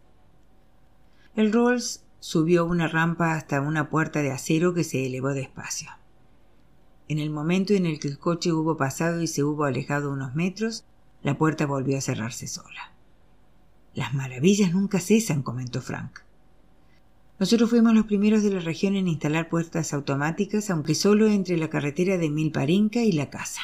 El 1.37 1.53
Rolls 1.53 2.03
subió 2.19 2.67
una 2.67 2.89
rampa 2.89 3.35
hasta 3.35 3.61
una 3.61 3.91
puerta 3.91 4.23
de 4.23 4.33
acero 4.33 4.75
que 4.75 4.85
se 4.85 5.07
elevó 5.07 5.31
despacio. 5.31 5.89
En 7.11 7.19
el 7.19 7.31
momento 7.31 7.73
en 7.73 7.87
el 7.87 7.99
que 7.99 8.07
el 8.07 8.21
coche 8.21 8.53
hubo 8.53 8.77
pasado 8.77 9.21
y 9.21 9.27
se 9.27 9.43
hubo 9.43 9.65
alejado 9.65 10.13
unos 10.13 10.37
metros, 10.37 10.85
la 11.25 11.37
puerta 11.37 11.67
volvió 11.67 11.99
a 11.99 12.01
cerrarse 12.01 12.47
sola. 12.47 12.93
Las 13.95 14.15
maravillas 14.15 14.73
nunca 14.73 15.01
cesan, 15.01 15.43
comentó 15.43 15.83
Frank. 15.83 16.21
Nosotros 17.41 17.69
fuimos 17.69 17.95
los 17.95 18.07
primeros 18.07 18.45
de 18.45 18.53
la 18.53 18.61
región 18.61 18.95
en 18.95 19.09
instalar 19.09 19.49
puertas 19.49 19.93
automáticas, 19.93 20.71
aunque 20.71 20.95
solo 20.95 21.27
entre 21.27 21.57
la 21.57 21.69
carretera 21.69 22.17
de 22.17 22.31
Milparinca 22.31 23.03
y 23.03 23.11
la 23.11 23.29
casa. 23.29 23.63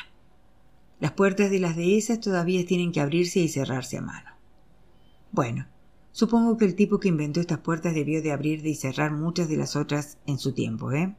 Las 0.98 1.12
puertas 1.12 1.48
de 1.48 1.60
las 1.60 1.76
dehesas 1.76 2.18
todavía 2.18 2.66
tienen 2.66 2.90
que 2.90 3.00
abrirse 3.00 3.38
y 3.38 3.48
cerrarse 3.48 3.98
a 3.98 4.02
mano. 4.02 4.30
Bueno, 5.30 5.68
Supongo 6.10 6.56
que 6.56 6.64
el 6.64 6.74
tipo 6.74 6.98
que 6.98 7.10
inventó 7.10 7.40
estas 7.40 7.58
puertas 7.58 7.94
debió 7.94 8.22
de 8.22 8.32
abrir 8.32 8.66
y 8.66 8.74
cerrar 8.74 9.12
muchas 9.12 9.50
de 9.50 9.58
las 9.58 9.76
otras 9.76 10.16
en 10.26 10.38
su 10.38 10.52
tiempo, 10.52 10.90
¿eh? 10.90 11.14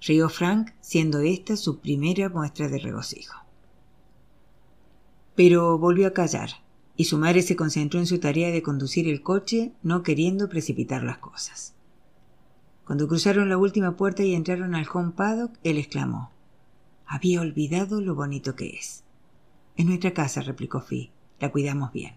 Rió 0.00 0.28
Frank, 0.28 0.72
siendo 0.80 1.20
esta 1.20 1.56
su 1.56 1.78
primera 1.80 2.28
muestra 2.28 2.68
de 2.68 2.78
regocijo. 2.78 3.36
Pero 5.34 5.78
volvió 5.78 6.06
a 6.06 6.12
callar, 6.12 6.50
y 6.96 7.04
su 7.04 7.18
madre 7.18 7.42
se 7.42 7.56
concentró 7.56 8.00
en 8.00 8.06
su 8.06 8.18
tarea 8.18 8.50
de 8.50 8.62
conducir 8.62 9.08
el 9.08 9.22
coche, 9.22 9.72
no 9.82 10.02
queriendo 10.02 10.48
precipitar 10.48 11.02
las 11.02 11.18
cosas. 11.18 11.74
Cuando 12.86 13.08
cruzaron 13.08 13.48
la 13.48 13.58
última 13.58 13.96
puerta 13.96 14.22
y 14.22 14.34
entraron 14.34 14.74
al 14.74 14.86
home 14.92 15.12
paddock, 15.16 15.52
él 15.64 15.76
exclamó 15.76 16.30
Había 17.04 17.40
olvidado 17.40 18.00
lo 18.00 18.14
bonito 18.14 18.54
que 18.54 18.68
es. 18.70 19.02
Es 19.76 19.84
nuestra 19.84 20.14
casa, 20.14 20.40
replicó 20.40 20.80
Fi. 20.80 21.10
La 21.40 21.50
cuidamos 21.50 21.92
bien. 21.92 22.14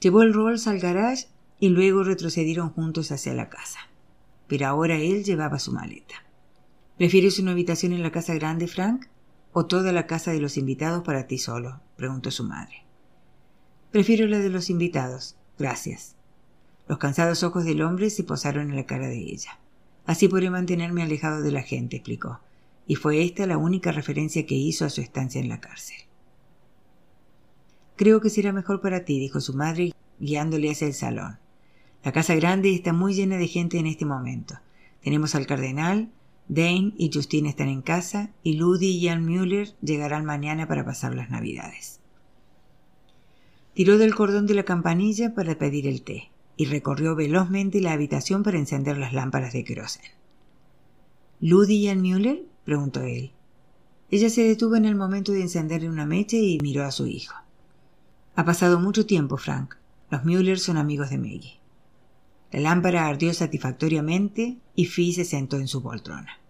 Llevó 0.00 0.22
el 0.22 0.32
Rolls 0.32 0.66
al 0.68 0.78
garage 0.78 1.26
y 1.58 1.68
luego 1.68 2.04
retrocedieron 2.04 2.70
juntos 2.70 3.12
hacia 3.12 3.34
la 3.34 3.48
casa. 3.48 3.80
Pero 4.46 4.66
ahora 4.68 4.96
él 4.96 5.24
llevaba 5.24 5.58
su 5.58 5.72
maleta. 5.72 6.14
¿Prefieres 6.96 7.38
una 7.38 7.52
habitación 7.52 7.92
en 7.92 8.02
la 8.02 8.10
casa 8.10 8.34
grande, 8.34 8.66
Frank? 8.66 9.06
¿O 9.52 9.66
toda 9.66 9.92
la 9.92 10.06
casa 10.06 10.32
de 10.32 10.40
los 10.40 10.56
invitados 10.56 11.02
para 11.04 11.26
ti 11.26 11.36
solo? 11.36 11.80
preguntó 11.96 12.30
su 12.30 12.44
madre. 12.44 12.84
Prefiero 13.90 14.26
la 14.26 14.38
de 14.38 14.48
los 14.48 14.70
invitados. 14.70 15.36
Gracias. 15.58 16.14
Los 16.88 16.96
cansados 16.98 17.42
ojos 17.42 17.66
del 17.66 17.82
hombre 17.82 18.08
se 18.08 18.24
posaron 18.24 18.70
en 18.70 18.76
la 18.76 18.86
cara 18.86 19.08
de 19.08 19.18
ella. 19.18 19.58
Así 20.06 20.28
podré 20.28 20.48
mantenerme 20.48 21.02
alejado 21.02 21.42
de 21.42 21.52
la 21.52 21.62
gente, 21.62 21.96
explicó, 21.96 22.40
y 22.86 22.94
fue 22.94 23.22
esta 23.22 23.46
la 23.46 23.58
única 23.58 23.92
referencia 23.92 24.46
que 24.46 24.54
hizo 24.54 24.86
a 24.86 24.90
su 24.90 25.02
estancia 25.02 25.40
en 25.40 25.50
la 25.50 25.60
cárcel. 25.60 25.96
Creo 27.96 28.22
que 28.22 28.30
será 28.30 28.52
mejor 28.52 28.80
para 28.80 29.04
ti, 29.04 29.18
dijo 29.18 29.40
su 29.40 29.52
madre, 29.52 29.92
guiándole 30.18 30.70
hacia 30.70 30.86
el 30.86 30.94
salón. 30.94 31.38
La 32.04 32.12
casa 32.12 32.34
grande 32.36 32.74
está 32.74 32.94
muy 32.94 33.12
llena 33.12 33.36
de 33.36 33.48
gente 33.48 33.78
en 33.78 33.86
este 33.86 34.04
momento. 34.04 34.54
Tenemos 35.02 35.34
al 35.34 35.46
cardenal, 35.46 36.10
Dane 36.48 36.94
y 36.96 37.10
Justine 37.12 37.48
están 37.48 37.68
en 37.68 37.82
casa, 37.82 38.30
y 38.42 38.54
Ludy 38.54 38.86
y 38.86 39.06
Jan 39.06 39.24
Müller 39.24 39.74
llegarán 39.82 40.24
mañana 40.24 40.68
para 40.68 40.84
pasar 40.84 41.14
las 41.14 41.30
navidades. 41.30 42.00
Tiró 43.74 43.98
del 43.98 44.14
cordón 44.14 44.46
de 44.46 44.54
la 44.54 44.64
campanilla 44.64 45.34
para 45.34 45.58
pedir 45.58 45.86
el 45.86 46.02
té, 46.02 46.30
y 46.56 46.66
recorrió 46.66 47.14
velozmente 47.16 47.80
la 47.80 47.92
habitación 47.92 48.42
para 48.42 48.58
encender 48.58 48.96
las 48.96 49.12
lámparas 49.12 49.52
de 49.52 49.64
queroseno. 49.64 50.08
¿Ludy 51.40 51.84
y 51.84 51.88
Jan 51.88 52.00
Müller? 52.00 52.44
preguntó 52.64 53.02
él. 53.02 53.32
Ella 54.10 54.30
se 54.30 54.44
detuvo 54.44 54.76
en 54.76 54.84
el 54.84 54.94
momento 54.94 55.32
de 55.32 55.42
encender 55.42 55.88
una 55.88 56.06
mecha 56.06 56.36
y 56.36 56.58
miró 56.62 56.84
a 56.84 56.92
su 56.92 57.06
hijo. 57.06 57.34
Ha 58.36 58.44
pasado 58.44 58.78
mucho 58.78 59.04
tiempo, 59.04 59.36
Frank. 59.36 59.74
Los 60.10 60.24
Müller 60.24 60.58
son 60.58 60.76
amigos 60.76 61.10
de 61.10 61.18
Maggie. 61.18 61.58
La 62.56 62.62
lámpara 62.62 63.06
ardió 63.06 63.34
satisfactoriamente 63.34 64.56
y 64.74 64.86
Fi 64.86 65.12
se 65.12 65.26
sentó 65.26 65.58
en 65.58 65.68
su 65.68 65.82
poltrona. 65.82 66.40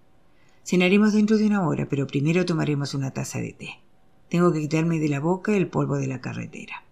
Cenaremos 0.64 1.14
dentro 1.14 1.36
de 1.36 1.48
una 1.48 1.66
hora, 1.66 1.88
pero 1.88 2.06
primero 2.06 2.46
tomaremos 2.46 2.94
una 2.94 3.10
taza 3.10 3.40
de 3.40 3.52
té. 3.54 3.70
Tengo 4.28 4.52
que 4.52 4.60
quitarme 4.60 5.00
de 5.00 5.08
la 5.08 5.18
boca 5.18 5.56
el 5.56 5.66
polvo 5.66 5.96
de 5.96 6.06
la 6.06 6.20
carretera. 6.20 6.84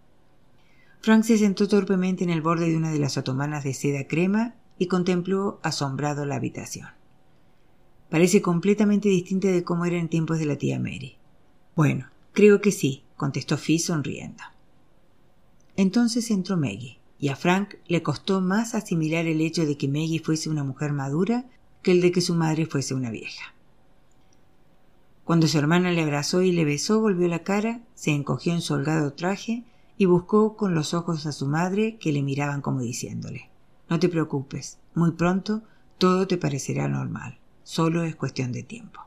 Frank 1.00 1.22
se 1.22 1.38
sentó 1.38 1.68
torpemente 1.68 2.24
en 2.24 2.30
el 2.30 2.42
borde 2.42 2.68
de 2.68 2.76
una 2.76 2.90
de 2.90 2.98
las 2.98 3.16
otomanas 3.16 3.62
de 3.62 3.74
seda 3.74 4.08
crema 4.08 4.56
y 4.78 4.88
contempló 4.88 5.60
asombrado 5.62 6.26
la 6.26 6.34
habitación. 6.34 6.88
Parece 8.10 8.42
completamente 8.42 9.08
distinta 9.08 9.46
de 9.46 9.62
cómo 9.62 9.84
era 9.84 9.96
en 9.96 10.08
tiempos 10.08 10.40
de 10.40 10.46
la 10.46 10.58
tía 10.58 10.80
Mary. 10.80 11.18
Bueno, 11.76 12.10
creo 12.32 12.60
que 12.60 12.72
sí, 12.72 13.04
contestó 13.16 13.58
Fi 13.58 13.78
sonriendo. 13.78 14.42
Entonces 15.76 16.32
entró 16.32 16.56
Maggie, 16.56 16.98
y 17.24 17.30
a 17.30 17.36
Frank 17.36 17.76
le 17.86 18.02
costó 18.02 18.42
más 18.42 18.74
asimilar 18.74 19.26
el 19.26 19.40
hecho 19.40 19.64
de 19.64 19.78
que 19.78 19.88
Maggie 19.88 20.20
fuese 20.22 20.50
una 20.50 20.62
mujer 20.62 20.92
madura 20.92 21.46
que 21.80 21.92
el 21.92 22.02
de 22.02 22.12
que 22.12 22.20
su 22.20 22.34
madre 22.34 22.66
fuese 22.66 22.92
una 22.92 23.10
vieja. 23.10 23.54
Cuando 25.24 25.48
su 25.48 25.56
hermana 25.56 25.90
le 25.90 26.02
abrazó 26.02 26.42
y 26.42 26.52
le 26.52 26.66
besó, 26.66 27.00
volvió 27.00 27.26
la 27.28 27.42
cara, 27.42 27.80
se 27.94 28.10
encogió 28.10 28.52
en 28.52 28.60
su 28.60 28.74
holgado 28.74 29.14
traje 29.14 29.64
y 29.96 30.04
buscó 30.04 30.54
con 30.54 30.74
los 30.74 30.92
ojos 30.92 31.24
a 31.24 31.32
su 31.32 31.46
madre 31.46 31.96
que 31.96 32.12
le 32.12 32.22
miraban 32.22 32.60
como 32.60 32.82
diciéndole 32.82 33.48
No 33.88 33.98
te 33.98 34.10
preocupes, 34.10 34.76
muy 34.94 35.12
pronto 35.12 35.62
todo 35.96 36.26
te 36.26 36.36
parecerá 36.36 36.88
normal, 36.88 37.38
solo 37.62 38.02
es 38.02 38.16
cuestión 38.16 38.52
de 38.52 38.64
tiempo. 38.64 39.00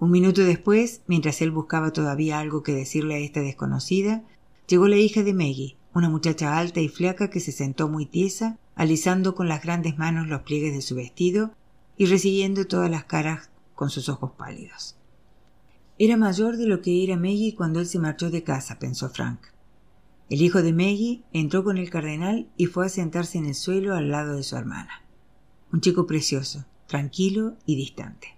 Un 0.00 0.10
minuto 0.10 0.42
después, 0.42 1.00
mientras 1.06 1.40
él 1.40 1.50
buscaba 1.50 1.94
todavía 1.94 2.40
algo 2.40 2.62
que 2.62 2.74
decirle 2.74 3.14
a 3.14 3.18
esta 3.20 3.40
desconocida, 3.40 4.22
Llegó 4.70 4.86
la 4.86 4.98
hija 4.98 5.24
de 5.24 5.34
Maggie, 5.34 5.76
una 5.94 6.08
muchacha 6.08 6.58
alta 6.58 6.80
y 6.80 6.88
flaca 6.88 7.30
que 7.30 7.40
se 7.40 7.52
sentó 7.52 7.88
muy 7.88 8.06
tiesa, 8.06 8.58
alisando 8.74 9.34
con 9.34 9.48
las 9.48 9.62
grandes 9.62 9.98
manos 9.98 10.28
los 10.28 10.42
pliegues 10.42 10.72
de 10.72 10.82
su 10.82 10.94
vestido 10.94 11.52
y 11.96 12.06
recibiendo 12.06 12.66
todas 12.66 12.90
las 12.90 13.04
caras 13.04 13.50
con 13.74 13.90
sus 13.90 14.08
ojos 14.08 14.32
pálidos. 14.36 14.96
Era 15.98 16.16
mayor 16.16 16.56
de 16.56 16.66
lo 16.66 16.80
que 16.80 17.04
era 17.04 17.16
Maggie 17.16 17.54
cuando 17.54 17.80
él 17.80 17.86
se 17.86 17.98
marchó 17.98 18.30
de 18.30 18.42
casa, 18.42 18.78
pensó 18.78 19.10
Frank. 19.10 19.40
El 20.30 20.42
hijo 20.42 20.62
de 20.62 20.72
Maggie 20.72 21.22
entró 21.32 21.64
con 21.64 21.76
el 21.76 21.90
cardenal 21.90 22.48
y 22.56 22.66
fue 22.66 22.86
a 22.86 22.88
sentarse 22.88 23.36
en 23.36 23.46
el 23.46 23.54
suelo 23.54 23.94
al 23.94 24.10
lado 24.10 24.36
de 24.36 24.42
su 24.42 24.56
hermana. 24.56 25.02
Un 25.72 25.80
chico 25.80 26.06
precioso, 26.06 26.64
tranquilo 26.86 27.56
y 27.66 27.76
distante. 27.76 28.36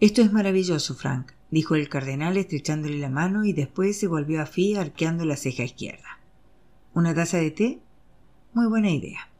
Esto 0.00 0.20
es 0.22 0.32
maravilloso, 0.32 0.94
Frank, 0.94 1.32
dijo 1.50 1.74
el 1.76 1.88
cardenal 1.88 2.36
estrechándole 2.36 2.98
la 2.98 3.10
mano 3.10 3.44
y 3.44 3.52
después 3.52 3.98
se 3.98 4.08
volvió 4.08 4.42
a 4.42 4.46
Fi 4.46 4.74
arqueando 4.74 5.24
la 5.24 5.36
ceja 5.36 5.62
izquierda. 5.62 6.18
¿Una 6.94 7.14
taza 7.14 7.38
de 7.38 7.50
té? 7.50 7.80
Muy 8.52 8.66
buena 8.66 8.90
idea. 8.90 9.30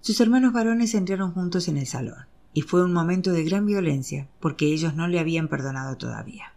Sus 0.00 0.22
hermanos 0.22 0.54
varones 0.54 0.94
entraron 0.94 1.32
juntos 1.32 1.68
en 1.68 1.76
el 1.76 1.86
salón, 1.86 2.24
y 2.54 2.62
fue 2.62 2.82
un 2.82 2.94
momento 2.94 3.32
de 3.32 3.44
gran 3.44 3.66
violencia, 3.66 4.26
porque 4.40 4.72
ellos 4.72 4.94
no 4.94 5.06
le 5.06 5.18
habían 5.18 5.48
perdonado 5.48 5.98
todavía. 5.98 6.54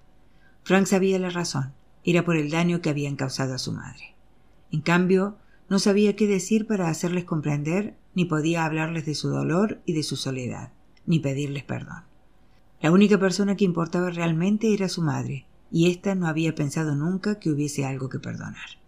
Frank 0.64 0.86
sabía 0.86 1.20
la 1.20 1.32
razón, 1.32 1.74
era 2.06 2.24
por 2.24 2.38
el 2.38 2.50
daño 2.50 2.80
que 2.80 2.90
habían 2.90 3.18
causado 3.18 3.54
a 3.54 3.58
su 3.58 3.74
madre. 3.74 4.16
En 4.72 4.80
cambio, 4.80 5.36
no 5.68 5.80
sabía 5.80 6.16
qué 6.16 6.28
decir 6.28 6.66
para 6.66 6.88
hacerles 6.88 7.26
comprender, 7.26 7.98
ni 8.16 8.24
podía 8.24 8.64
hablarles 8.64 9.06
de 9.06 9.16
su 9.16 9.28
dolor 9.28 9.82
y 9.86 9.92
de 9.92 10.04
su 10.04 10.16
soledad, 10.16 10.72
ni 11.06 11.20
pedirles 11.20 11.66
perdón. 11.66 12.04
La 12.80 12.92
única 12.92 13.20
persona 13.20 13.58
que 13.58 13.66
importaba 13.66 14.12
realmente 14.12 14.74
era 14.74 14.88
su 14.88 15.02
madre, 15.02 15.46
y 15.74 15.92
ésta 15.92 16.16
no 16.16 16.28
había 16.28 16.56
pensado 16.56 16.96
nunca 16.96 17.38
que 17.38 17.50
hubiese 17.50 17.86
algo 17.86 18.08
que 18.08 18.20
perdonar. 18.20 18.79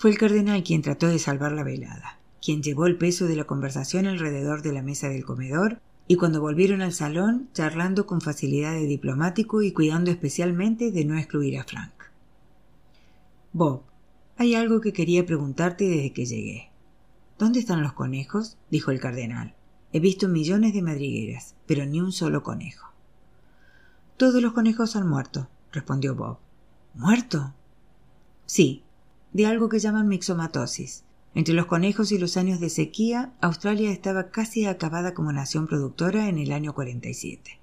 Fue 0.00 0.08
el 0.08 0.16
cardenal 0.16 0.62
quien 0.62 0.80
trató 0.80 1.08
de 1.08 1.18
salvar 1.18 1.52
la 1.52 1.62
velada, 1.62 2.18
quien 2.42 2.62
llevó 2.62 2.86
el 2.86 2.96
peso 2.96 3.26
de 3.26 3.36
la 3.36 3.44
conversación 3.44 4.06
alrededor 4.06 4.62
de 4.62 4.72
la 4.72 4.80
mesa 4.80 5.10
del 5.10 5.26
comedor, 5.26 5.82
y 6.08 6.16
cuando 6.16 6.40
volvieron 6.40 6.80
al 6.80 6.94
salón, 6.94 7.50
charlando 7.52 8.06
con 8.06 8.22
facilidad 8.22 8.72
de 8.72 8.86
diplomático 8.86 9.60
y 9.60 9.72
cuidando 9.72 10.10
especialmente 10.10 10.90
de 10.90 11.04
no 11.04 11.18
excluir 11.18 11.58
a 11.58 11.64
Frank. 11.64 11.92
Bob, 13.52 13.82
hay 14.38 14.54
algo 14.54 14.80
que 14.80 14.94
quería 14.94 15.26
preguntarte 15.26 15.86
desde 15.86 16.14
que 16.14 16.24
llegué. 16.24 16.70
¿Dónde 17.38 17.60
están 17.60 17.82
los 17.82 17.92
conejos? 17.92 18.56
dijo 18.70 18.92
el 18.92 19.00
cardenal. 19.00 19.54
He 19.92 20.00
visto 20.00 20.28
millones 20.28 20.72
de 20.72 20.80
madrigueras, 20.80 21.56
pero 21.66 21.84
ni 21.84 22.00
un 22.00 22.12
solo 22.12 22.42
conejo. 22.42 22.88
Todos 24.16 24.40
los 24.40 24.54
conejos 24.54 24.96
han 24.96 25.06
muerto, 25.06 25.50
respondió 25.72 26.14
Bob. 26.14 26.38
¿Muerto? 26.94 27.52
Sí, 28.46 28.82
de 29.32 29.46
algo 29.46 29.68
que 29.68 29.78
llaman 29.78 30.08
mixomatosis. 30.08 31.04
Entre 31.34 31.54
los 31.54 31.66
conejos 31.66 32.10
y 32.10 32.18
los 32.18 32.36
años 32.36 32.58
de 32.58 32.70
sequía, 32.70 33.32
Australia 33.40 33.90
estaba 33.90 34.30
casi 34.30 34.66
acabada 34.66 35.14
como 35.14 35.32
nación 35.32 35.68
productora 35.68 36.28
en 36.28 36.38
el 36.38 36.50
año 36.50 36.74
47. 36.74 37.60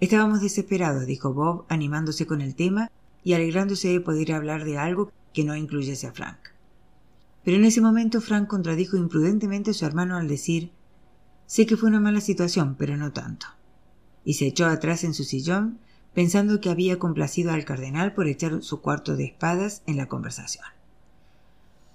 Estábamos 0.00 0.40
desesperados, 0.40 1.06
dijo 1.06 1.32
Bob, 1.32 1.64
animándose 1.68 2.26
con 2.26 2.40
el 2.40 2.54
tema 2.54 2.90
y 3.22 3.34
alegrándose 3.34 3.88
de 3.88 4.00
poder 4.00 4.32
hablar 4.32 4.64
de 4.64 4.78
algo 4.78 5.12
que 5.32 5.44
no 5.44 5.54
incluyese 5.54 6.08
a 6.08 6.12
Frank. 6.12 6.38
Pero 7.44 7.56
en 7.56 7.64
ese 7.64 7.80
momento 7.80 8.20
Frank 8.20 8.48
contradijo 8.48 8.96
imprudentemente 8.96 9.70
a 9.70 9.74
su 9.74 9.86
hermano 9.86 10.16
al 10.16 10.28
decir 10.28 10.72
Sé 11.46 11.64
que 11.64 11.78
fue 11.78 11.88
una 11.88 12.00
mala 12.00 12.20
situación, 12.20 12.76
pero 12.78 12.96
no 12.96 13.12
tanto. 13.12 13.46
Y 14.22 14.34
se 14.34 14.46
echó 14.46 14.66
atrás 14.66 15.02
en 15.02 15.14
su 15.14 15.24
sillón, 15.24 15.78
pensando 16.12 16.60
que 16.60 16.68
había 16.68 16.98
complacido 16.98 17.52
al 17.52 17.64
cardenal 17.64 18.12
por 18.12 18.26
echar 18.28 18.62
su 18.62 18.82
cuarto 18.82 19.16
de 19.16 19.24
espadas 19.24 19.82
en 19.86 19.96
la 19.96 20.08
conversación. 20.08 20.66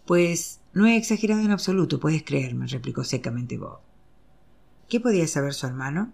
Pues 0.06 0.60
no 0.74 0.86
he 0.86 0.98
exagerado 0.98 1.42
en 1.42 1.52
absoluto, 1.52 2.00
puedes 2.00 2.24
creerme, 2.24 2.68
replicó 2.68 3.04
secamente 3.04 3.58
Bob. 3.58 3.80
¿Qué 4.90 5.00
podía 5.00 5.28
saber 5.28 5.54
su 5.54 5.66
hermano? 5.66 6.12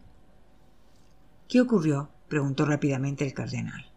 ¿Qué 1.48 1.62
ocurrió? 1.62 2.10
preguntó 2.28 2.66
rápidamente 2.66 3.26
el 3.26 3.34
cardenal. 3.34 3.92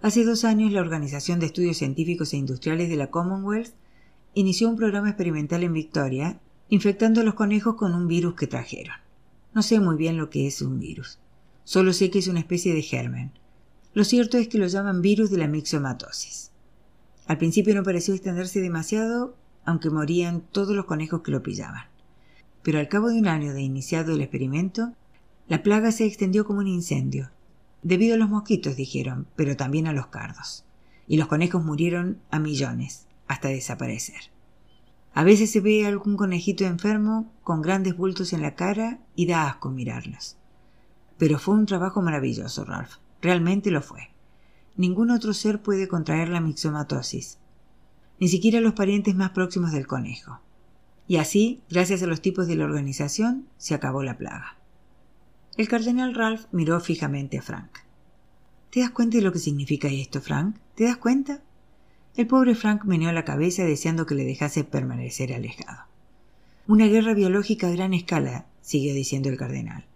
Hace 0.00 0.24
dos 0.24 0.44
años 0.44 0.72
la 0.72 0.80
Organización 0.80 1.40
de 1.40 1.46
Estudios 1.46 1.76
Científicos 1.76 2.32
e 2.32 2.38
Industriales 2.38 2.88
de 2.88 2.96
la 2.96 3.10
Commonwealth 3.10 3.74
inició 4.32 4.70
un 4.70 4.76
programa 4.76 5.10
experimental 5.10 5.62
en 5.62 5.74
Victoria 5.74 6.40
infectando 6.70 7.20
a 7.20 7.24
los 7.24 7.34
conejos 7.34 7.74
con 7.74 7.94
un 7.94 8.06
virus 8.06 8.34
que 8.34 8.46
trajeron. 8.46 8.96
No 9.54 9.62
sé 9.62 9.80
muy 9.80 9.96
bien 9.96 10.16
lo 10.16 10.30
que 10.30 10.46
es 10.46 10.62
un 10.62 10.78
virus. 10.78 11.18
Solo 11.64 11.92
sé 11.92 12.10
que 12.10 12.20
es 12.20 12.28
una 12.28 12.40
especie 12.40 12.72
de 12.74 12.82
germen. 12.82 13.32
Lo 13.92 14.04
cierto 14.04 14.38
es 14.38 14.48
que 14.48 14.58
lo 14.58 14.66
llaman 14.66 15.02
virus 15.02 15.30
de 15.30 15.38
la 15.38 15.48
mixomatosis. 15.48 16.47
Al 17.28 17.38
principio 17.38 17.74
no 17.74 17.84
pareció 17.84 18.14
extenderse 18.14 18.60
demasiado 18.60 19.36
aunque 19.68 19.90
morían 19.90 20.40
todos 20.40 20.74
los 20.74 20.86
conejos 20.86 21.20
que 21.20 21.30
lo 21.30 21.42
pillaban. 21.42 21.84
Pero 22.62 22.78
al 22.78 22.88
cabo 22.88 23.10
de 23.10 23.18
un 23.18 23.28
año 23.28 23.52
de 23.52 23.60
iniciado 23.60 24.14
el 24.14 24.22
experimento, 24.22 24.94
la 25.46 25.62
plaga 25.62 25.92
se 25.92 26.06
extendió 26.06 26.46
como 26.46 26.60
un 26.60 26.68
incendio, 26.68 27.30
debido 27.82 28.14
a 28.14 28.18
los 28.18 28.30
mosquitos, 28.30 28.76
dijeron, 28.76 29.26
pero 29.36 29.58
también 29.58 29.86
a 29.86 29.92
los 29.92 30.06
cardos. 30.06 30.64
Y 31.06 31.18
los 31.18 31.28
conejos 31.28 31.62
murieron 31.62 32.18
a 32.30 32.38
millones, 32.38 33.08
hasta 33.26 33.48
desaparecer. 33.48 34.30
A 35.12 35.22
veces 35.22 35.50
se 35.50 35.60
ve 35.60 35.84
algún 35.84 36.16
conejito 36.16 36.64
enfermo 36.64 37.30
con 37.42 37.60
grandes 37.60 37.94
bultos 37.94 38.32
en 38.32 38.40
la 38.40 38.54
cara 38.54 39.00
y 39.14 39.26
da 39.26 39.48
asco 39.48 39.68
mirarlos. 39.68 40.38
Pero 41.18 41.38
fue 41.38 41.56
un 41.56 41.66
trabajo 41.66 42.00
maravilloso, 42.00 42.64
Ralph. 42.64 42.94
Realmente 43.20 43.70
lo 43.70 43.82
fue. 43.82 44.12
Ningún 44.78 45.10
otro 45.10 45.34
ser 45.34 45.60
puede 45.60 45.88
contraer 45.88 46.28
la 46.28 46.40
mixomatosis, 46.40 47.38
ni 48.20 48.28
siquiera 48.28 48.60
los 48.60 48.74
parientes 48.74 49.16
más 49.16 49.30
próximos 49.30 49.72
del 49.72 49.88
conejo. 49.88 50.38
Y 51.08 51.16
así, 51.16 51.62
gracias 51.68 52.00
a 52.04 52.06
los 52.06 52.22
tipos 52.22 52.46
de 52.46 52.54
la 52.54 52.64
organización, 52.64 53.48
se 53.56 53.74
acabó 53.74 54.04
la 54.04 54.16
plaga. 54.16 54.56
El 55.56 55.66
cardenal 55.66 56.14
Ralph 56.14 56.44
miró 56.52 56.78
fijamente 56.78 57.38
a 57.38 57.42
Frank. 57.42 57.70
¿Te 58.70 58.78
das 58.78 58.90
cuenta 58.90 59.16
de 59.16 59.24
lo 59.24 59.32
que 59.32 59.40
significa 59.40 59.88
esto, 59.88 60.20
Frank? 60.20 60.54
¿Te 60.76 60.84
das 60.84 60.98
cuenta? 60.98 61.42
El 62.16 62.28
pobre 62.28 62.54
Frank 62.54 62.84
meneó 62.84 63.10
la 63.10 63.24
cabeza 63.24 63.64
deseando 63.64 64.06
que 64.06 64.14
le 64.14 64.24
dejase 64.24 64.62
permanecer 64.62 65.32
alejado. 65.32 65.86
Una 66.68 66.86
guerra 66.86 67.14
biológica 67.14 67.66
a 67.66 67.72
gran 67.72 67.94
escala, 67.94 68.46
siguió 68.60 68.94
diciendo 68.94 69.28
el 69.28 69.38
cardenal. 69.38 69.87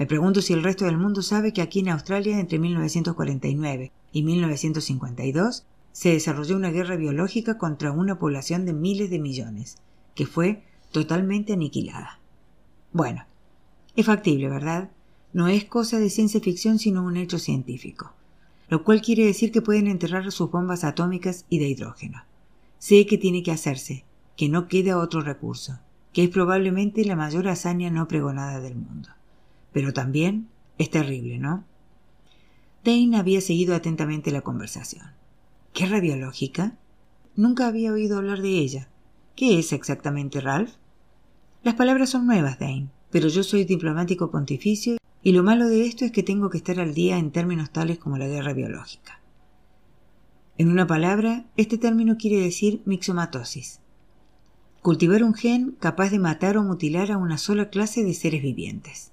Me 0.00 0.06
pregunto 0.06 0.40
si 0.40 0.54
el 0.54 0.62
resto 0.62 0.86
del 0.86 0.96
mundo 0.96 1.20
sabe 1.20 1.52
que 1.52 1.60
aquí 1.60 1.80
en 1.80 1.90
Australia 1.90 2.40
entre 2.40 2.58
1949 2.58 3.92
y 4.12 4.22
1952 4.22 5.66
se 5.92 6.08
desarrolló 6.08 6.56
una 6.56 6.70
guerra 6.70 6.96
biológica 6.96 7.58
contra 7.58 7.92
una 7.92 8.18
población 8.18 8.64
de 8.64 8.72
miles 8.72 9.10
de 9.10 9.18
millones, 9.18 9.76
que 10.14 10.24
fue 10.24 10.64
totalmente 10.90 11.52
aniquilada. 11.52 12.18
Bueno, 12.94 13.26
es 13.94 14.06
factible, 14.06 14.48
¿verdad? 14.48 14.88
No 15.34 15.48
es 15.48 15.66
cosa 15.66 15.98
de 15.98 16.08
ciencia 16.08 16.40
ficción 16.40 16.78
sino 16.78 17.04
un 17.04 17.18
hecho 17.18 17.38
científico, 17.38 18.14
lo 18.70 18.84
cual 18.84 19.02
quiere 19.02 19.26
decir 19.26 19.52
que 19.52 19.60
pueden 19.60 19.86
enterrar 19.86 20.32
sus 20.32 20.50
bombas 20.50 20.82
atómicas 20.82 21.44
y 21.50 21.58
de 21.58 21.68
hidrógeno. 21.68 22.24
Sé 22.78 23.04
que 23.04 23.18
tiene 23.18 23.42
que 23.42 23.52
hacerse, 23.52 24.06
que 24.34 24.48
no 24.48 24.66
queda 24.66 24.96
otro 24.96 25.20
recurso, 25.20 25.78
que 26.14 26.24
es 26.24 26.30
probablemente 26.30 27.04
la 27.04 27.16
mayor 27.16 27.48
hazaña 27.48 27.90
no 27.90 28.08
pregonada 28.08 28.60
del 28.60 28.76
mundo. 28.76 29.10
Pero 29.72 29.92
también 29.92 30.48
es 30.78 30.90
terrible, 30.90 31.38
¿no? 31.38 31.64
Dane 32.84 33.18
había 33.18 33.40
seguido 33.40 33.74
atentamente 33.74 34.30
la 34.30 34.40
conversación. 34.40 35.12
¿Guerra 35.74 36.00
biológica? 36.00 36.78
Nunca 37.36 37.66
había 37.66 37.92
oído 37.92 38.18
hablar 38.18 38.40
de 38.40 38.58
ella. 38.58 38.88
¿Qué 39.36 39.58
es 39.58 39.72
exactamente, 39.72 40.40
Ralph? 40.40 40.72
Las 41.62 41.74
palabras 41.74 42.10
son 42.10 42.26
nuevas, 42.26 42.58
Dane, 42.58 42.88
pero 43.10 43.28
yo 43.28 43.42
soy 43.42 43.64
diplomático 43.64 44.30
pontificio 44.30 44.96
y 45.22 45.32
lo 45.32 45.42
malo 45.42 45.68
de 45.68 45.86
esto 45.86 46.04
es 46.04 46.12
que 46.12 46.22
tengo 46.22 46.48
que 46.48 46.58
estar 46.58 46.80
al 46.80 46.94
día 46.94 47.18
en 47.18 47.30
términos 47.30 47.70
tales 47.70 47.98
como 47.98 48.16
la 48.16 48.26
guerra 48.26 48.54
biológica. 48.54 49.20
En 50.56 50.70
una 50.70 50.86
palabra, 50.86 51.44
este 51.56 51.78
término 51.78 52.16
quiere 52.16 52.42
decir 52.42 52.82
mixomatosis. 52.84 53.80
Cultivar 54.82 55.22
un 55.22 55.34
gen 55.34 55.76
capaz 55.78 56.10
de 56.10 56.18
matar 56.18 56.56
o 56.56 56.62
mutilar 56.62 57.12
a 57.12 57.18
una 57.18 57.36
sola 57.36 57.68
clase 57.68 58.04
de 58.04 58.14
seres 58.14 58.42
vivientes. 58.42 59.12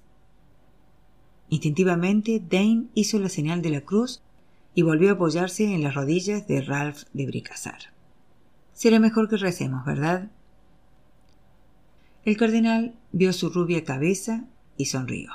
Instintivamente, 1.50 2.42
Dane 2.46 2.84
hizo 2.94 3.18
la 3.18 3.28
señal 3.28 3.62
de 3.62 3.70
la 3.70 3.80
cruz 3.80 4.22
y 4.74 4.82
volvió 4.82 5.10
a 5.10 5.12
apoyarse 5.12 5.72
en 5.74 5.82
las 5.82 5.94
rodillas 5.94 6.46
de 6.46 6.60
Ralph 6.60 7.04
de 7.12 7.26
Bricassar. 7.26 7.92
Será 8.72 9.00
mejor 9.00 9.28
que 9.28 9.36
recemos, 9.36 9.84
¿verdad? 9.84 10.30
El 12.24 12.36
cardenal 12.36 12.94
vio 13.12 13.32
su 13.32 13.48
rubia 13.48 13.84
cabeza 13.84 14.44
y 14.76 14.86
sonrió. 14.86 15.30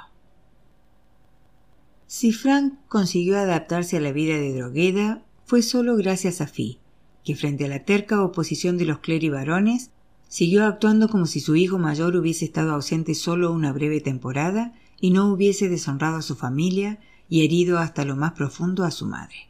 Si 2.05 2.31
Frank 2.31 2.75
consiguió 2.87 3.37
adaptarse 3.37 3.97
a 3.97 4.01
la 4.01 4.11
vida 4.11 4.35
de 4.35 4.53
Drogueda, 4.53 5.23
fue 5.45 5.63
solo 5.63 5.95
gracias 5.95 6.41
a 6.41 6.47
Fi, 6.47 6.79
que 7.23 7.35
frente 7.35 7.65
a 7.65 7.67
la 7.67 7.83
terca 7.83 8.23
oposición 8.23 8.77
de 8.77 8.85
los 8.85 8.99
varones, 9.31 9.89
siguió 10.27 10.65
actuando 10.65 11.09
como 11.09 11.25
si 11.25 11.39
su 11.39 11.55
hijo 11.55 11.79
mayor 11.79 12.15
hubiese 12.15 12.45
estado 12.45 12.73
ausente 12.73 13.15
solo 13.15 13.51
una 13.51 13.73
breve 13.73 13.99
temporada 13.99 14.73
y 15.03 15.11
no 15.11 15.27
hubiese 15.27 15.67
deshonrado 15.67 16.15
a 16.15 16.21
su 16.21 16.35
familia 16.35 16.99
y 17.27 17.43
herido 17.43 17.77
hasta 17.77 18.05
lo 18.05 18.15
más 18.15 18.31
profundo 18.31 18.85
a 18.85 18.91
su 18.91 19.05
madre. 19.05 19.49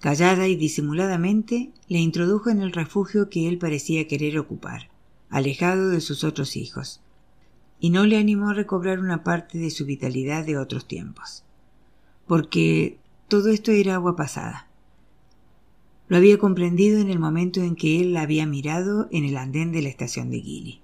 Callada 0.00 0.48
y 0.48 0.56
disimuladamente, 0.56 1.72
le 1.88 1.98
introdujo 1.98 2.48
en 2.48 2.62
el 2.62 2.72
refugio 2.72 3.28
que 3.28 3.46
él 3.46 3.58
parecía 3.58 4.08
querer 4.08 4.38
ocupar, 4.38 4.88
alejado 5.28 5.90
de 5.90 6.00
sus 6.00 6.24
otros 6.24 6.56
hijos, 6.56 7.02
y 7.78 7.90
no 7.90 8.06
le 8.06 8.16
animó 8.16 8.48
a 8.48 8.54
recobrar 8.54 9.00
una 9.00 9.22
parte 9.22 9.58
de 9.58 9.68
su 9.68 9.84
vitalidad 9.84 10.46
de 10.46 10.56
otros 10.56 10.88
tiempos 10.88 11.44
porque 12.26 12.98
todo 13.28 13.50
esto 13.50 13.72
era 13.72 13.94
agua 13.94 14.16
pasada. 14.16 14.68
Lo 16.08 16.16
había 16.16 16.38
comprendido 16.38 17.00
en 17.00 17.10
el 17.10 17.18
momento 17.18 17.60
en 17.62 17.76
que 17.76 18.00
él 18.00 18.12
la 18.12 18.22
había 18.22 18.46
mirado 18.46 19.08
en 19.10 19.24
el 19.24 19.36
andén 19.36 19.72
de 19.72 19.82
la 19.82 19.88
estación 19.88 20.30
de 20.30 20.40
Gilly. 20.40 20.80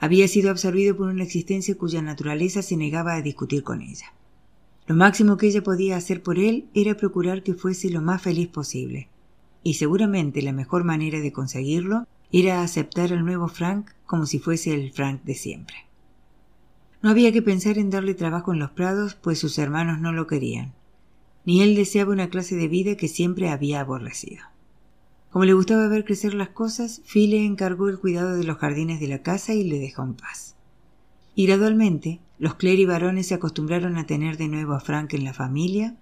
Había 0.00 0.28
sido 0.28 0.50
absorbido 0.50 0.96
por 0.96 1.08
una 1.08 1.24
existencia 1.24 1.76
cuya 1.76 2.02
naturaleza 2.02 2.62
se 2.62 2.76
negaba 2.76 3.14
a 3.14 3.22
discutir 3.22 3.64
con 3.64 3.82
ella. 3.82 4.12
Lo 4.86 4.94
máximo 4.94 5.36
que 5.36 5.48
ella 5.48 5.62
podía 5.62 5.96
hacer 5.96 6.22
por 6.22 6.38
él 6.38 6.68
era 6.72 6.96
procurar 6.96 7.42
que 7.42 7.54
fuese 7.54 7.90
lo 7.90 8.00
más 8.00 8.22
feliz 8.22 8.48
posible, 8.48 9.08
y 9.62 9.74
seguramente 9.74 10.40
la 10.40 10.52
mejor 10.52 10.84
manera 10.84 11.20
de 11.20 11.32
conseguirlo 11.32 12.06
era 12.32 12.62
aceptar 12.62 13.12
al 13.12 13.24
nuevo 13.24 13.48
Frank 13.48 13.90
como 14.06 14.26
si 14.26 14.38
fuese 14.38 14.72
el 14.72 14.92
Frank 14.92 15.22
de 15.24 15.34
siempre. 15.34 15.76
No 17.02 17.10
había 17.10 17.32
que 17.32 17.42
pensar 17.42 17.78
en 17.78 17.90
darle 17.90 18.14
trabajo 18.14 18.52
en 18.52 18.58
los 18.58 18.70
prados, 18.70 19.14
pues 19.14 19.38
sus 19.38 19.58
hermanos 19.58 20.00
no 20.00 20.12
lo 20.12 20.26
querían. 20.26 20.72
Ni 21.44 21.62
él 21.62 21.74
deseaba 21.74 22.12
una 22.12 22.30
clase 22.30 22.56
de 22.56 22.68
vida 22.68 22.96
que 22.96 23.08
siempre 23.08 23.50
había 23.50 23.80
aborrecido. 23.80 24.42
Como 25.30 25.44
le 25.44 25.52
gustaba 25.52 25.88
ver 25.88 26.04
crecer 26.04 26.32
las 26.32 26.48
cosas, 26.48 27.02
Phil 27.04 27.30
le 27.30 27.44
encargó 27.44 27.88
el 27.88 27.98
cuidado 27.98 28.36
de 28.36 28.44
los 28.44 28.56
jardines 28.56 28.98
de 28.98 29.08
la 29.08 29.22
casa 29.22 29.52
y 29.52 29.62
le 29.62 29.78
dejó 29.78 30.02
en 30.02 30.14
paz. 30.14 30.56
Y 31.34 31.46
gradualmente, 31.46 32.20
los 32.38 32.54
Clary 32.54 32.86
varones 32.86 33.26
se 33.28 33.34
acostumbraron 33.34 33.98
a 33.98 34.06
tener 34.06 34.38
de 34.38 34.48
nuevo 34.48 34.72
a 34.72 34.80
Frank 34.80 35.12
en 35.14 35.24
la 35.24 35.34
familia, 35.34 35.96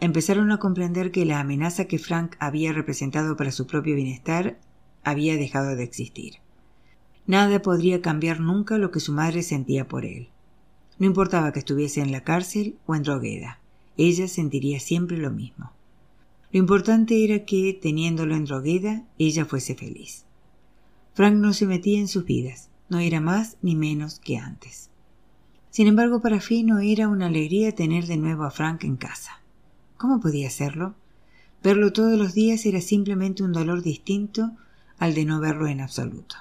empezaron 0.00 0.52
a 0.52 0.58
comprender 0.58 1.10
que 1.10 1.24
la 1.24 1.40
amenaza 1.40 1.86
que 1.86 1.98
Frank 1.98 2.36
había 2.38 2.72
representado 2.72 3.36
para 3.36 3.52
su 3.52 3.66
propio 3.66 3.96
bienestar 3.96 4.58
había 5.02 5.36
dejado 5.36 5.74
de 5.74 5.84
existir. 5.84 6.34
Nada 7.26 7.62
podría 7.62 8.02
cambiar 8.02 8.40
nunca 8.40 8.78
lo 8.78 8.90
que 8.90 9.00
su 9.00 9.12
madre 9.12 9.42
sentía 9.42 9.88
por 9.88 10.04
él. 10.04 10.28
No 10.98 11.06
importaba 11.06 11.52
que 11.52 11.60
estuviese 11.60 12.00
en 12.00 12.12
la 12.12 12.22
cárcel 12.22 12.76
o 12.86 12.94
en 12.94 13.02
drogueda, 13.02 13.60
ella 13.96 14.28
sentiría 14.28 14.78
siempre 14.78 15.16
lo 15.16 15.30
mismo. 15.30 15.72
Lo 16.52 16.58
importante 16.58 17.24
era 17.24 17.44
que, 17.44 17.78
teniéndolo 17.80 18.34
en 18.34 18.44
drogueda, 18.44 19.04
ella 19.18 19.44
fuese 19.44 19.74
feliz. 19.74 20.24
Frank 21.14 21.34
no 21.34 21.52
se 21.52 21.66
metía 21.66 21.98
en 21.98 22.08
sus 22.08 22.24
vidas, 22.24 22.70
no 22.88 22.98
era 22.98 23.20
más 23.20 23.56
ni 23.60 23.76
menos 23.76 24.18
que 24.18 24.38
antes. 24.38 24.90
Sin 25.70 25.86
embargo, 25.86 26.20
para 26.20 26.40
Fi 26.40 26.62
no 26.62 26.78
era 26.78 27.08
una 27.08 27.26
alegría 27.26 27.74
tener 27.74 28.06
de 28.06 28.16
nuevo 28.16 28.44
a 28.44 28.50
Frank 28.50 28.84
en 28.84 28.96
casa. 28.96 29.42
¿Cómo 29.96 30.20
podía 30.20 30.48
hacerlo? 30.48 30.94
Verlo 31.62 31.92
todos 31.92 32.18
los 32.18 32.34
días 32.34 32.64
era 32.66 32.80
simplemente 32.80 33.42
un 33.42 33.52
dolor 33.52 33.82
distinto 33.82 34.52
al 34.98 35.14
de 35.14 35.24
no 35.24 35.40
verlo 35.40 35.66
en 35.66 35.80
absoluto 35.80 36.36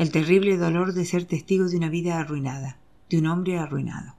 el 0.00 0.10
terrible 0.10 0.56
dolor 0.56 0.94
de 0.94 1.04
ser 1.04 1.26
testigo 1.26 1.68
de 1.68 1.76
una 1.76 1.90
vida 1.90 2.18
arruinada, 2.18 2.78
de 3.10 3.18
un 3.18 3.26
hombre 3.26 3.58
arruinado, 3.58 4.14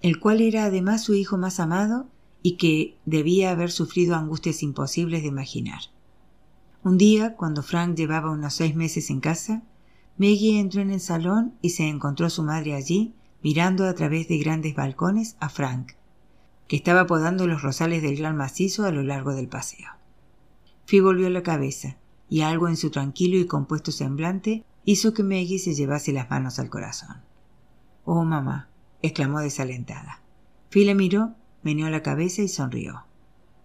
el 0.00 0.20
cual 0.20 0.40
era 0.40 0.66
además 0.66 1.02
su 1.02 1.16
hijo 1.16 1.36
más 1.36 1.58
amado 1.58 2.06
y 2.48 2.56
que 2.56 2.96
debía 3.04 3.50
haber 3.50 3.70
sufrido 3.70 4.16
angustias 4.16 4.62
imposibles 4.62 5.20
de 5.20 5.28
imaginar. 5.28 5.80
Un 6.82 6.96
día, 6.96 7.36
cuando 7.36 7.62
Frank 7.62 7.94
llevaba 7.94 8.30
unos 8.30 8.54
seis 8.54 8.74
meses 8.74 9.10
en 9.10 9.20
casa, 9.20 9.64
Maggie 10.16 10.58
entró 10.58 10.80
en 10.80 10.90
el 10.90 11.00
salón 11.00 11.52
y 11.60 11.70
se 11.70 11.86
encontró 11.86 12.24
a 12.24 12.30
su 12.30 12.42
madre 12.42 12.72
allí, 12.72 13.12
mirando 13.42 13.86
a 13.86 13.92
través 13.92 14.28
de 14.28 14.38
grandes 14.38 14.74
balcones 14.74 15.36
a 15.40 15.50
Frank, 15.50 15.92
que 16.68 16.76
estaba 16.76 17.06
podando 17.06 17.46
los 17.46 17.60
rosales 17.60 18.00
del 18.00 18.16
gran 18.16 18.38
macizo 18.38 18.86
a 18.86 18.92
lo 18.92 19.02
largo 19.02 19.34
del 19.34 19.48
paseo. 19.48 19.90
Fi 20.86 21.00
volvió 21.00 21.28
la 21.28 21.42
cabeza, 21.42 21.98
y 22.30 22.40
algo 22.40 22.66
en 22.68 22.78
su 22.78 22.88
tranquilo 22.88 23.36
y 23.36 23.46
compuesto 23.46 23.92
semblante 23.92 24.64
hizo 24.86 25.12
que 25.12 25.22
Maggie 25.22 25.58
se 25.58 25.74
llevase 25.74 26.14
las 26.14 26.30
manos 26.30 26.58
al 26.58 26.70
corazón. 26.70 27.18
Oh, 28.06 28.24
mamá, 28.24 28.70
exclamó 29.02 29.40
desalentada. 29.40 30.22
Phil 30.70 30.94
miró, 30.94 31.34
meneó 31.62 31.88
la 31.90 32.02
cabeza 32.02 32.42
y 32.42 32.48
sonrió. 32.48 33.04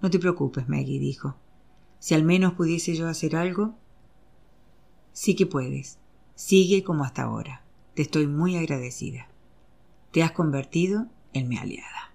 No 0.01 0.09
te 0.09 0.19
preocupes, 0.19 0.67
Maggie, 0.67 0.99
dijo. 0.99 1.35
Si 1.99 2.13
al 2.13 2.23
menos 2.23 2.53
pudiese 2.53 2.95
yo 2.95 3.07
hacer 3.07 3.35
algo. 3.35 3.75
Sí 5.13 5.35
que 5.35 5.45
puedes. 5.45 5.99
Sigue 6.35 6.83
como 6.83 7.03
hasta 7.03 7.23
ahora. 7.23 7.63
Te 7.95 8.01
estoy 8.01 8.27
muy 8.27 8.57
agradecida. 8.57 9.29
Te 10.11 10.23
has 10.23 10.31
convertido 10.31 11.07
en 11.33 11.47
mi 11.47 11.57
aliada. 11.57 12.12